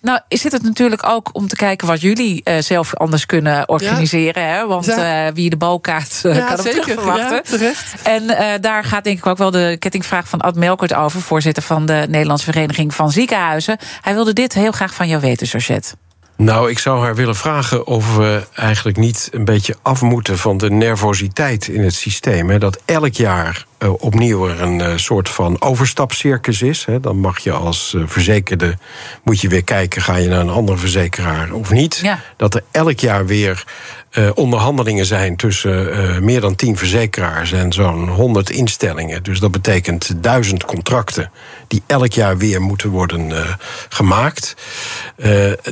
Nou, 0.00 0.20
is 0.28 0.42
het 0.42 0.62
natuurlijk 0.62 1.06
ook 1.06 1.30
om 1.32 1.48
te 1.48 1.56
kijken 1.56 1.86
wat 1.86 2.00
jullie 2.00 2.40
uh, 2.44 2.58
zelf 2.58 2.94
anders 2.94 3.26
kunnen 3.26 3.68
organiseren. 3.68 4.42
Ja. 4.42 4.48
Hè? 4.48 4.66
Want 4.66 4.88
uh, 4.88 5.26
wie 5.34 5.50
de 5.50 5.56
balkaart 5.56 6.22
uh, 6.26 6.36
ja, 6.36 6.46
kan 6.46 6.58
zeker. 6.62 6.80
terug 6.80 7.02
verwachten. 7.02 7.74
En 8.02 8.26
daar 8.60 8.84
gaat 8.84 9.04
denk 9.04 9.18
ik 9.18 9.26
ook 9.26 9.38
wel 9.38 9.50
de 9.50 9.76
kettingvraag 9.78 10.28
van 10.28 10.40
Ad 10.40 10.54
Melkert 10.56 10.94
over... 10.94 11.20
voorzitter 11.20 11.62
van 11.62 11.86
de 11.86 12.06
Nederlandse 12.08 12.52
Vereniging 12.52 12.94
van 12.94 13.10
Ziekenhuizen. 13.10 13.78
Hij 14.00 14.14
wilde 14.14 14.32
dit 14.32 14.54
heel 14.54 14.72
graag 14.72 14.94
van 14.94 15.08
jou 15.08 15.20
weten, 15.20 15.46
Georgette. 15.46 15.94
Nou, 16.38 16.70
ik 16.70 16.78
zou 16.78 17.00
haar 17.00 17.14
willen 17.14 17.34
vragen 17.34 17.86
of 17.86 18.16
we 18.16 18.46
eigenlijk 18.54 18.96
niet 18.96 19.28
een 19.32 19.44
beetje 19.44 19.76
af 19.82 20.02
moeten 20.02 20.38
van 20.38 20.56
de 20.56 20.70
nervositeit 20.70 21.68
in 21.68 21.82
het 21.82 21.94
systeem. 21.94 22.50
Hè? 22.50 22.58
Dat 22.58 22.80
elk 22.84 23.12
jaar 23.12 23.66
opnieuw 23.86 24.48
er 24.48 24.62
een 24.62 24.78
uh, 24.78 24.96
soort 24.96 25.28
van 25.28 25.60
overstapcircus 25.60 26.62
is. 26.62 26.84
Hè? 26.84 27.00
Dan 27.00 27.16
mag 27.18 27.38
je 27.38 27.52
als 27.52 27.92
uh, 27.96 28.02
verzekerde, 28.06 28.76
moet 29.22 29.40
je 29.40 29.48
weer 29.48 29.64
kijken, 29.64 30.02
ga 30.02 30.16
je 30.16 30.28
naar 30.28 30.40
een 30.40 30.48
andere 30.48 30.78
verzekeraar 30.78 31.52
of 31.52 31.70
niet. 31.70 31.96
Ja. 32.02 32.20
Dat 32.36 32.54
er 32.54 32.62
elk 32.70 33.00
jaar 33.00 33.26
weer 33.26 33.64
uh, 34.12 34.30
onderhandelingen 34.34 35.06
zijn 35.06 35.36
tussen 35.36 35.88
uh, 35.88 36.18
meer 36.18 36.40
dan 36.40 36.54
tien 36.54 36.76
verzekeraars 36.76 37.52
en 37.52 37.72
zo'n 37.72 38.08
honderd 38.08 38.50
instellingen. 38.50 39.22
Dus 39.22 39.40
dat 39.40 39.50
betekent 39.50 40.22
duizend 40.22 40.64
contracten 40.64 41.30
die 41.66 41.82
elk 41.86 42.12
jaar 42.12 42.38
weer 42.38 42.62
moeten 42.62 42.90
worden 42.90 43.30
uh, 43.30 43.54
gemaakt. 43.88 44.56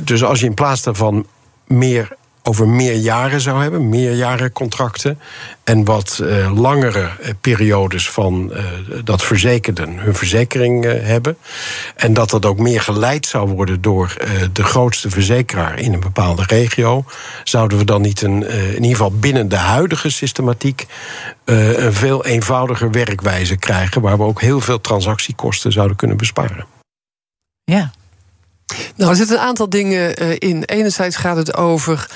dus 0.03 0.23
als 0.23 0.39
je 0.39 0.45
in 0.45 0.53
plaats 0.53 0.81
daarvan 0.81 1.25
meer 1.67 2.15
over 2.47 2.67
meer 2.67 2.93
jaren 2.93 3.41
zou 3.41 3.61
hebben, 3.61 3.89
meerjarencontracten. 3.89 5.19
En 5.63 5.85
wat 5.85 6.19
uh, 6.21 6.59
langere 6.59 6.99
uh, 6.99 7.29
periodes 7.41 8.09
van 8.09 8.51
uh, 8.53 8.63
dat 9.03 9.23
verzekerden 9.23 9.97
hun 9.97 10.15
verzekering 10.15 10.83
hebben. 10.83 11.37
En 11.95 12.13
dat 12.13 12.29
dat 12.29 12.45
ook 12.45 12.59
meer 12.59 12.81
geleid 12.81 13.25
zou 13.25 13.49
worden 13.49 13.81
door 13.81 14.17
de 14.53 14.63
grootste 14.63 15.09
verzekeraar 15.09 15.79
in 15.79 15.93
een 15.93 15.99
bepaalde 15.99 16.43
regio. 16.47 17.05
Zouden 17.43 17.77
we 17.77 17.83
dan 17.83 18.01
niet 18.01 18.21
een, 18.21 18.49
in 18.49 18.73
ieder 18.73 18.89
geval 18.89 19.11
binnen 19.11 19.49
de 19.49 19.55
huidige 19.55 20.09
systematiek 20.09 20.85
een 21.45 21.93
veel 21.93 22.25
eenvoudiger 22.25 22.91
werkwijze 22.91 23.57
krijgen. 23.57 24.01
Waar 24.01 24.17
we 24.17 24.23
ook 24.23 24.41
heel 24.41 24.61
veel 24.61 24.81
transactiekosten 24.81 25.71
zouden 25.71 25.97
kunnen 25.97 26.17
besparen. 26.17 26.65
Ja. 27.63 27.91
Nou, 28.95 29.09
er 29.09 29.17
zitten 29.17 29.35
een 29.35 29.41
aantal 29.41 29.69
dingen 29.69 30.15
in. 30.39 30.63
Enerzijds 30.63 31.15
gaat 31.15 31.37
het 31.37 31.55
over 31.55 32.07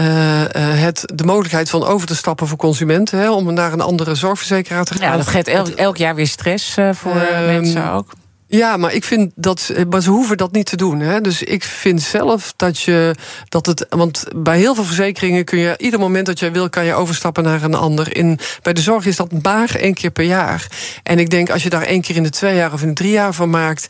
uh, 0.00 0.40
uh, 0.40 0.46
het, 0.54 1.12
de 1.14 1.24
mogelijkheid 1.24 1.70
van 1.70 1.84
over 1.84 2.06
te 2.06 2.16
stappen 2.16 2.46
voor 2.46 2.58
consumenten. 2.58 3.18
Hè, 3.18 3.30
om 3.30 3.54
naar 3.54 3.72
een 3.72 3.80
andere 3.80 4.14
zorgverzekeraar 4.14 4.84
te 4.84 4.94
gaan. 4.94 5.10
Ja, 5.10 5.16
dat 5.16 5.26
geeft 5.26 5.48
elk, 5.48 5.68
elk 5.68 5.96
jaar 5.96 6.14
weer 6.14 6.26
stress 6.26 6.76
uh, 6.76 6.90
voor 6.92 7.16
uh, 7.16 7.46
mensen 7.46 7.90
ook. 7.90 8.12
Ja, 8.50 8.76
maar 8.76 8.92
ik 8.94 9.04
vind 9.04 9.32
dat. 9.34 9.72
Maar 9.90 10.02
ze 10.02 10.10
hoeven 10.10 10.36
dat 10.36 10.52
niet 10.52 10.66
te 10.66 10.76
doen. 10.76 11.00
Hè. 11.00 11.20
Dus 11.20 11.42
ik 11.42 11.64
vind 11.64 12.02
zelf 12.02 12.52
dat 12.56 12.80
je. 12.80 13.14
Dat 13.48 13.66
het, 13.66 13.86
want 13.88 14.24
bij 14.36 14.58
heel 14.58 14.74
veel 14.74 14.84
verzekeringen 14.84 15.44
kun 15.44 15.58
je. 15.58 15.74
ieder 15.78 16.00
moment 16.00 16.26
dat 16.26 16.38
jij 16.38 16.52
wil, 16.52 16.68
kan 16.68 16.84
je 16.84 16.94
overstappen 16.94 17.42
naar 17.42 17.62
een 17.62 17.74
ander. 17.74 18.16
In, 18.16 18.38
bij 18.62 18.72
de 18.72 18.80
zorg 18.80 19.06
is 19.06 19.16
dat 19.16 19.42
maar 19.42 19.74
één 19.74 19.94
keer 19.94 20.10
per 20.10 20.24
jaar. 20.24 20.66
En 21.02 21.18
ik 21.18 21.30
denk 21.30 21.50
als 21.50 21.62
je 21.62 21.70
daar 21.70 21.82
één 21.82 22.00
keer 22.00 22.16
in 22.16 22.22
de 22.22 22.30
twee 22.30 22.54
jaar 22.54 22.72
of 22.72 22.82
in 22.82 22.88
de 22.88 22.94
drie 22.94 23.12
jaar 23.12 23.32
van 23.32 23.50
maakt 23.50 23.86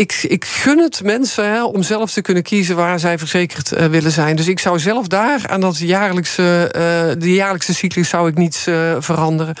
ik, 0.00 0.22
ik 0.22 0.44
gun 0.44 0.78
het 0.78 1.02
mensen 1.04 1.44
hè, 1.44 1.64
om 1.64 1.82
zelf 1.82 2.12
te 2.12 2.22
kunnen 2.22 2.42
kiezen 2.42 2.76
waar 2.76 2.98
zij 2.98 3.18
verzekerd 3.18 3.72
uh, 3.72 3.84
willen 3.84 4.10
zijn. 4.10 4.36
Dus 4.36 4.48
ik 4.48 4.58
zou 4.58 4.78
zelf 4.78 5.06
daar 5.06 5.48
aan 5.48 5.60
dat 5.60 5.78
jaarlijkse, 5.78 6.72
uh, 6.76 7.20
de 7.22 7.32
jaarlijkse 7.32 7.74
cyclus 7.74 8.08
zou 8.08 8.28
ik 8.28 8.36
niets 8.36 8.66
uh, 8.66 8.96
veranderen. 8.98 9.54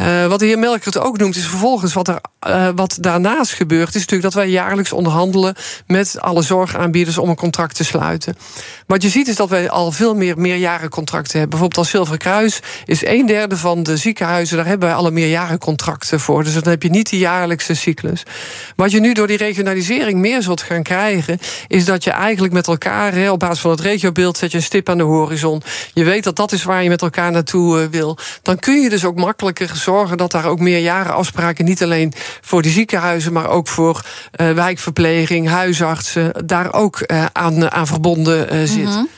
Uh, 0.00 0.26
wat 0.26 0.38
de 0.38 0.46
heer 0.46 0.58
Melkert 0.58 0.98
ook 0.98 1.18
noemt, 1.18 1.36
is 1.36 1.46
vervolgens 1.46 1.92
wat 1.92 2.08
er 2.08 2.20
uh, 2.48 2.68
wat 2.74 2.96
daarnaast 3.00 3.52
gebeurt, 3.52 3.88
is 3.88 4.00
natuurlijk 4.00 4.22
dat 4.22 4.34
wij 4.34 4.48
jaarlijks 4.48 4.92
onderhandelen 4.92 5.54
met 5.86 6.16
alle 6.20 6.42
zorgaanbieders 6.42 7.18
om 7.18 7.28
een 7.28 7.36
contract 7.36 7.76
te 7.76 7.84
sluiten. 7.84 8.36
Wat 8.86 9.02
je 9.02 9.08
ziet 9.08 9.28
is 9.28 9.36
dat 9.36 9.48
wij 9.48 9.70
al 9.70 9.92
veel 9.92 10.14
meer 10.14 10.38
meerjarencontracten 10.38 11.38
hebben. 11.38 11.50
Bijvoorbeeld 11.50 11.78
als 11.78 11.90
Zilveren 11.90 12.18
Kruis 12.18 12.60
is 12.84 13.04
een 13.04 13.26
derde 13.26 13.56
van 13.56 13.82
de 13.82 13.96
ziekenhuizen, 13.96 14.56
daar 14.56 14.66
hebben 14.66 14.88
wij 14.88 14.96
alle 14.96 15.10
meerjarencontracten 15.10 16.20
voor. 16.20 16.44
Dus 16.44 16.54
dan 16.54 16.68
heb 16.68 16.82
je 16.82 16.90
niet 16.90 17.10
die 17.10 17.18
jaarlijkse 17.18 17.74
cyclus. 17.74 18.22
Wat 18.76 18.90
je 18.90 19.00
nu 19.00 19.12
door 19.12 19.26
die 19.26 19.36
regionalisering 19.36 20.18
meer 20.18 20.42
zult 20.42 20.62
gaan 20.62 20.82
krijgen, 20.82 21.38
is 21.68 21.84
dat 21.84 22.04
je 22.04 22.10
eigenlijk 22.10 22.52
met 22.52 22.66
elkaar, 22.66 23.30
op 23.30 23.38
basis 23.38 23.60
van 23.60 23.70
het 23.70 23.80
regiobeeld, 23.80 24.36
zet 24.36 24.50
je 24.50 24.56
een 24.56 24.62
stip 24.62 24.88
aan 24.88 24.98
de 24.98 25.02
horizon. 25.02 25.62
Je 25.94 26.04
weet 26.04 26.24
dat 26.24 26.36
dat 26.36 26.52
is 26.52 26.62
waar 26.62 26.82
je 26.82 26.88
met 26.88 27.02
elkaar 27.02 27.32
naartoe 27.32 27.80
uh, 27.80 27.86
wil. 27.90 28.18
Dan 28.42 28.58
kun 28.58 28.80
je 28.80 28.88
dus 28.88 29.04
ook 29.04 29.16
makkelijker 29.16 29.68
zorgen 29.82 30.16
dat 30.16 30.30
daar 30.30 30.46
ook 30.46 30.58
meerjarenafspraken, 30.58 31.64
niet 31.64 31.82
alleen 31.82 32.12
voor 32.40 32.62
de 32.62 32.68
ziekenhuizen, 32.68 33.32
maar 33.32 33.48
ook 33.48 33.68
voor 33.68 34.04
uh, 34.40 34.50
wijkverpleging, 34.50 35.48
huisartsen, 35.48 36.46
daar 36.46 36.72
ook 36.72 37.04
uh, 37.06 37.24
aan, 37.32 37.70
aan 37.70 37.86
verbonden 37.86 38.54
uh, 38.54 38.62
zit. 38.64 38.84
Mm 38.84 39.08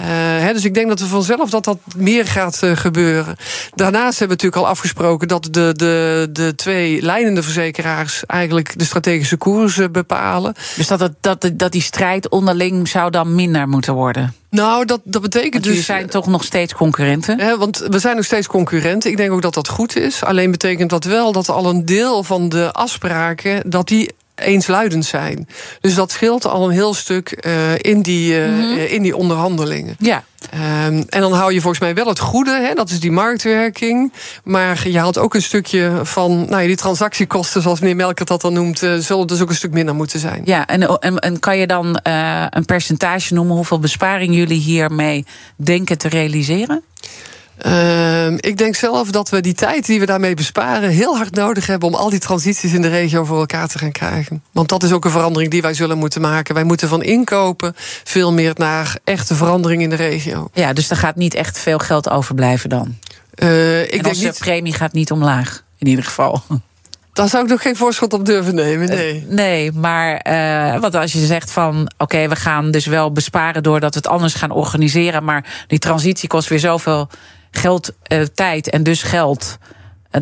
uh, 0.00 0.48
dus 0.52 0.64
ik 0.64 0.74
denk 0.74 0.88
dat 0.88 1.00
er 1.00 1.06
vanzelf 1.06 1.50
dat 1.50 1.64
dat 1.64 1.78
meer 1.96 2.26
gaat 2.26 2.60
uh, 2.64 2.76
gebeuren. 2.76 3.36
Daarnaast 3.74 4.18
hebben 4.18 4.36
we 4.36 4.42
natuurlijk 4.42 4.62
al 4.62 4.68
afgesproken 4.68 5.28
dat 5.28 5.48
de, 5.50 5.72
de, 5.72 6.28
de 6.32 6.54
twee 6.54 7.02
leidende 7.02 7.42
verzekeraars 7.42 8.26
eigenlijk 8.26 8.78
de 8.78 8.84
strategische 8.84 9.36
koers 9.36 9.76
uh, 9.76 9.86
bepalen. 9.88 10.54
Dus 10.76 10.86
dat, 10.86 11.00
het, 11.00 11.12
dat, 11.20 11.50
dat 11.52 11.72
die 11.72 11.82
strijd 11.82 12.28
onderling 12.28 12.88
zou 12.88 13.10
dan 13.10 13.34
minder 13.34 13.68
moeten 13.68 13.94
worden? 13.94 14.34
Nou, 14.50 14.84
dat, 14.84 15.00
dat 15.04 15.22
betekent 15.22 15.64
want 15.64 15.76
dus. 15.76 15.84
zijn 15.84 16.08
toch 16.08 16.26
nog 16.26 16.44
steeds 16.44 16.74
concurrenten? 16.74 17.40
Hè, 17.40 17.58
want 17.58 17.86
we 17.88 17.98
zijn 17.98 18.16
nog 18.16 18.24
steeds 18.24 18.46
concurrenten. 18.46 19.10
Ik 19.10 19.16
denk 19.16 19.32
ook 19.32 19.42
dat 19.42 19.54
dat 19.54 19.68
goed 19.68 19.96
is. 19.96 20.24
Alleen 20.24 20.50
betekent 20.50 20.90
dat 20.90 21.04
wel 21.04 21.32
dat 21.32 21.48
al 21.48 21.66
een 21.66 21.84
deel 21.84 22.22
van 22.22 22.48
de 22.48 22.72
afspraken. 22.72 23.70
dat 23.70 23.88
die 23.88 24.10
eensluidend 24.34 25.04
zijn. 25.04 25.48
Dus 25.80 25.94
dat 25.94 26.10
scheelt 26.10 26.46
al 26.46 26.64
een 26.64 26.70
heel 26.70 26.94
stuk 26.94 27.44
uh, 27.46 27.78
in, 27.78 28.02
die, 28.02 28.40
uh, 28.40 28.48
mm 28.48 28.60
-hmm. 28.60 28.78
in 28.78 29.02
die 29.02 29.16
onderhandelingen. 29.16 29.96
Ja. 29.98 30.24
Um, 30.54 31.04
en 31.08 31.20
dan 31.20 31.32
hou 31.32 31.52
je 31.52 31.60
volgens 31.60 31.82
mij 31.82 31.94
wel 31.94 32.06
het 32.06 32.18
goede, 32.18 32.50
hè, 32.50 32.74
dat 32.74 32.90
is 32.90 33.00
die 33.00 33.12
marktwerking. 33.12 34.12
Maar 34.44 34.88
je 34.88 34.98
haalt 34.98 35.18
ook 35.18 35.34
een 35.34 35.42
stukje 35.42 36.00
van 36.02 36.36
nou 36.36 36.60
ja, 36.60 36.66
die 36.66 36.76
transactiekosten, 36.76 37.62
zoals 37.62 37.80
meneer 37.80 37.96
Melkert 37.96 38.28
dat 38.28 38.40
dan 38.40 38.52
noemt, 38.52 38.82
uh, 38.82 38.94
zullen 38.96 39.26
dus 39.26 39.40
ook 39.40 39.48
een 39.48 39.54
stuk 39.54 39.72
minder 39.72 39.94
moeten 39.94 40.20
zijn. 40.20 40.42
Ja, 40.44 40.66
en, 40.66 41.00
en, 41.00 41.18
en 41.18 41.38
kan 41.38 41.58
je 41.58 41.66
dan 41.66 41.98
een 42.50 42.64
percentage 42.64 43.34
noemen 43.34 43.56
hoeveel 43.56 43.78
besparing 43.78 44.34
jullie 44.34 44.60
hiermee 44.60 45.24
denken 45.56 45.98
te 45.98 46.08
realiseren? 46.08 46.82
Uh, 47.66 48.30
ik 48.30 48.56
denk 48.56 48.74
zelf 48.74 49.10
dat 49.10 49.28
we 49.28 49.40
die 49.40 49.54
tijd 49.54 49.86
die 49.86 50.00
we 50.00 50.06
daarmee 50.06 50.34
besparen 50.34 50.90
heel 50.90 51.16
hard 51.16 51.34
nodig 51.34 51.66
hebben 51.66 51.88
om 51.88 51.94
al 51.94 52.10
die 52.10 52.18
transities 52.18 52.72
in 52.72 52.82
de 52.82 52.88
regio 52.88 53.24
voor 53.24 53.38
elkaar 53.38 53.68
te 53.68 53.78
gaan 53.78 53.92
krijgen. 53.92 54.42
Want 54.52 54.68
dat 54.68 54.82
is 54.82 54.92
ook 54.92 55.04
een 55.04 55.10
verandering 55.10 55.50
die 55.50 55.62
wij 55.62 55.74
zullen 55.74 55.98
moeten 55.98 56.20
maken. 56.20 56.54
Wij 56.54 56.64
moeten 56.64 56.88
van 56.88 57.02
inkopen 57.02 57.72
veel 58.04 58.32
meer 58.32 58.52
naar 58.56 58.98
echte 59.04 59.34
verandering 59.34 59.82
in 59.82 59.90
de 59.90 59.96
regio. 59.96 60.48
Ja, 60.52 60.72
dus 60.72 60.90
er 60.90 60.96
gaat 60.96 61.16
niet 61.16 61.34
echt 61.34 61.58
veel 61.58 61.78
geld 61.78 62.10
overblijven 62.10 62.68
dan. 62.68 62.96
Uh, 63.34 63.82
ik 63.82 63.90
en 63.90 64.02
denk 64.02 64.14
de 64.14 64.24
niet... 64.24 64.38
premie 64.38 64.74
gaat 64.74 64.92
niet 64.92 65.10
omlaag, 65.10 65.62
in 65.78 65.86
ieder 65.86 66.04
geval. 66.04 66.42
Daar 67.12 67.28
zou 67.28 67.44
ik 67.44 67.50
nog 67.50 67.62
geen 67.62 67.76
voorschot 67.76 68.12
op 68.12 68.26
durven 68.26 68.54
nemen, 68.54 68.88
nee. 68.88 69.24
Uh, 69.28 69.34
nee, 69.34 69.72
maar 69.72 70.26
uh, 70.28 70.80
want 70.80 70.94
als 70.94 71.12
je 71.12 71.26
zegt 71.26 71.50
van... 71.50 71.80
oké, 71.80 72.02
okay, 72.02 72.28
we 72.28 72.36
gaan 72.36 72.70
dus 72.70 72.86
wel 72.86 73.12
besparen 73.12 73.62
doordat 73.62 73.94
we 73.94 74.00
het 74.00 74.08
anders 74.08 74.34
gaan 74.34 74.50
organiseren... 74.50 75.24
maar 75.24 75.64
die 75.66 75.78
transitie 75.78 76.28
kost 76.28 76.48
weer 76.48 76.58
zoveel 76.58 77.08
geld, 77.54 77.92
uh, 78.12 78.22
tijd 78.34 78.70
en 78.70 78.82
dus 78.82 79.02
geld. 79.02 79.58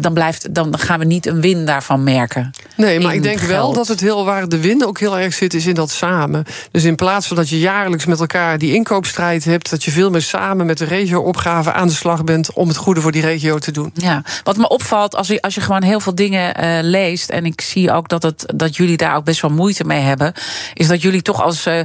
Dan, 0.00 0.12
blijft, 0.12 0.54
dan 0.54 0.78
gaan 0.78 0.98
we 0.98 1.04
niet 1.04 1.26
een 1.26 1.40
win 1.40 1.66
daarvan 1.66 2.04
merken. 2.04 2.50
Nee, 2.76 3.00
maar 3.00 3.14
ik 3.14 3.22
denk 3.22 3.38
geld. 3.38 3.50
wel 3.50 3.72
dat 3.72 3.88
het 3.88 4.00
heel 4.00 4.24
waar 4.24 4.48
de 4.48 4.60
win 4.60 4.86
ook 4.86 4.98
heel 4.98 5.18
erg 5.18 5.34
zit, 5.34 5.54
is 5.54 5.66
in 5.66 5.74
dat 5.74 5.90
samen. 5.90 6.44
Dus 6.70 6.84
in 6.84 6.94
plaats 6.94 7.26
van 7.26 7.36
dat 7.36 7.48
je 7.48 7.58
jaarlijks 7.58 8.04
met 8.04 8.20
elkaar 8.20 8.58
die 8.58 8.74
inkoopstrijd 8.74 9.44
hebt, 9.44 9.70
dat 9.70 9.84
je 9.84 9.90
veel 9.90 10.10
meer 10.10 10.22
samen 10.22 10.66
met 10.66 10.78
de 10.78 10.84
regio-opgave 10.84 11.72
aan 11.72 11.86
de 11.86 11.94
slag 11.94 12.24
bent 12.24 12.52
om 12.52 12.68
het 12.68 12.76
goede 12.76 13.00
voor 13.00 13.12
die 13.12 13.22
regio 13.22 13.58
te 13.58 13.70
doen. 13.70 13.90
Ja, 13.94 14.22
wat 14.42 14.56
me 14.56 14.68
opvalt 14.68 15.16
als 15.16 15.26
je, 15.26 15.42
als 15.42 15.54
je 15.54 15.60
gewoon 15.60 15.82
heel 15.82 16.00
veel 16.00 16.14
dingen 16.14 16.64
uh, 16.64 16.78
leest, 16.82 17.30
en 17.30 17.46
ik 17.46 17.60
zie 17.60 17.92
ook 17.92 18.08
dat, 18.08 18.22
het, 18.22 18.44
dat 18.54 18.76
jullie 18.76 18.96
daar 18.96 19.16
ook 19.16 19.24
best 19.24 19.40
wel 19.40 19.50
moeite 19.50 19.84
mee 19.84 20.00
hebben, 20.00 20.32
is 20.74 20.88
dat 20.88 21.02
jullie 21.02 21.22
toch 21.22 21.42
als 21.42 21.66
uh, 21.66 21.80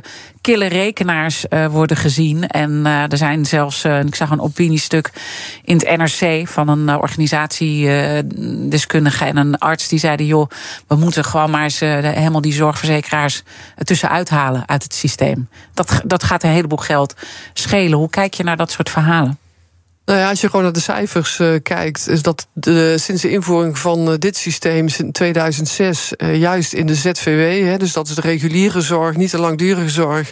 kille 0.47 0.65
rekenaars 0.65 1.45
uh, 1.49 1.65
worden 1.65 1.97
gezien. 1.97 2.47
En 2.47 2.71
uh, 2.71 3.11
er 3.11 3.17
zijn 3.17 3.45
zelfs, 3.45 3.85
uh, 3.85 3.99
ik 3.99 4.15
zag 4.15 4.29
een 4.29 4.41
opiniestuk 4.41 5.11
in 5.63 5.77
het 5.77 5.97
NRC 5.97 6.47
van 6.47 6.67
een 6.67 6.89
organisatiedeskundige 6.89 9.25
en 9.25 9.37
een 9.37 9.57
arts 9.57 9.87
die 9.87 9.99
zeiden: 9.99 10.25
joh, 10.25 10.49
we 10.87 10.95
moeten 10.95 11.25
gewoon 11.25 11.49
maar 11.49 11.63
eens 11.63 11.79
helemaal 11.79 12.41
die 12.41 12.53
zorgverzekeraars 12.53 13.43
tussenuit 13.75 14.29
halen 14.29 14.67
uit 14.67 14.83
het 14.83 14.93
systeem. 14.93 15.49
Dat, 15.73 16.01
dat 16.05 16.23
gaat 16.23 16.43
een 16.43 16.49
heleboel 16.49 16.77
geld 16.77 17.13
schelen. 17.53 17.97
Hoe 17.97 18.09
kijk 18.09 18.33
je 18.33 18.43
naar 18.43 18.57
dat 18.57 18.71
soort 18.71 18.89
verhalen? 18.89 19.37
Nou 20.07 20.19
ja, 20.19 20.29
als 20.29 20.41
je 20.41 20.47
gewoon 20.47 20.63
naar 20.63 20.73
de 20.73 20.79
cijfers 20.79 21.39
uh, 21.39 21.55
kijkt, 21.63 22.09
is 22.09 22.21
dat 22.21 22.47
de, 22.53 22.97
sinds 22.97 23.21
de 23.21 23.29
invoering 23.29 23.77
van 23.77 24.11
uh, 24.11 24.13
dit 24.17 24.37
systeem 24.37 24.87
in 24.97 25.11
2006, 25.11 26.13
uh, 26.17 26.35
juist 26.35 26.73
in 26.73 26.85
de 26.85 26.95
ZVW, 26.95 27.65
hè, 27.65 27.77
dus 27.77 27.93
dat 27.93 28.07
is 28.07 28.15
de 28.15 28.21
reguliere 28.21 28.81
zorg, 28.81 29.15
niet 29.15 29.31
de 29.31 29.39
langdurige 29.39 29.89
zorg, 29.89 30.31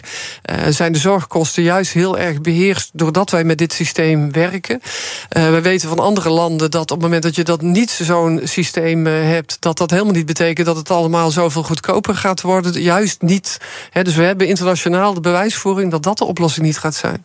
zijn 0.68 0.92
de 0.92 0.98
zorgkosten 0.98 1.62
juist 1.62 1.92
heel 1.92 2.18
erg 2.18 2.40
beheerst 2.40 2.90
doordat 2.92 3.30
wij 3.30 3.44
met 3.44 3.58
dit 3.58 3.72
systeem 3.72 4.32
werken. 4.32 4.80
we 5.28 5.60
weten 5.60 5.88
van 5.88 5.98
andere 5.98 6.30
landen 6.30 6.70
dat 6.70 6.90
op 6.90 6.96
het 6.96 7.00
moment 7.00 7.22
dat 7.22 7.34
je 7.34 7.44
dat 7.44 7.62
niet 7.62 7.90
zo'n 7.90 8.40
systeem 8.44 9.06
hebt, 9.06 9.56
dat 9.60 9.78
dat 9.78 9.90
helemaal 9.90 10.12
niet 10.12 10.26
betekent 10.26 10.66
dat 10.66 10.76
het 10.76 10.90
allemaal 10.90 11.30
zoveel 11.30 11.62
goedkoper 11.62 12.14
gaat 12.14 12.40
worden. 12.40 12.82
Juist 12.82 13.22
niet. 13.22 13.58
Hè, 13.90 14.04
dus 14.04 14.14
we 14.14 14.22
hebben 14.22 14.48
internationaal 14.48 15.14
de 15.14 15.20
bewijsvoering 15.20 15.90
dat 15.90 16.02
dat 16.02 16.18
de 16.18 16.24
oplossing 16.24 16.66
niet 16.66 16.78
gaat 16.78 16.94
zijn. 16.94 17.24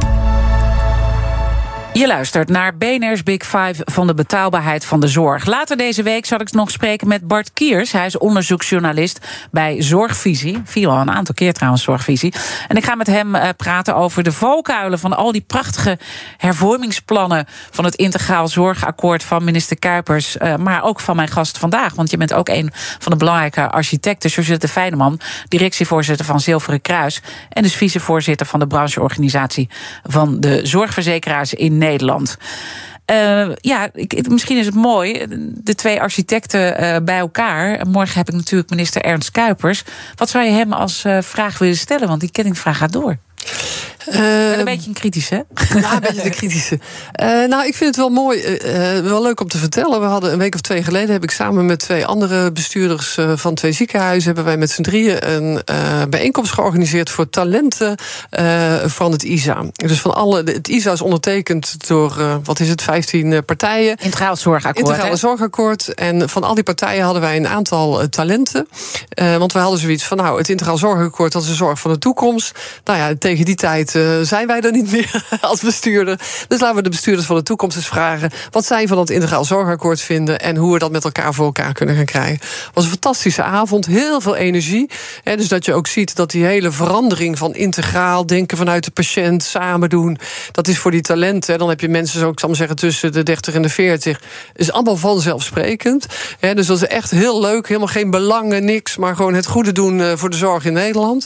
Je 1.93 2.07
luistert 2.07 2.49
naar 2.49 2.77
BNR's 2.77 3.23
Big 3.23 3.43
Five 3.43 3.75
van 3.77 4.07
de 4.07 4.13
betaalbaarheid 4.13 4.85
van 4.85 4.99
de 4.99 5.07
zorg. 5.07 5.45
Later 5.45 5.77
deze 5.77 6.03
week 6.03 6.25
zal 6.25 6.39
ik 6.39 6.51
nog 6.51 6.71
spreken 6.71 7.07
met 7.07 7.27
Bart 7.27 7.53
Kiers. 7.53 7.91
Hij 7.91 8.05
is 8.05 8.17
onderzoeksjournalist 8.17 9.27
bij 9.51 9.81
Zorgvisie. 9.81 10.61
Viel 10.63 10.91
al 10.91 11.01
een 11.01 11.11
aantal 11.11 11.35
keer 11.35 11.53
trouwens, 11.53 11.83
Zorgvisie. 11.83 12.33
En 12.67 12.77
ik 12.77 12.83
ga 12.83 12.95
met 12.95 13.07
hem 13.07 13.35
uh, 13.35 13.49
praten 13.57 13.95
over 13.95 14.23
de 14.23 14.31
valkuilen 14.31 14.99
van 14.99 15.17
al 15.17 15.31
die 15.31 15.43
prachtige 15.47 15.97
hervormingsplannen 16.37 17.45
van 17.71 17.85
het 17.85 17.95
Integraal 17.95 18.47
Zorgakkoord 18.47 19.23
van 19.23 19.43
minister 19.43 19.79
Kuipers. 19.79 20.35
Uh, 20.35 20.55
maar 20.55 20.83
ook 20.83 20.99
van 20.99 21.15
mijn 21.15 21.29
gast 21.29 21.57
vandaag. 21.57 21.93
Want 21.93 22.11
je 22.11 22.17
bent 22.17 22.33
ook 22.33 22.49
een 22.49 22.71
van 22.73 23.11
de 23.11 23.17
belangrijke 23.17 23.69
architecten, 23.69 24.29
Josette 24.29 24.67
Feyneman, 24.67 25.19
directievoorzitter 25.47 26.25
van 26.25 26.39
Zilveren 26.39 26.81
Kruis. 26.81 27.21
En 27.49 27.63
dus 27.63 27.75
vicevoorzitter 27.75 28.45
van 28.45 28.59
de 28.59 28.67
brancheorganisatie 28.67 29.69
van 30.03 30.39
de 30.39 30.59
zorgverzekeraars 30.63 31.53
in 31.53 31.79
Nederland. 31.81 32.37
Uh, 33.11 33.47
ja, 33.55 33.89
ik, 33.93 34.29
misschien 34.29 34.57
is 34.57 34.65
het 34.65 34.75
mooi. 34.75 35.25
De 35.53 35.75
twee 35.75 36.01
architecten 36.01 36.83
uh, 36.83 36.95
bij 37.03 37.17
elkaar. 37.17 37.87
Morgen 37.87 38.17
heb 38.17 38.29
ik 38.29 38.35
natuurlijk 38.35 38.69
minister 38.69 39.01
Ernst 39.01 39.31
Kuipers. 39.31 39.83
Wat 40.15 40.29
zou 40.29 40.45
je 40.45 40.51
hem 40.51 40.73
als 40.73 41.03
uh, 41.05 41.17
vraag 41.21 41.57
willen 41.57 41.77
stellen? 41.77 42.07
Want 42.07 42.19
die 42.19 42.31
kettingvraag 42.31 42.77
gaat 42.77 42.93
door. 42.93 43.17
Uh, 44.09 44.57
een 44.57 44.65
beetje 44.65 44.87
een 44.87 44.93
kritische, 44.93 45.35
hè? 45.35 45.41
Ja, 45.79 45.93
een 45.93 45.99
beetje 45.99 46.21
de 46.21 46.29
kritische. 46.29 46.79
Uh, 47.21 47.27
nou, 47.27 47.65
ik 47.65 47.75
vind 47.75 47.85
het 47.89 47.95
wel 47.95 48.09
mooi, 48.09 48.39
uh, 48.39 48.99
wel 48.99 49.21
leuk 49.21 49.39
om 49.41 49.47
te 49.47 49.57
vertellen. 49.57 49.99
We 49.99 50.05
hadden 50.05 50.31
een 50.31 50.37
week 50.37 50.55
of 50.55 50.61
twee 50.61 50.83
geleden, 50.83 51.11
heb 51.11 51.23
ik 51.23 51.31
samen 51.31 51.65
met 51.65 51.79
twee 51.79 52.05
andere 52.05 52.51
bestuurders 52.51 53.17
van 53.35 53.55
twee 53.55 53.71
ziekenhuizen, 53.71 54.25
hebben 54.25 54.43
wij 54.43 54.57
met 54.57 54.71
z'n 54.71 54.81
drieën 54.81 55.29
een 55.31 55.61
bijeenkomst 56.09 56.51
georganiseerd 56.51 57.09
voor 57.09 57.29
talenten 57.29 57.97
van 58.85 59.11
het 59.11 59.23
ISA. 59.23 59.65
Dus 59.71 60.01
van 60.01 60.15
alle, 60.15 60.43
het 60.43 60.67
ISA 60.67 60.91
is 60.91 61.01
ondertekend 61.01 61.87
door, 61.87 62.39
wat 62.43 62.59
is 62.59 62.69
het, 62.69 62.81
15 62.81 63.45
partijen. 63.45 63.97
Integraal 63.97 64.35
Zorgakkoord. 64.35 64.87
Integraal 64.87 65.17
Zorgakkoord. 65.17 65.93
En 65.93 66.29
van 66.29 66.43
al 66.43 66.55
die 66.55 66.63
partijen 66.63 67.03
hadden 67.03 67.21
wij 67.21 67.35
een 67.35 67.47
aantal 67.47 68.09
talenten. 68.09 68.67
want 69.15 69.53
we 69.53 69.59
hadden 69.59 69.79
zoiets 69.79 70.03
van, 70.03 70.17
nou, 70.17 70.37
het 70.37 70.49
Integraal 70.49 70.77
Zorgakkoord, 70.77 71.31
dat 71.31 71.41
is 71.41 71.47
de 71.47 71.53
zorg 71.53 71.79
van 71.79 71.91
de 71.91 71.97
toekomst. 71.97 72.59
Nou 72.83 72.99
ja, 72.99 73.13
tegen 73.19 73.45
die 73.45 73.55
tijd 73.55 73.90
uh, 73.95 74.21
zijn 74.21 74.47
wij 74.47 74.61
er 74.61 74.71
niet 74.71 74.91
meer 74.91 75.25
als 75.41 75.61
bestuurder. 75.61 76.19
Dus 76.47 76.59
laten 76.59 76.75
we 76.75 76.81
de 76.81 76.89
bestuurders 76.89 77.27
van 77.27 77.35
de 77.35 77.43
toekomst 77.43 77.75
eens 77.75 77.87
vragen... 77.87 78.31
wat 78.51 78.65
zij 78.65 78.87
van 78.87 78.97
het 78.97 79.09
integraal 79.09 79.45
zorgakkoord 79.45 80.01
vinden... 80.01 80.39
en 80.39 80.55
hoe 80.55 80.73
we 80.73 80.79
dat 80.79 80.91
met 80.91 81.03
elkaar 81.03 81.33
voor 81.33 81.45
elkaar 81.45 81.73
kunnen 81.73 81.95
gaan 81.95 82.05
krijgen. 82.05 82.39
Het 82.41 82.71
was 82.73 82.83
een 82.83 82.89
fantastische 82.89 83.43
avond, 83.43 83.85
heel 83.85 84.21
veel 84.21 84.35
energie. 84.35 84.89
Hè, 85.23 85.37
dus 85.37 85.47
dat 85.47 85.65
je 85.65 85.73
ook 85.73 85.87
ziet 85.87 86.15
dat 86.15 86.31
die 86.31 86.45
hele 86.45 86.71
verandering 86.71 87.37
van 87.37 87.55
integraal... 87.55 88.25
denken 88.25 88.57
vanuit 88.57 88.83
de 88.83 88.91
patiënt, 88.91 89.43
samen 89.43 89.89
doen... 89.89 90.17
dat 90.51 90.67
is 90.67 90.77
voor 90.77 90.91
die 90.91 91.01
talenten. 91.01 91.57
Dan 91.57 91.69
heb 91.69 91.79
je 91.79 91.89
mensen, 91.89 92.19
zo, 92.19 92.29
ik 92.29 92.39
zal 92.39 92.49
maar 92.49 92.57
zeggen, 92.57 92.75
tussen 92.75 93.11
de 93.11 93.23
30 93.23 93.53
en 93.53 93.61
de 93.61 93.69
40... 93.69 94.21
is 94.55 94.71
allemaal 94.71 94.97
vanzelfsprekend. 94.97 96.05
Hè, 96.39 96.55
dus 96.55 96.67
dat 96.67 96.77
is 96.77 96.87
echt 96.87 97.11
heel 97.11 97.41
leuk, 97.41 97.67
helemaal 97.67 97.87
geen 97.87 98.09
belangen, 98.09 98.65
niks... 98.65 98.97
maar 98.97 99.15
gewoon 99.15 99.33
het 99.33 99.47
goede 99.47 99.71
doen 99.71 100.17
voor 100.17 100.29
de 100.29 100.37
zorg 100.37 100.65
in 100.65 100.73
Nederland. 100.73 101.25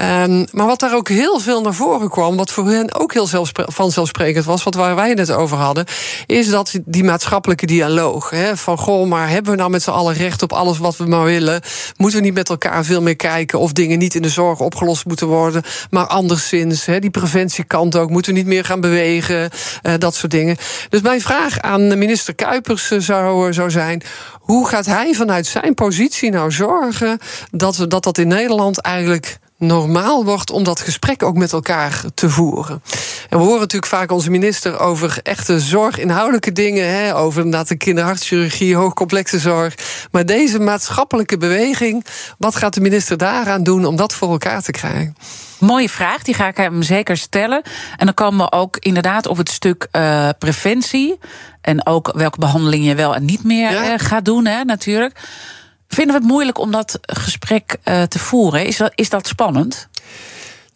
Um, 0.00 0.46
maar 0.52 0.66
wat 0.66 0.80
daar 0.80 0.94
ook 0.94 1.08
heel 1.08 1.40
veel 1.40 1.60
naar 1.60 1.74
voren 1.74 1.89
kwam, 1.98 2.36
wat 2.36 2.50
voor 2.50 2.68
hen 2.68 2.94
ook 2.94 3.12
heel 3.12 3.28
vanzelfsprekend 3.52 4.44
was, 4.44 4.62
wat 4.62 4.74
waar 4.74 4.94
wij 4.94 5.10
het 5.10 5.32
over 5.32 5.56
hadden, 5.56 5.84
is 6.26 6.50
dat 6.50 6.78
die 6.84 7.04
maatschappelijke 7.04 7.66
dialoog. 7.66 8.30
Hè, 8.30 8.56
van 8.56 8.78
goh, 8.78 9.08
maar 9.08 9.28
hebben 9.28 9.50
we 9.50 9.58
nou 9.58 9.70
met 9.70 9.82
z'n 9.82 9.90
allen 9.90 10.14
recht 10.14 10.42
op 10.42 10.52
alles 10.52 10.78
wat 10.78 10.96
we 10.96 11.06
maar 11.06 11.24
willen? 11.24 11.60
Moeten 11.96 12.18
we 12.18 12.24
niet 12.24 12.34
met 12.34 12.48
elkaar 12.48 12.84
veel 12.84 13.02
meer 13.02 13.16
kijken 13.16 13.58
of 13.58 13.72
dingen 13.72 13.98
niet 13.98 14.14
in 14.14 14.22
de 14.22 14.28
zorg 14.28 14.60
opgelost 14.60 15.06
moeten 15.06 15.26
worden, 15.26 15.62
maar 15.90 16.06
anderszins, 16.06 16.84
hè, 16.84 16.98
die 16.98 17.10
preventiekant 17.10 17.96
ook, 17.96 18.10
moeten 18.10 18.32
we 18.32 18.38
niet 18.38 18.48
meer 18.48 18.64
gaan 18.64 18.80
bewegen, 18.80 19.50
uh, 19.82 19.92
dat 19.98 20.14
soort 20.14 20.32
dingen. 20.32 20.56
Dus 20.88 21.00
mijn 21.00 21.20
vraag 21.20 21.60
aan 21.60 21.98
minister 21.98 22.34
Kuipers 22.34 22.90
uh, 22.90 23.00
zou, 23.00 23.52
zou 23.52 23.70
zijn: 23.70 24.02
hoe 24.32 24.68
gaat 24.68 24.86
hij 24.86 25.14
vanuit 25.14 25.46
zijn 25.46 25.74
positie 25.74 26.30
nou 26.30 26.52
zorgen 26.52 27.18
dat, 27.50 27.76
we, 27.76 27.86
dat 27.86 28.04
dat 28.04 28.18
in 28.18 28.28
Nederland 28.28 28.80
eigenlijk 28.80 29.38
normaal 29.60 30.24
wordt 30.24 30.50
om 30.50 30.64
dat 30.64 30.80
gesprek 30.80 31.22
ook 31.22 31.36
met 31.36 31.52
elkaar 31.52 32.02
te 32.14 32.30
voeren. 32.30 32.82
En 33.28 33.38
we 33.38 33.44
horen 33.44 33.60
natuurlijk 33.60 33.92
vaak 33.92 34.10
onze 34.10 34.30
minister 34.30 34.78
over 34.78 35.18
echte 35.22 35.60
zorginhoudelijke 35.60 36.52
dingen, 36.52 36.94
hè, 36.94 37.16
over 37.16 37.42
inderdaad 37.44 37.68
de 37.68 37.76
kinderhartchirurgie, 37.76 38.76
hoogcomplexe 38.76 39.38
zorg. 39.38 39.74
Maar 40.10 40.26
deze 40.26 40.58
maatschappelijke 40.58 41.36
beweging, 41.36 42.04
wat 42.38 42.56
gaat 42.56 42.74
de 42.74 42.80
minister 42.80 43.16
daaraan 43.16 43.62
doen 43.62 43.84
om 43.84 43.96
dat 43.96 44.14
voor 44.14 44.30
elkaar 44.30 44.62
te 44.62 44.70
krijgen? 44.70 45.16
Mooie 45.58 45.88
vraag, 45.88 46.22
die 46.22 46.34
ga 46.34 46.46
ik 46.48 46.56
hem 46.56 46.82
zeker 46.82 47.16
stellen. 47.16 47.62
En 47.96 48.06
dan 48.06 48.14
komen 48.14 48.44
we 48.44 48.52
ook 48.52 48.76
inderdaad 48.76 49.26
op 49.26 49.36
het 49.36 49.50
stuk 49.50 49.88
uh, 49.92 50.28
preventie. 50.38 51.18
En 51.60 51.86
ook 51.86 52.12
welke 52.16 52.38
behandeling 52.38 52.84
je 52.84 52.94
wel 52.94 53.14
en 53.14 53.24
niet 53.24 53.44
meer 53.44 53.70
ja. 53.70 53.92
uh, 53.92 53.94
gaat 53.96 54.24
doen, 54.24 54.46
hè, 54.46 54.64
natuurlijk. 54.64 55.18
Vinden 55.94 56.14
we 56.14 56.20
het 56.20 56.30
moeilijk 56.30 56.58
om 56.58 56.70
dat 56.70 56.98
gesprek 57.02 57.76
uh, 57.84 58.02
te 58.02 58.18
voeren? 58.18 58.66
Is 58.66 58.76
dat, 58.76 58.92
is 58.94 59.08
dat 59.08 59.26
spannend? 59.26 59.88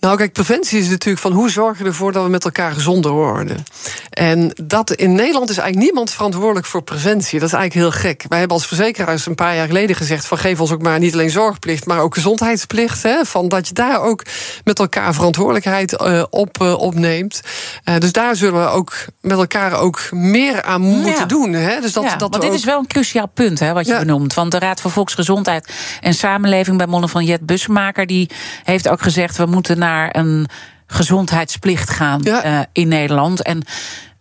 Nou, 0.04 0.16
kijk, 0.16 0.32
preventie 0.32 0.78
is 0.78 0.88
natuurlijk 0.88 1.22
van 1.22 1.32
hoe 1.32 1.50
zorgen 1.50 1.82
we 1.82 1.88
ervoor 1.88 2.12
dat 2.12 2.24
we 2.24 2.30
met 2.30 2.44
elkaar 2.44 2.72
gezonder 2.72 3.10
worden. 3.10 3.64
En 4.10 4.52
dat 4.62 4.92
in 4.92 5.14
Nederland 5.14 5.50
is 5.50 5.56
eigenlijk 5.56 5.86
niemand 5.86 6.10
verantwoordelijk 6.10 6.66
voor 6.66 6.82
preventie. 6.82 7.38
Dat 7.38 7.48
is 7.48 7.54
eigenlijk 7.54 7.86
heel 7.86 8.00
gek. 8.00 8.24
Wij 8.28 8.38
hebben 8.38 8.56
als 8.56 8.66
verzekeraars 8.66 9.26
een 9.26 9.34
paar 9.34 9.54
jaar 9.54 9.66
geleden 9.66 9.96
gezegd: 9.96 10.26
van 10.26 10.38
geef 10.38 10.60
ons 10.60 10.72
ook 10.72 10.82
maar 10.82 10.98
niet 10.98 11.12
alleen 11.12 11.30
zorgplicht, 11.30 11.86
maar 11.86 12.00
ook 12.00 12.14
gezondheidsplicht. 12.14 13.02
Hè, 13.02 13.24
van 13.24 13.48
dat 13.48 13.68
je 13.68 13.74
daar 13.74 14.00
ook 14.00 14.22
met 14.64 14.78
elkaar 14.78 15.14
verantwoordelijkheid 15.14 16.00
uh, 16.02 16.22
op 16.30 16.58
uh, 16.62 16.78
opneemt. 16.78 17.40
Uh, 17.84 17.98
dus 17.98 18.12
daar 18.12 18.36
zullen 18.36 18.60
we 18.62 18.68
ook 18.68 18.92
met 19.20 19.38
elkaar 19.38 19.72
ook 19.80 20.08
meer 20.10 20.62
aan 20.62 20.80
moeten 20.80 21.12
ja. 21.12 21.26
doen. 21.26 21.52
Hè. 21.52 21.80
Dus 21.80 21.92
dat, 21.92 22.04
ja, 22.04 22.16
dat 22.16 22.30
want 22.30 22.42
dit 22.42 22.50
ook... 22.50 22.56
is 22.56 22.64
wel 22.64 22.78
een 22.78 22.86
cruciaal 22.86 23.28
punt, 23.28 23.58
hè, 23.58 23.72
wat 23.72 23.86
je 23.86 23.92
ja. 23.92 23.98
benoemt. 23.98 24.34
Want 24.34 24.50
de 24.50 24.58
Raad 24.58 24.80
voor 24.80 24.90
Volksgezondheid 24.90 25.72
en 26.00 26.14
Samenleving 26.14 26.76
bij 26.76 26.86
monden 26.86 27.10
van 27.10 27.24
Jet 27.24 27.46
Bussemaker, 27.46 28.06
die 28.06 28.30
heeft 28.64 28.88
ook 28.88 29.02
gezegd: 29.02 29.36
we 29.36 29.46
moeten 29.46 29.78
naar 29.78 29.93
naar 29.94 30.16
een 30.16 30.46
gezondheidsplicht 30.86 31.90
gaan 31.90 32.20
ja. 32.22 32.44
uh, 32.44 32.60
in 32.72 32.88
Nederland. 32.88 33.42
En 33.42 33.62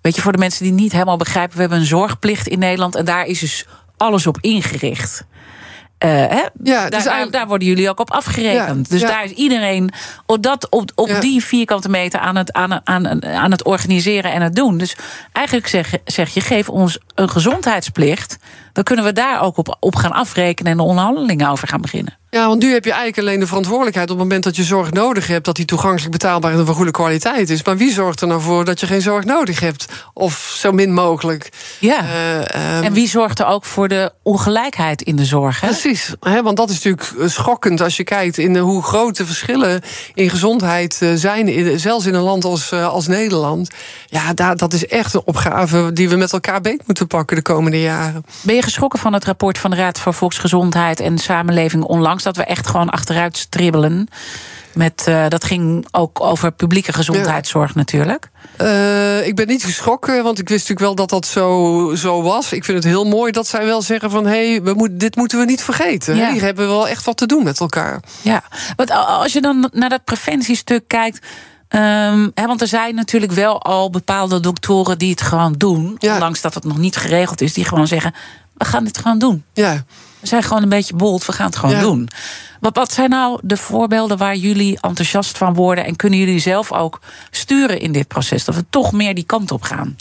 weet 0.01 0.15
je, 0.15 0.21
voor 0.21 0.31
de 0.31 0.37
mensen 0.37 0.63
die 0.63 0.73
niet 0.73 0.91
helemaal 0.91 1.17
begrijpen, 1.17 1.55
we 1.55 1.61
hebben 1.61 1.79
een 1.79 1.85
zorgplicht 1.85 2.47
in 2.47 2.59
Nederland 2.59 2.95
en 2.95 3.05
daar 3.05 3.25
is 3.25 3.39
dus 3.39 3.65
alles 3.97 4.27
op 4.27 4.37
ingericht. 4.41 5.25
Uh, 6.05 6.09
hè? 6.09 6.43
Ja, 6.63 6.89
dus 6.89 7.03
daar, 7.29 7.47
worden 7.47 7.67
jullie 7.67 7.89
ook 7.89 7.99
op 7.99 8.11
afgerekend. 8.11 8.87
Ja, 8.87 8.93
dus 8.93 9.01
ja. 9.01 9.07
daar 9.07 9.23
is 9.23 9.31
iedereen 9.31 9.91
op, 10.25 10.43
dat, 10.43 10.67
op, 10.69 10.91
op 10.95 11.07
ja. 11.07 11.19
die 11.19 11.43
vierkante 11.43 11.89
meter 11.89 12.19
aan 12.19 12.35
het, 12.35 12.53
aan, 12.53 12.81
aan, 12.87 13.25
aan 13.25 13.51
het 13.51 13.63
organiseren 13.63 14.31
en 14.31 14.41
het 14.41 14.55
doen. 14.55 14.77
Dus 14.77 14.95
eigenlijk 15.31 15.67
zeg, 15.67 15.93
zeg 16.05 16.33
je, 16.33 16.41
geef 16.41 16.69
ons 16.69 16.99
een 17.15 17.29
gezondheidsplicht. 17.29 18.37
Dan 18.73 18.83
kunnen 18.83 19.05
we 19.05 19.13
daar 19.13 19.41
ook 19.41 19.57
op, 19.57 19.77
op 19.79 19.95
gaan 19.95 20.11
afrekenen 20.11 20.71
en 20.71 20.77
de 20.77 20.83
onderhandelingen 20.83 21.49
over 21.49 21.67
gaan 21.67 21.81
beginnen. 21.81 22.17
Ja, 22.29 22.47
want 22.47 22.61
nu 22.61 22.71
heb 22.71 22.85
je 22.85 22.91
eigenlijk 22.91 23.19
alleen 23.19 23.39
de 23.39 23.47
verantwoordelijkheid 23.47 24.09
op 24.09 24.15
het 24.15 24.25
moment 24.25 24.43
dat 24.43 24.55
je 24.55 24.63
zorg 24.63 24.91
nodig 24.91 25.27
hebt, 25.27 25.45
dat 25.45 25.55
die 25.55 25.65
toegankelijk 25.65 26.11
betaalbaar 26.11 26.51
en 26.53 26.65
van 26.65 26.75
goede 26.75 26.91
kwaliteit 26.91 27.49
is. 27.49 27.63
Maar 27.63 27.77
wie 27.77 27.93
zorgt 27.93 28.21
er 28.21 28.27
nou 28.27 28.41
voor 28.41 28.65
dat 28.65 28.79
je 28.79 28.87
geen 28.87 29.01
zorg 29.01 29.25
nodig 29.25 29.59
hebt? 29.59 29.85
Of 30.13 30.53
zo 30.57 30.71
min 30.71 30.93
mogelijk. 30.93 31.49
Ja. 31.79 32.03
Uh, 32.03 32.77
um... 32.77 32.83
En 32.83 32.93
wie 32.93 33.07
zorgt 33.07 33.39
er 33.39 33.45
ook 33.45 33.65
voor 33.65 33.87
de 33.87 34.11
ongelijkheid 34.23 35.01
in 35.01 35.15
de 35.15 35.25
zorg? 35.25 35.61
Hè? 35.61 35.67
Precies, 35.67 36.13
hè, 36.19 36.43
want 36.43 36.57
dat 36.57 36.69
is 36.69 36.83
natuurlijk 36.83 37.31
schokkend 37.31 37.81
als 37.81 37.97
je 37.97 38.03
kijkt 38.03 38.37
in 38.37 38.57
hoe 38.57 38.83
grote 38.83 39.25
verschillen 39.25 39.81
in 40.13 40.29
gezondheid 40.29 41.01
zijn, 41.15 41.47
in, 41.47 41.79
zelfs 41.79 42.05
in 42.05 42.13
een 42.13 42.21
land 42.21 42.45
als, 42.45 42.71
uh, 42.71 42.87
als 42.87 43.07
Nederland. 43.07 43.69
Ja, 44.05 44.33
daar, 44.33 44.57
dat 44.57 44.73
is 44.73 44.87
echt 44.87 45.13
een 45.13 45.21
opgave 45.25 45.93
die 45.93 46.09
we 46.09 46.15
met 46.15 46.33
elkaar 46.33 46.61
beet 46.61 46.87
moeten 46.87 47.02
pakken 47.05 47.35
de 47.35 47.41
komende 47.41 47.81
jaren. 47.81 48.25
Ben 48.41 48.55
je 48.55 48.61
geschrokken 48.61 48.99
van 48.99 49.13
het 49.13 49.25
rapport 49.25 49.57
van 49.57 49.71
de 49.71 49.75
Raad 49.77 49.99
voor 49.99 50.13
Volksgezondheid 50.13 50.99
en 50.99 51.17
Samenleving 51.17 51.83
onlangs? 51.83 52.23
Dat 52.23 52.37
we 52.37 52.43
echt 52.43 52.67
gewoon 52.67 52.89
achteruit 52.89 53.37
stribbelen. 53.37 54.07
Met, 54.73 55.05
uh, 55.09 55.27
dat 55.27 55.43
ging 55.43 55.87
ook 55.91 56.21
over 56.21 56.51
publieke 56.51 56.93
gezondheidszorg 56.93 57.67
ja. 57.67 57.77
natuurlijk. 57.77 58.29
Uh, 58.61 59.27
ik 59.27 59.35
ben 59.35 59.47
niet 59.47 59.63
geschrokken, 59.63 60.23
want 60.23 60.39
ik 60.39 60.49
wist 60.49 60.69
natuurlijk 60.69 60.85
wel 60.87 60.95
dat 60.95 61.09
dat 61.09 61.25
zo, 61.25 61.95
zo 61.95 62.21
was. 62.21 62.53
Ik 62.53 62.63
vind 62.63 62.77
het 62.77 62.87
heel 62.87 63.05
mooi 63.05 63.31
dat 63.31 63.47
zij 63.47 63.65
wel 63.65 63.81
zeggen 63.81 64.11
van... 64.11 64.25
hé, 64.25 64.51
hey, 64.51 64.73
moet, 64.73 64.99
dit 64.99 65.15
moeten 65.15 65.39
we 65.39 65.45
niet 65.45 65.63
vergeten. 65.63 66.15
Ja. 66.15 66.31
Hier 66.31 66.41
hebben 66.41 66.65
we 66.65 66.71
wel 66.71 66.87
echt 66.87 67.05
wat 67.05 67.17
te 67.17 67.25
doen 67.25 67.43
met 67.43 67.59
elkaar. 67.59 67.99
Ja, 68.21 68.43
want 68.75 68.91
als 68.91 69.33
je 69.33 69.41
dan 69.41 69.69
naar 69.73 69.89
dat 69.89 70.03
preventiestuk 70.03 70.87
kijkt... 70.87 71.25
Um, 71.75 72.31
he, 72.33 72.45
want 72.45 72.61
er 72.61 72.67
zijn 72.67 72.95
natuurlijk 72.95 73.31
wel 73.31 73.61
al 73.61 73.89
bepaalde 73.89 74.39
doktoren 74.39 74.97
die 74.97 75.09
het 75.09 75.21
gewoon 75.21 75.53
doen. 75.53 75.95
Ja. 75.99 76.13
Ondanks 76.13 76.41
dat 76.41 76.53
het 76.53 76.63
nog 76.63 76.77
niet 76.77 76.95
geregeld 76.95 77.41
is. 77.41 77.53
Die 77.53 77.65
gewoon 77.65 77.87
zeggen, 77.87 78.13
we 78.53 78.65
gaan 78.65 78.83
dit 78.83 78.97
gewoon 78.97 79.17
doen. 79.17 79.43
Ja. 79.53 79.83
We 80.19 80.27
zijn 80.27 80.43
gewoon 80.43 80.63
een 80.63 80.69
beetje 80.69 80.95
bold, 80.95 81.25
we 81.25 81.31
gaan 81.31 81.45
het 81.45 81.55
gewoon 81.55 81.75
ja. 81.75 81.81
doen. 81.81 82.09
Wat, 82.63 82.75
wat 82.75 82.93
zijn 82.93 83.09
nou 83.09 83.39
de 83.41 83.57
voorbeelden 83.57 84.17
waar 84.17 84.35
jullie 84.35 84.77
enthousiast 84.81 85.37
van 85.37 85.53
worden? 85.53 85.85
En 85.85 85.95
kunnen 85.95 86.19
jullie 86.19 86.39
zelf 86.39 86.71
ook 86.71 86.99
sturen 87.31 87.79
in 87.79 87.91
dit 87.91 88.07
proces? 88.07 88.45
Dat 88.45 88.55
we 88.55 88.65
toch 88.69 88.91
meer 88.91 89.15
die 89.15 89.23
kant 89.23 89.51
op 89.51 89.63
gaan? 89.63 89.97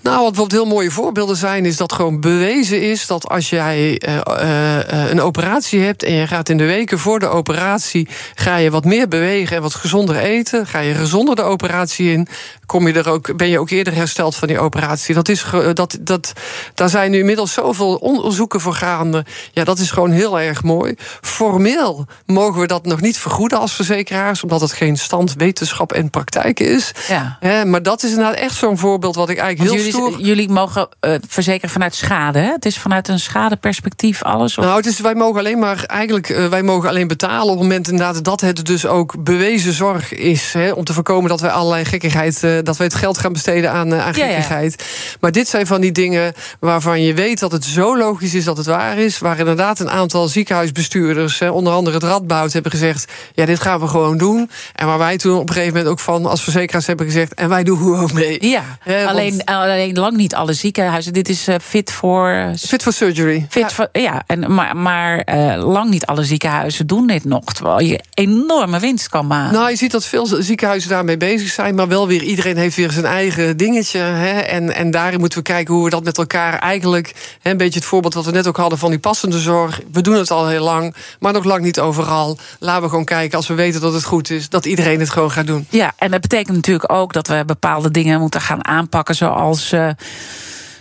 Nou, 0.00 0.16
wat 0.16 0.26
bijvoorbeeld 0.26 0.62
heel 0.62 0.72
mooie 0.74 0.90
voorbeelden 0.90 1.36
zijn, 1.36 1.64
is 1.64 1.76
dat 1.76 1.92
gewoon 1.92 2.20
bewezen 2.20 2.82
is 2.82 3.06
dat 3.06 3.28
als 3.28 3.50
jij 3.50 4.02
uh, 4.08 4.20
uh, 4.26 5.10
een 5.10 5.20
operatie 5.20 5.80
hebt 5.80 6.02
en 6.02 6.12
je 6.12 6.26
gaat 6.26 6.48
in 6.48 6.56
de 6.56 6.64
weken 6.64 6.98
voor 6.98 7.18
de 7.18 7.26
operatie, 7.26 8.08
ga 8.34 8.56
je 8.56 8.70
wat 8.70 8.84
meer 8.84 9.08
bewegen 9.08 9.56
en 9.56 9.62
wat 9.62 9.74
gezonder 9.74 10.16
eten, 10.16 10.66
ga 10.66 10.78
je 10.78 10.94
gezonder 10.94 11.36
de 11.36 11.42
operatie 11.42 12.12
in, 12.12 12.28
kom 12.66 12.88
je 12.88 12.94
er 12.94 13.08
ook, 13.08 13.36
ben 13.36 13.48
je 13.48 13.58
ook 13.58 13.70
eerder 13.70 13.94
hersteld 13.94 14.36
van 14.36 14.48
die 14.48 14.58
operatie. 14.58 15.14
Dat 15.14 15.28
is, 15.28 15.44
dat, 15.74 15.98
dat, 16.00 16.32
daar 16.74 16.88
zijn 16.88 17.10
nu 17.10 17.18
inmiddels 17.18 17.52
zoveel 17.52 17.94
onderzoeken 17.96 18.60
voor 18.60 18.74
gaande. 18.74 19.24
Ja, 19.52 19.64
dat 19.64 19.78
is 19.78 19.90
gewoon 19.90 20.10
heel 20.10 20.40
erg 20.40 20.62
mooi. 20.62 20.94
Formeel 21.20 22.03
mogen 22.26 22.60
we 22.60 22.66
dat 22.66 22.86
nog 22.86 23.00
niet 23.00 23.18
vergoeden 23.18 23.58
als 23.58 23.72
verzekeraars, 23.72 24.42
omdat 24.42 24.60
het 24.60 24.72
geen 24.72 24.96
stand 24.96 25.34
wetenschap 25.34 25.92
en 25.92 26.10
praktijk 26.10 26.60
is. 26.60 26.92
Ja. 27.08 27.36
He, 27.40 27.64
maar 27.64 27.82
dat 27.82 28.02
is 28.02 28.10
inderdaad 28.10 28.34
echt 28.34 28.54
zo'n 28.54 28.78
voorbeeld 28.78 29.14
wat 29.14 29.28
ik 29.28 29.38
eigenlijk 29.38 29.70
Want 29.70 29.82
heel 29.82 29.92
jullie, 29.92 30.10
stoer... 30.10 30.26
Jullie 30.26 30.48
mogen 30.48 30.88
uh, 31.00 31.14
verzekeren 31.28 31.70
vanuit 31.70 31.94
schade, 31.94 32.38
hè? 32.38 32.50
Het 32.50 32.64
is 32.64 32.78
vanuit 32.78 33.08
een 33.08 33.20
schadeperspectief 33.20 34.22
alles? 34.22 34.58
Of? 34.58 34.64
Nou, 34.64 34.76
het 34.76 34.86
is, 34.86 35.00
wij 35.00 35.14
mogen 35.14 35.38
alleen 35.38 35.58
maar 35.58 35.84
eigenlijk 35.84 36.28
uh, 36.28 36.46
wij 36.46 36.62
mogen 36.62 36.88
alleen 36.88 37.08
betalen 37.08 37.52
op 37.52 37.58
het 37.58 37.58
moment 37.58 37.88
inderdaad 37.88 38.24
dat 38.24 38.40
het 38.40 38.66
dus 38.66 38.86
ook 38.86 39.24
bewezen 39.24 39.72
zorg 39.72 40.14
is. 40.14 40.52
Hè, 40.52 40.70
om 40.70 40.84
te 40.84 40.92
voorkomen 40.92 41.30
dat 41.30 41.40
wij 41.40 41.50
allerlei 41.50 41.84
gekkigheid, 41.84 42.42
uh, 42.42 42.58
dat 42.62 42.76
wij 42.76 42.86
het 42.86 42.96
geld 42.96 43.18
gaan 43.18 43.32
besteden 43.32 43.70
aan, 43.72 43.94
aan 43.94 44.14
gekkigheid. 44.14 44.74
Ja. 44.78 45.16
Maar 45.20 45.32
dit 45.32 45.48
zijn 45.48 45.66
van 45.66 45.80
die 45.80 45.92
dingen 45.92 46.32
waarvan 46.60 47.02
je 47.02 47.14
weet 47.14 47.38
dat 47.38 47.52
het 47.52 47.64
zo 47.64 47.96
logisch 47.96 48.34
is 48.34 48.44
dat 48.44 48.56
het 48.56 48.66
waar 48.66 48.98
is. 48.98 49.18
Waar 49.18 49.38
inderdaad 49.38 49.78
een 49.80 49.90
aantal 49.90 50.28
ziekenhuisbestuurders, 50.28 51.40
onder 51.40 51.72
andere 51.72 51.93
het 51.94 52.02
Radboud, 52.02 52.52
hebben 52.52 52.70
gezegd: 52.70 53.12
ja, 53.34 53.46
dit 53.46 53.60
gaan 53.60 53.80
we 53.80 53.86
gewoon 53.86 54.18
doen. 54.18 54.50
En 54.74 54.86
waar 54.86 54.98
wij 54.98 55.16
toen 55.16 55.38
op 55.38 55.48
een 55.48 55.54
gegeven 55.54 55.74
moment 55.74 55.92
ook 55.92 56.00
van 56.00 56.26
als 56.26 56.42
verzekeraars 56.42 56.86
hebben 56.86 57.06
gezegd: 57.06 57.34
en 57.34 57.48
wij 57.48 57.64
doen 57.64 57.98
ook 57.98 58.12
mee. 58.12 58.48
Ja, 58.48 58.62
He, 58.80 59.06
alleen, 59.06 59.30
want... 59.30 59.44
alleen 59.44 59.94
lang 59.94 60.16
niet 60.16 60.34
alle 60.34 60.52
ziekenhuizen. 60.52 61.12
Dit 61.12 61.28
is 61.28 61.48
uh, 61.48 61.54
fit 61.62 61.92
voor. 61.92 62.52
Fit 62.58 62.82
for 62.82 62.92
surgery. 62.92 63.46
Fit 63.48 63.62
ja, 63.62 63.68
for, 63.68 63.88
ja 63.92 64.22
en, 64.26 64.54
maar, 64.54 64.76
maar 64.76 65.28
uh, 65.34 65.64
lang 65.72 65.90
niet 65.90 66.06
alle 66.06 66.24
ziekenhuizen 66.24 66.86
doen 66.86 67.06
dit 67.06 67.24
nog. 67.24 67.44
Terwijl 67.44 67.80
je 67.80 68.00
enorme 68.14 68.80
winst 68.80 69.08
kan 69.08 69.26
maken. 69.26 69.52
Nou, 69.52 69.70
je 69.70 69.76
ziet 69.76 69.90
dat 69.90 70.04
veel 70.04 70.26
ziekenhuizen 70.26 70.90
daarmee 70.90 71.16
bezig 71.16 71.48
zijn. 71.48 71.74
Maar 71.74 71.88
wel 71.88 72.06
weer, 72.06 72.22
iedereen 72.22 72.56
heeft 72.56 72.76
weer 72.76 72.90
zijn 72.90 73.04
eigen 73.04 73.56
dingetje. 73.56 73.98
Hè, 73.98 74.40
en, 74.40 74.74
en 74.74 74.90
daarin 74.90 75.20
moeten 75.20 75.38
we 75.38 75.44
kijken 75.44 75.74
hoe 75.74 75.84
we 75.84 75.90
dat 75.90 76.04
met 76.04 76.18
elkaar 76.18 76.58
eigenlijk. 76.58 77.14
Hè, 77.42 77.50
een 77.50 77.56
beetje 77.56 77.78
het 77.78 77.88
voorbeeld 77.88 78.14
wat 78.14 78.24
we 78.24 78.30
net 78.30 78.46
ook 78.46 78.56
hadden 78.56 78.78
van 78.78 78.90
die 78.90 78.98
passende 78.98 79.38
zorg. 79.38 79.80
We 79.92 80.00
doen 80.00 80.14
het 80.14 80.30
al 80.30 80.48
heel 80.48 80.64
lang, 80.64 80.94
maar 81.18 81.32
nog 81.32 81.44
lang 81.44 81.62
niet 81.62 81.80
overal. 81.84 82.38
Laten 82.58 82.82
we 82.82 82.88
gewoon 82.88 83.04
kijken 83.04 83.36
als 83.36 83.48
we 83.48 83.54
weten 83.54 83.80
dat 83.80 83.92
het 83.92 84.04
goed 84.04 84.30
is, 84.30 84.48
dat 84.48 84.66
iedereen 84.66 85.00
het 85.00 85.10
gewoon 85.10 85.30
gaat 85.30 85.46
doen. 85.46 85.66
Ja, 85.70 85.92
en 85.96 86.10
dat 86.10 86.20
betekent 86.20 86.56
natuurlijk 86.56 86.92
ook 86.92 87.12
dat 87.12 87.28
we 87.28 87.42
bepaalde 87.46 87.90
dingen 87.90 88.20
moeten 88.20 88.40
gaan 88.40 88.64
aanpakken, 88.64 89.14
zoals. 89.14 89.72
Uh, 89.72 89.88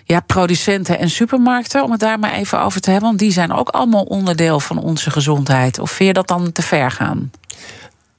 ja, 0.06 0.20
producenten 0.20 0.99
en 0.99 1.10
supermarkten, 1.10 1.84
om 1.84 1.91
het 1.91 1.99
daar 1.99 2.20
maar 2.20 2.34
even 2.34 2.62
over 2.62 2.82
te 2.82 2.89
hebben. 2.89 3.08
Want 3.08 3.20
die 3.20 3.32
zijn 3.32 3.54
ook 3.54 3.70
allemaal 3.70 4.04
onderdeel 4.04 4.60
van 4.60 4.78
onze 4.78 5.12
gezondheid. 5.12 5.80
Of 5.80 5.91
vind 5.91 6.08
je 6.08 6.14
dat 6.14 6.28
dan 6.28 6.51
te 6.51 6.62
ver 6.62 6.91
gaan? 6.91 7.32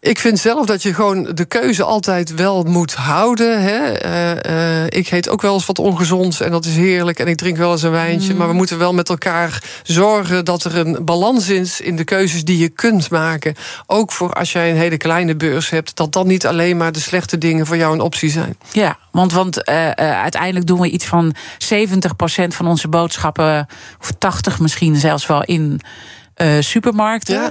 Ik 0.04 0.18
vind 0.18 0.38
zelf 0.38 0.66
dat 0.66 0.82
je 0.82 0.94
gewoon 0.94 1.30
de 1.34 1.44
keuze 1.44 1.84
altijd 1.84 2.34
wel 2.34 2.62
moet 2.62 2.94
houden. 2.94 3.62
Hè. 3.62 4.04
Uh, 4.06 4.82
uh, 4.82 4.86
ik 4.86 5.10
eet 5.10 5.28
ook 5.28 5.42
wel 5.42 5.54
eens 5.54 5.66
wat 5.66 5.78
ongezond 5.78 6.40
en 6.40 6.50
dat 6.50 6.64
is 6.64 6.76
heerlijk. 6.76 7.18
En 7.18 7.26
ik 7.26 7.36
drink 7.36 7.56
wel 7.56 7.72
eens 7.72 7.82
een 7.82 7.90
wijntje. 7.90 8.32
Mm. 8.32 8.38
Maar 8.38 8.48
we 8.48 8.54
moeten 8.54 8.78
wel 8.78 8.94
met 8.94 9.08
elkaar 9.08 9.62
zorgen 9.82 10.44
dat 10.44 10.64
er 10.64 10.76
een 10.76 11.04
balans 11.04 11.48
is 11.48 11.80
in 11.80 11.96
de 11.96 12.04
keuzes 12.04 12.44
die 12.44 12.58
je 12.58 12.68
kunt 12.68 13.10
maken. 13.10 13.54
Ook 13.86 14.12
voor 14.12 14.32
als 14.32 14.52
jij 14.52 14.70
een 14.70 14.76
hele 14.76 14.96
kleine 14.96 15.36
beurs 15.36 15.70
hebt, 15.70 15.96
dat 15.96 16.12
dan 16.12 16.26
niet 16.26 16.46
alleen 16.46 16.76
maar 16.76 16.92
de 16.92 17.00
slechte 17.00 17.38
dingen 17.38 17.66
voor 17.66 17.76
jou 17.76 17.92
een 17.94 18.00
optie 18.00 18.30
zijn. 18.30 18.56
Ja, 18.72 18.98
want, 19.10 19.32
want 19.32 19.68
uh, 19.68 19.90
uiteindelijk 19.90 20.66
doen 20.66 20.80
we 20.80 20.90
iets 20.90 21.06
van 21.06 21.34
70% 21.34 21.36
van 22.48 22.66
onze 22.66 22.88
boodschappen, 22.88 23.66
of 24.00 24.10
80 24.18 24.58
misschien 24.58 24.96
zelfs 24.96 25.26
wel 25.26 25.44
in 25.44 25.80
supermarkten. 26.60 27.34
Ja. 27.34 27.50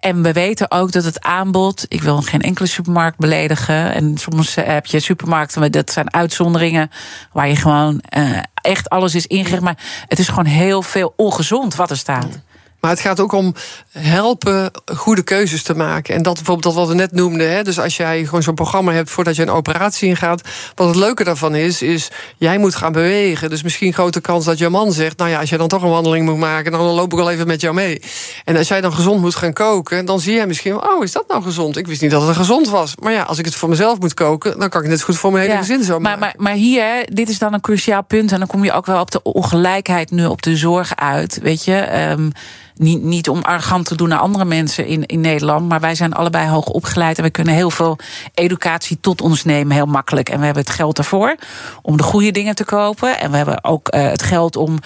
En 0.00 0.22
we 0.22 0.32
weten 0.32 0.70
ook 0.70 0.92
dat 0.92 1.04
het 1.04 1.20
aanbod, 1.20 1.84
ik 1.88 2.02
wil 2.02 2.22
geen 2.22 2.40
enkele 2.40 2.68
supermarkt 2.68 3.18
beledigen. 3.18 3.94
En 3.94 4.18
soms 4.18 4.54
heb 4.54 4.86
je 4.86 5.00
supermarkten, 5.00 5.72
dat 5.72 5.90
zijn 5.90 6.14
uitzonderingen, 6.14 6.90
waar 7.32 7.48
je 7.48 7.56
gewoon 7.56 8.02
uh, 8.16 8.38
echt 8.54 8.88
alles 8.88 9.14
is 9.14 9.26
ingericht. 9.26 9.62
Maar 9.62 9.78
het 10.08 10.18
is 10.18 10.28
gewoon 10.28 10.44
heel 10.44 10.82
veel 10.82 11.12
ongezond 11.16 11.74
wat 11.74 11.90
er 11.90 11.96
staat. 11.96 12.38
Maar 12.80 12.90
het 12.90 13.00
gaat 13.00 13.20
ook 13.20 13.32
om 13.32 13.54
helpen 13.90 14.70
goede 14.94 15.22
keuzes 15.22 15.62
te 15.62 15.74
maken. 15.74 16.14
En 16.14 16.22
dat 16.22 16.34
bijvoorbeeld 16.34 16.74
dat 16.74 16.74
wat 16.74 16.88
we 16.88 16.94
net 16.94 17.12
noemden. 17.12 17.52
Hè, 17.52 17.62
dus 17.62 17.80
als 17.80 17.96
jij 17.96 18.24
gewoon 18.24 18.42
zo'n 18.42 18.54
programma 18.54 18.92
hebt 18.92 19.10
voordat 19.10 19.36
je 19.36 19.42
een 19.42 19.50
operatie 19.50 20.08
ingaat. 20.08 20.48
Wat 20.74 20.86
het 20.86 20.96
leuke 20.96 21.24
daarvan 21.24 21.54
is, 21.54 21.82
is 21.82 22.10
jij 22.36 22.58
moet 22.58 22.74
gaan 22.74 22.92
bewegen. 22.92 23.50
Dus 23.50 23.62
misschien 23.62 23.92
grote 23.92 24.20
kans 24.20 24.44
dat 24.44 24.58
je 24.58 24.68
man 24.68 24.92
zegt. 24.92 25.18
Nou 25.18 25.30
ja, 25.30 25.40
als 25.40 25.48
jij 25.48 25.58
dan 25.58 25.68
toch 25.68 25.82
een 25.82 25.90
wandeling 25.90 26.26
moet 26.26 26.36
maken, 26.36 26.72
dan 26.72 26.80
loop 26.80 27.12
ik 27.12 27.18
wel 27.18 27.30
even 27.30 27.46
met 27.46 27.60
jou 27.60 27.74
mee. 27.74 28.02
En 28.44 28.56
als 28.56 28.68
jij 28.68 28.80
dan 28.80 28.92
gezond 28.92 29.20
moet 29.20 29.34
gaan 29.34 29.52
koken, 29.52 30.04
dan 30.04 30.20
zie 30.20 30.34
jij 30.34 30.46
misschien. 30.46 30.82
Oh, 30.82 31.04
is 31.04 31.12
dat 31.12 31.28
nou 31.28 31.42
gezond? 31.42 31.76
Ik 31.76 31.86
wist 31.86 32.00
niet 32.00 32.10
dat 32.10 32.26
het 32.26 32.36
gezond 32.36 32.68
was. 32.68 32.94
Maar 32.96 33.12
ja, 33.12 33.22
als 33.22 33.38
ik 33.38 33.44
het 33.44 33.54
voor 33.54 33.68
mezelf 33.68 33.98
moet 34.00 34.14
koken, 34.14 34.58
dan 34.58 34.68
kan 34.68 34.82
ik 34.82 34.88
net 34.88 35.02
goed 35.02 35.16
voor 35.16 35.32
mijn 35.32 35.42
hele 35.42 35.54
ja, 35.54 35.60
gezin 35.60 35.84
zo 35.84 35.98
maar, 35.98 36.18
Maar, 36.18 36.34
maar 36.36 36.54
hier, 36.54 37.06
dit 37.12 37.28
is 37.28 37.38
dan 37.38 37.52
een 37.52 37.60
cruciaal 37.60 38.02
punt. 38.02 38.32
En 38.32 38.38
dan 38.38 38.48
kom 38.48 38.64
je 38.64 38.72
ook 38.72 38.86
wel 38.86 39.00
op 39.00 39.10
de 39.10 39.22
ongelijkheid 39.22 40.10
nu 40.10 40.26
op 40.26 40.42
de 40.42 40.56
zorg 40.56 40.96
uit. 40.96 41.38
Weet 41.42 41.64
je. 41.64 42.08
Um, 42.10 42.32
niet, 42.80 43.02
niet 43.02 43.28
om 43.28 43.42
arrogant 43.42 43.86
te 43.86 43.94
doen 43.94 44.08
naar 44.08 44.18
andere 44.18 44.44
mensen 44.44 44.86
in, 44.86 45.06
in 45.06 45.20
Nederland. 45.20 45.68
Maar 45.68 45.80
wij 45.80 45.94
zijn 45.94 46.12
allebei 46.12 46.48
hoog 46.48 46.66
opgeleid. 46.66 47.18
En 47.18 47.24
we 47.24 47.30
kunnen 47.30 47.54
heel 47.54 47.70
veel 47.70 47.98
educatie 48.34 48.98
tot 49.00 49.20
ons 49.20 49.44
nemen, 49.44 49.76
heel 49.76 49.86
makkelijk. 49.86 50.28
En 50.28 50.38
we 50.38 50.44
hebben 50.44 50.62
het 50.62 50.72
geld 50.72 50.98
ervoor 50.98 51.36
om 51.82 51.96
de 51.96 52.02
goede 52.02 52.30
dingen 52.30 52.54
te 52.54 52.64
kopen. 52.64 53.18
En 53.18 53.30
we 53.30 53.36
hebben 53.36 53.64
ook 53.64 53.94
uh, 53.94 54.02
het 54.02 54.22
geld 54.22 54.56
om 54.56 54.78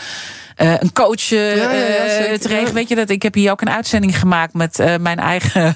uh, 0.57 0.73
een 0.79 0.93
coach 0.93 1.31
uh, 1.31 1.57
ja, 1.57 1.71
ja, 1.71 1.79
ja, 1.79 2.39
te 2.39 2.49
regelen. 2.49 2.75
Weet 2.75 2.89
je 2.89 2.95
dat? 2.95 3.11
Ik 3.11 3.23
heb 3.23 3.35
hier 3.35 3.51
ook 3.51 3.61
een 3.61 3.71
uitzending 3.71 4.19
gemaakt 4.19 4.55
met 4.55 4.79
uh, 4.79 4.95
mijn 5.01 5.19
eigen 5.19 5.75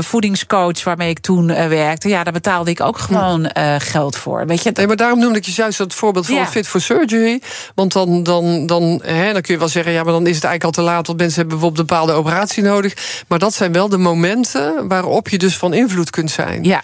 voedingscoach 0.10 0.84
waarmee 0.84 1.10
ik 1.10 1.18
toen 1.18 1.46
werkte. 1.46 2.08
Ja, 2.08 2.24
daar 2.24 2.32
betaalde 2.32 2.70
ik 2.70 2.80
ook 2.80 2.98
gewoon 2.98 3.50
geld 3.78 4.16
voor. 4.16 4.46
Weet 4.46 4.62
je? 4.62 4.70
Nee, 4.74 4.86
maar 4.86 4.96
daarom 4.96 5.18
noemde 5.18 5.38
ik 5.38 5.44
je 5.44 5.52
juist 5.54 5.78
dat 5.78 5.94
voorbeeld 5.94 6.26
van 6.26 6.46
Fit 6.46 6.68
for 6.68 6.80
Surgery. 6.80 7.42
Want 7.74 7.92
dan, 7.92 8.22
dan, 8.22 8.66
dan, 8.66 9.00
hè, 9.04 9.32
dan 9.32 9.42
kun 9.42 9.54
je 9.54 9.60
wel 9.60 9.68
zeggen, 9.68 9.92
ja, 9.92 10.02
maar 10.02 10.12
dan 10.12 10.26
is 10.26 10.34
het 10.34 10.44
eigenlijk 10.44 10.76
al 10.76 10.84
te 10.84 10.90
laat, 10.90 11.06
want 11.06 11.18
mensen 11.18 11.38
hebben 11.38 11.58
bijvoorbeeld 11.58 11.90
een 11.90 11.96
bepaalde 11.96 12.20
operatie 12.20 12.62
nodig. 12.62 13.24
Maar 13.28 13.38
dat 13.38 13.54
zijn 13.54 13.72
wel 13.72 13.88
de 13.88 13.98
momenten 13.98 14.88
waarop 14.88 15.28
je 15.28 15.38
dus 15.38 15.56
van 15.56 15.74
invloed 15.74 16.10
kunt 16.10 16.30
zijn. 16.30 16.64
Ja 16.64 16.82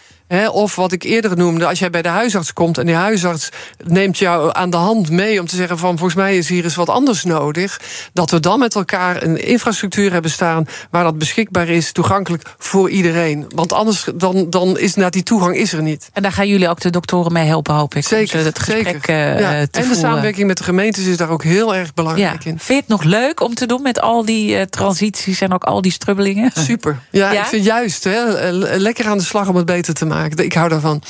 of 0.53 0.77
wat 0.77 0.93
ik 0.93 1.03
eerder 1.03 1.37
noemde, 1.37 1.66
als 1.66 1.79
jij 1.79 1.91
bij 1.91 2.03
de 2.03 2.09
huisarts 2.09 2.53
komt 2.53 2.79
en 2.79 2.87
die 2.87 2.95
huisarts 2.95 3.49
neemt 3.85 4.18
jou 4.18 4.51
aan 4.53 4.70
de 4.70 4.77
hand 4.77 5.11
mee 5.11 5.41
om 5.41 5.47
te 5.47 5.57
zeggen 5.57 5.79
van 5.79 5.99
volgens 5.99 6.14
mij 6.14 6.37
is 6.37 6.49
hier 6.49 6.64
eens 6.64 6.75
wat 6.75 6.89
anders 6.89 7.25
nodig, 7.25 7.81
dat 8.12 8.31
we 8.31 8.41
dan 8.41 8.59
met 8.59 8.75
elkaar 8.75 9.22
een 9.22 9.47
infrastructuur 9.47 10.12
hebben 10.12 10.31
staan 10.31 10.66
waar 10.91 11.05
dat 11.05 11.18
beschikbaar 11.18 11.68
is, 11.68 11.93
toegankelijk 11.93 12.43
voor 12.59 12.91
iedereen. 12.91 13.45
Want 13.49 13.72
anders 13.72 14.07
dan, 14.14 14.51
dan 14.51 14.79
is 14.79 14.95
na 14.95 15.11
die 15.11 15.22
toegang 15.22 15.57
is 15.57 15.72
er 15.72 15.83
niet. 15.83 16.09
En 16.12 16.22
daar 16.22 16.33
gaan 16.33 16.49
jullie 16.49 16.68
ook 16.68 16.81
de 16.81 16.91
doktoren 16.91 17.33
mee 17.33 17.47
helpen, 17.47 17.75
hoop 17.75 17.95
ik. 17.95 18.05
Zeker. 18.05 18.45
Het 18.45 18.59
gesprek 18.59 18.87
zeker. 18.87 19.35
Uh, 19.35 19.41
ja. 19.41 19.53
En 19.53 19.89
de 19.89 19.95
samenwerking 19.95 20.47
met 20.47 20.59
de 20.59 20.64
gemeentes 20.64 21.07
is 21.07 21.16
daar 21.16 21.31
ook 21.31 21.43
heel 21.43 21.75
erg 21.75 21.95
belangrijk 21.95 22.43
ja. 22.43 22.51
in. 22.51 22.59
Vind 22.59 22.66
je 22.66 22.75
het 22.75 22.89
nog 22.89 23.03
leuk 23.03 23.41
om 23.41 23.55
te 23.55 23.66
doen 23.66 23.83
met 23.83 24.01
al 24.01 24.25
die 24.25 24.57
uh, 24.57 24.62
transities 24.62 25.41
en 25.41 25.53
ook 25.53 25.64
al 25.64 25.81
die 25.81 25.93
strubbelingen? 25.93 26.51
Super. 26.55 26.99
Ja, 27.11 27.31
ja? 27.33 27.41
ik 27.41 27.47
vind 27.47 27.64
juist 27.64 28.05
hè, 28.05 28.51
lekker 28.79 29.07
aan 29.07 29.18
de 29.18 29.25
slag 29.25 29.49
om 29.49 29.57
het 29.57 29.66
beter 29.66 29.95
te 29.95 30.05
maken. 30.05 30.13
Ik 30.36 30.52
hou 30.52 30.68
daarvan. 30.68 31.02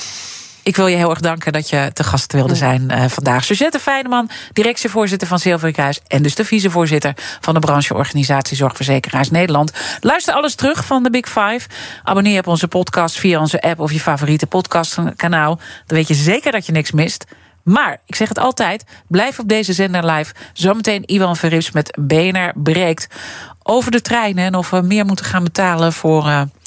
Ik 0.65 0.75
wil 0.75 0.87
je 0.87 0.95
heel 0.95 1.09
erg 1.09 1.19
danken 1.19 1.53
dat 1.53 1.69
je 1.69 1.89
te 1.93 2.03
gast 2.03 2.33
wilde 2.33 2.55
zijn 2.55 2.91
uh, 2.91 3.05
vandaag. 3.07 3.43
Suzette 3.43 3.79
Feyneman, 3.79 4.29
directievoorzitter 4.53 5.27
van 5.27 5.39
Zilverkruis... 5.39 5.99
en 6.07 6.23
dus 6.23 6.35
de 6.35 6.45
vicevoorzitter 6.45 7.13
van 7.41 7.53
de 7.53 7.59
brancheorganisatie 7.59 8.57
Zorgverzekeraars 8.57 9.29
Nederland. 9.29 9.71
Luister 10.01 10.33
alles 10.33 10.55
terug 10.55 10.85
van 10.85 11.03
de 11.03 11.09
Big 11.09 11.25
Five. 11.25 11.61
Abonneer 12.03 12.33
je 12.33 12.39
op 12.39 12.47
onze 12.47 12.67
podcast 12.67 13.17
via 13.17 13.39
onze 13.39 13.61
app 13.61 13.79
of 13.79 13.91
je 13.91 13.99
favoriete 13.99 14.47
podcastkanaal. 14.47 15.59
Dan 15.85 15.97
weet 15.97 16.07
je 16.07 16.13
zeker 16.13 16.51
dat 16.51 16.65
je 16.65 16.71
niks 16.71 16.91
mist. 16.91 17.25
Maar, 17.63 18.01
ik 18.05 18.15
zeg 18.15 18.27
het 18.27 18.39
altijd, 18.39 18.83
blijf 19.07 19.39
op 19.39 19.49
deze 19.49 19.73
zender 19.73 20.05
live. 20.05 20.33
Zometeen 20.53 21.03
Iwan 21.05 21.35
Verrips 21.35 21.71
met 21.71 21.97
BNR 21.99 22.51
breekt 22.55 23.07
over 23.63 23.91
de 23.91 24.01
treinen... 24.01 24.45
en 24.45 24.55
of 24.55 24.69
we 24.69 24.81
meer 24.81 25.05
moeten 25.05 25.25
gaan 25.25 25.43
betalen 25.43 25.93
voor 25.93 26.25
uh, 26.25 26.41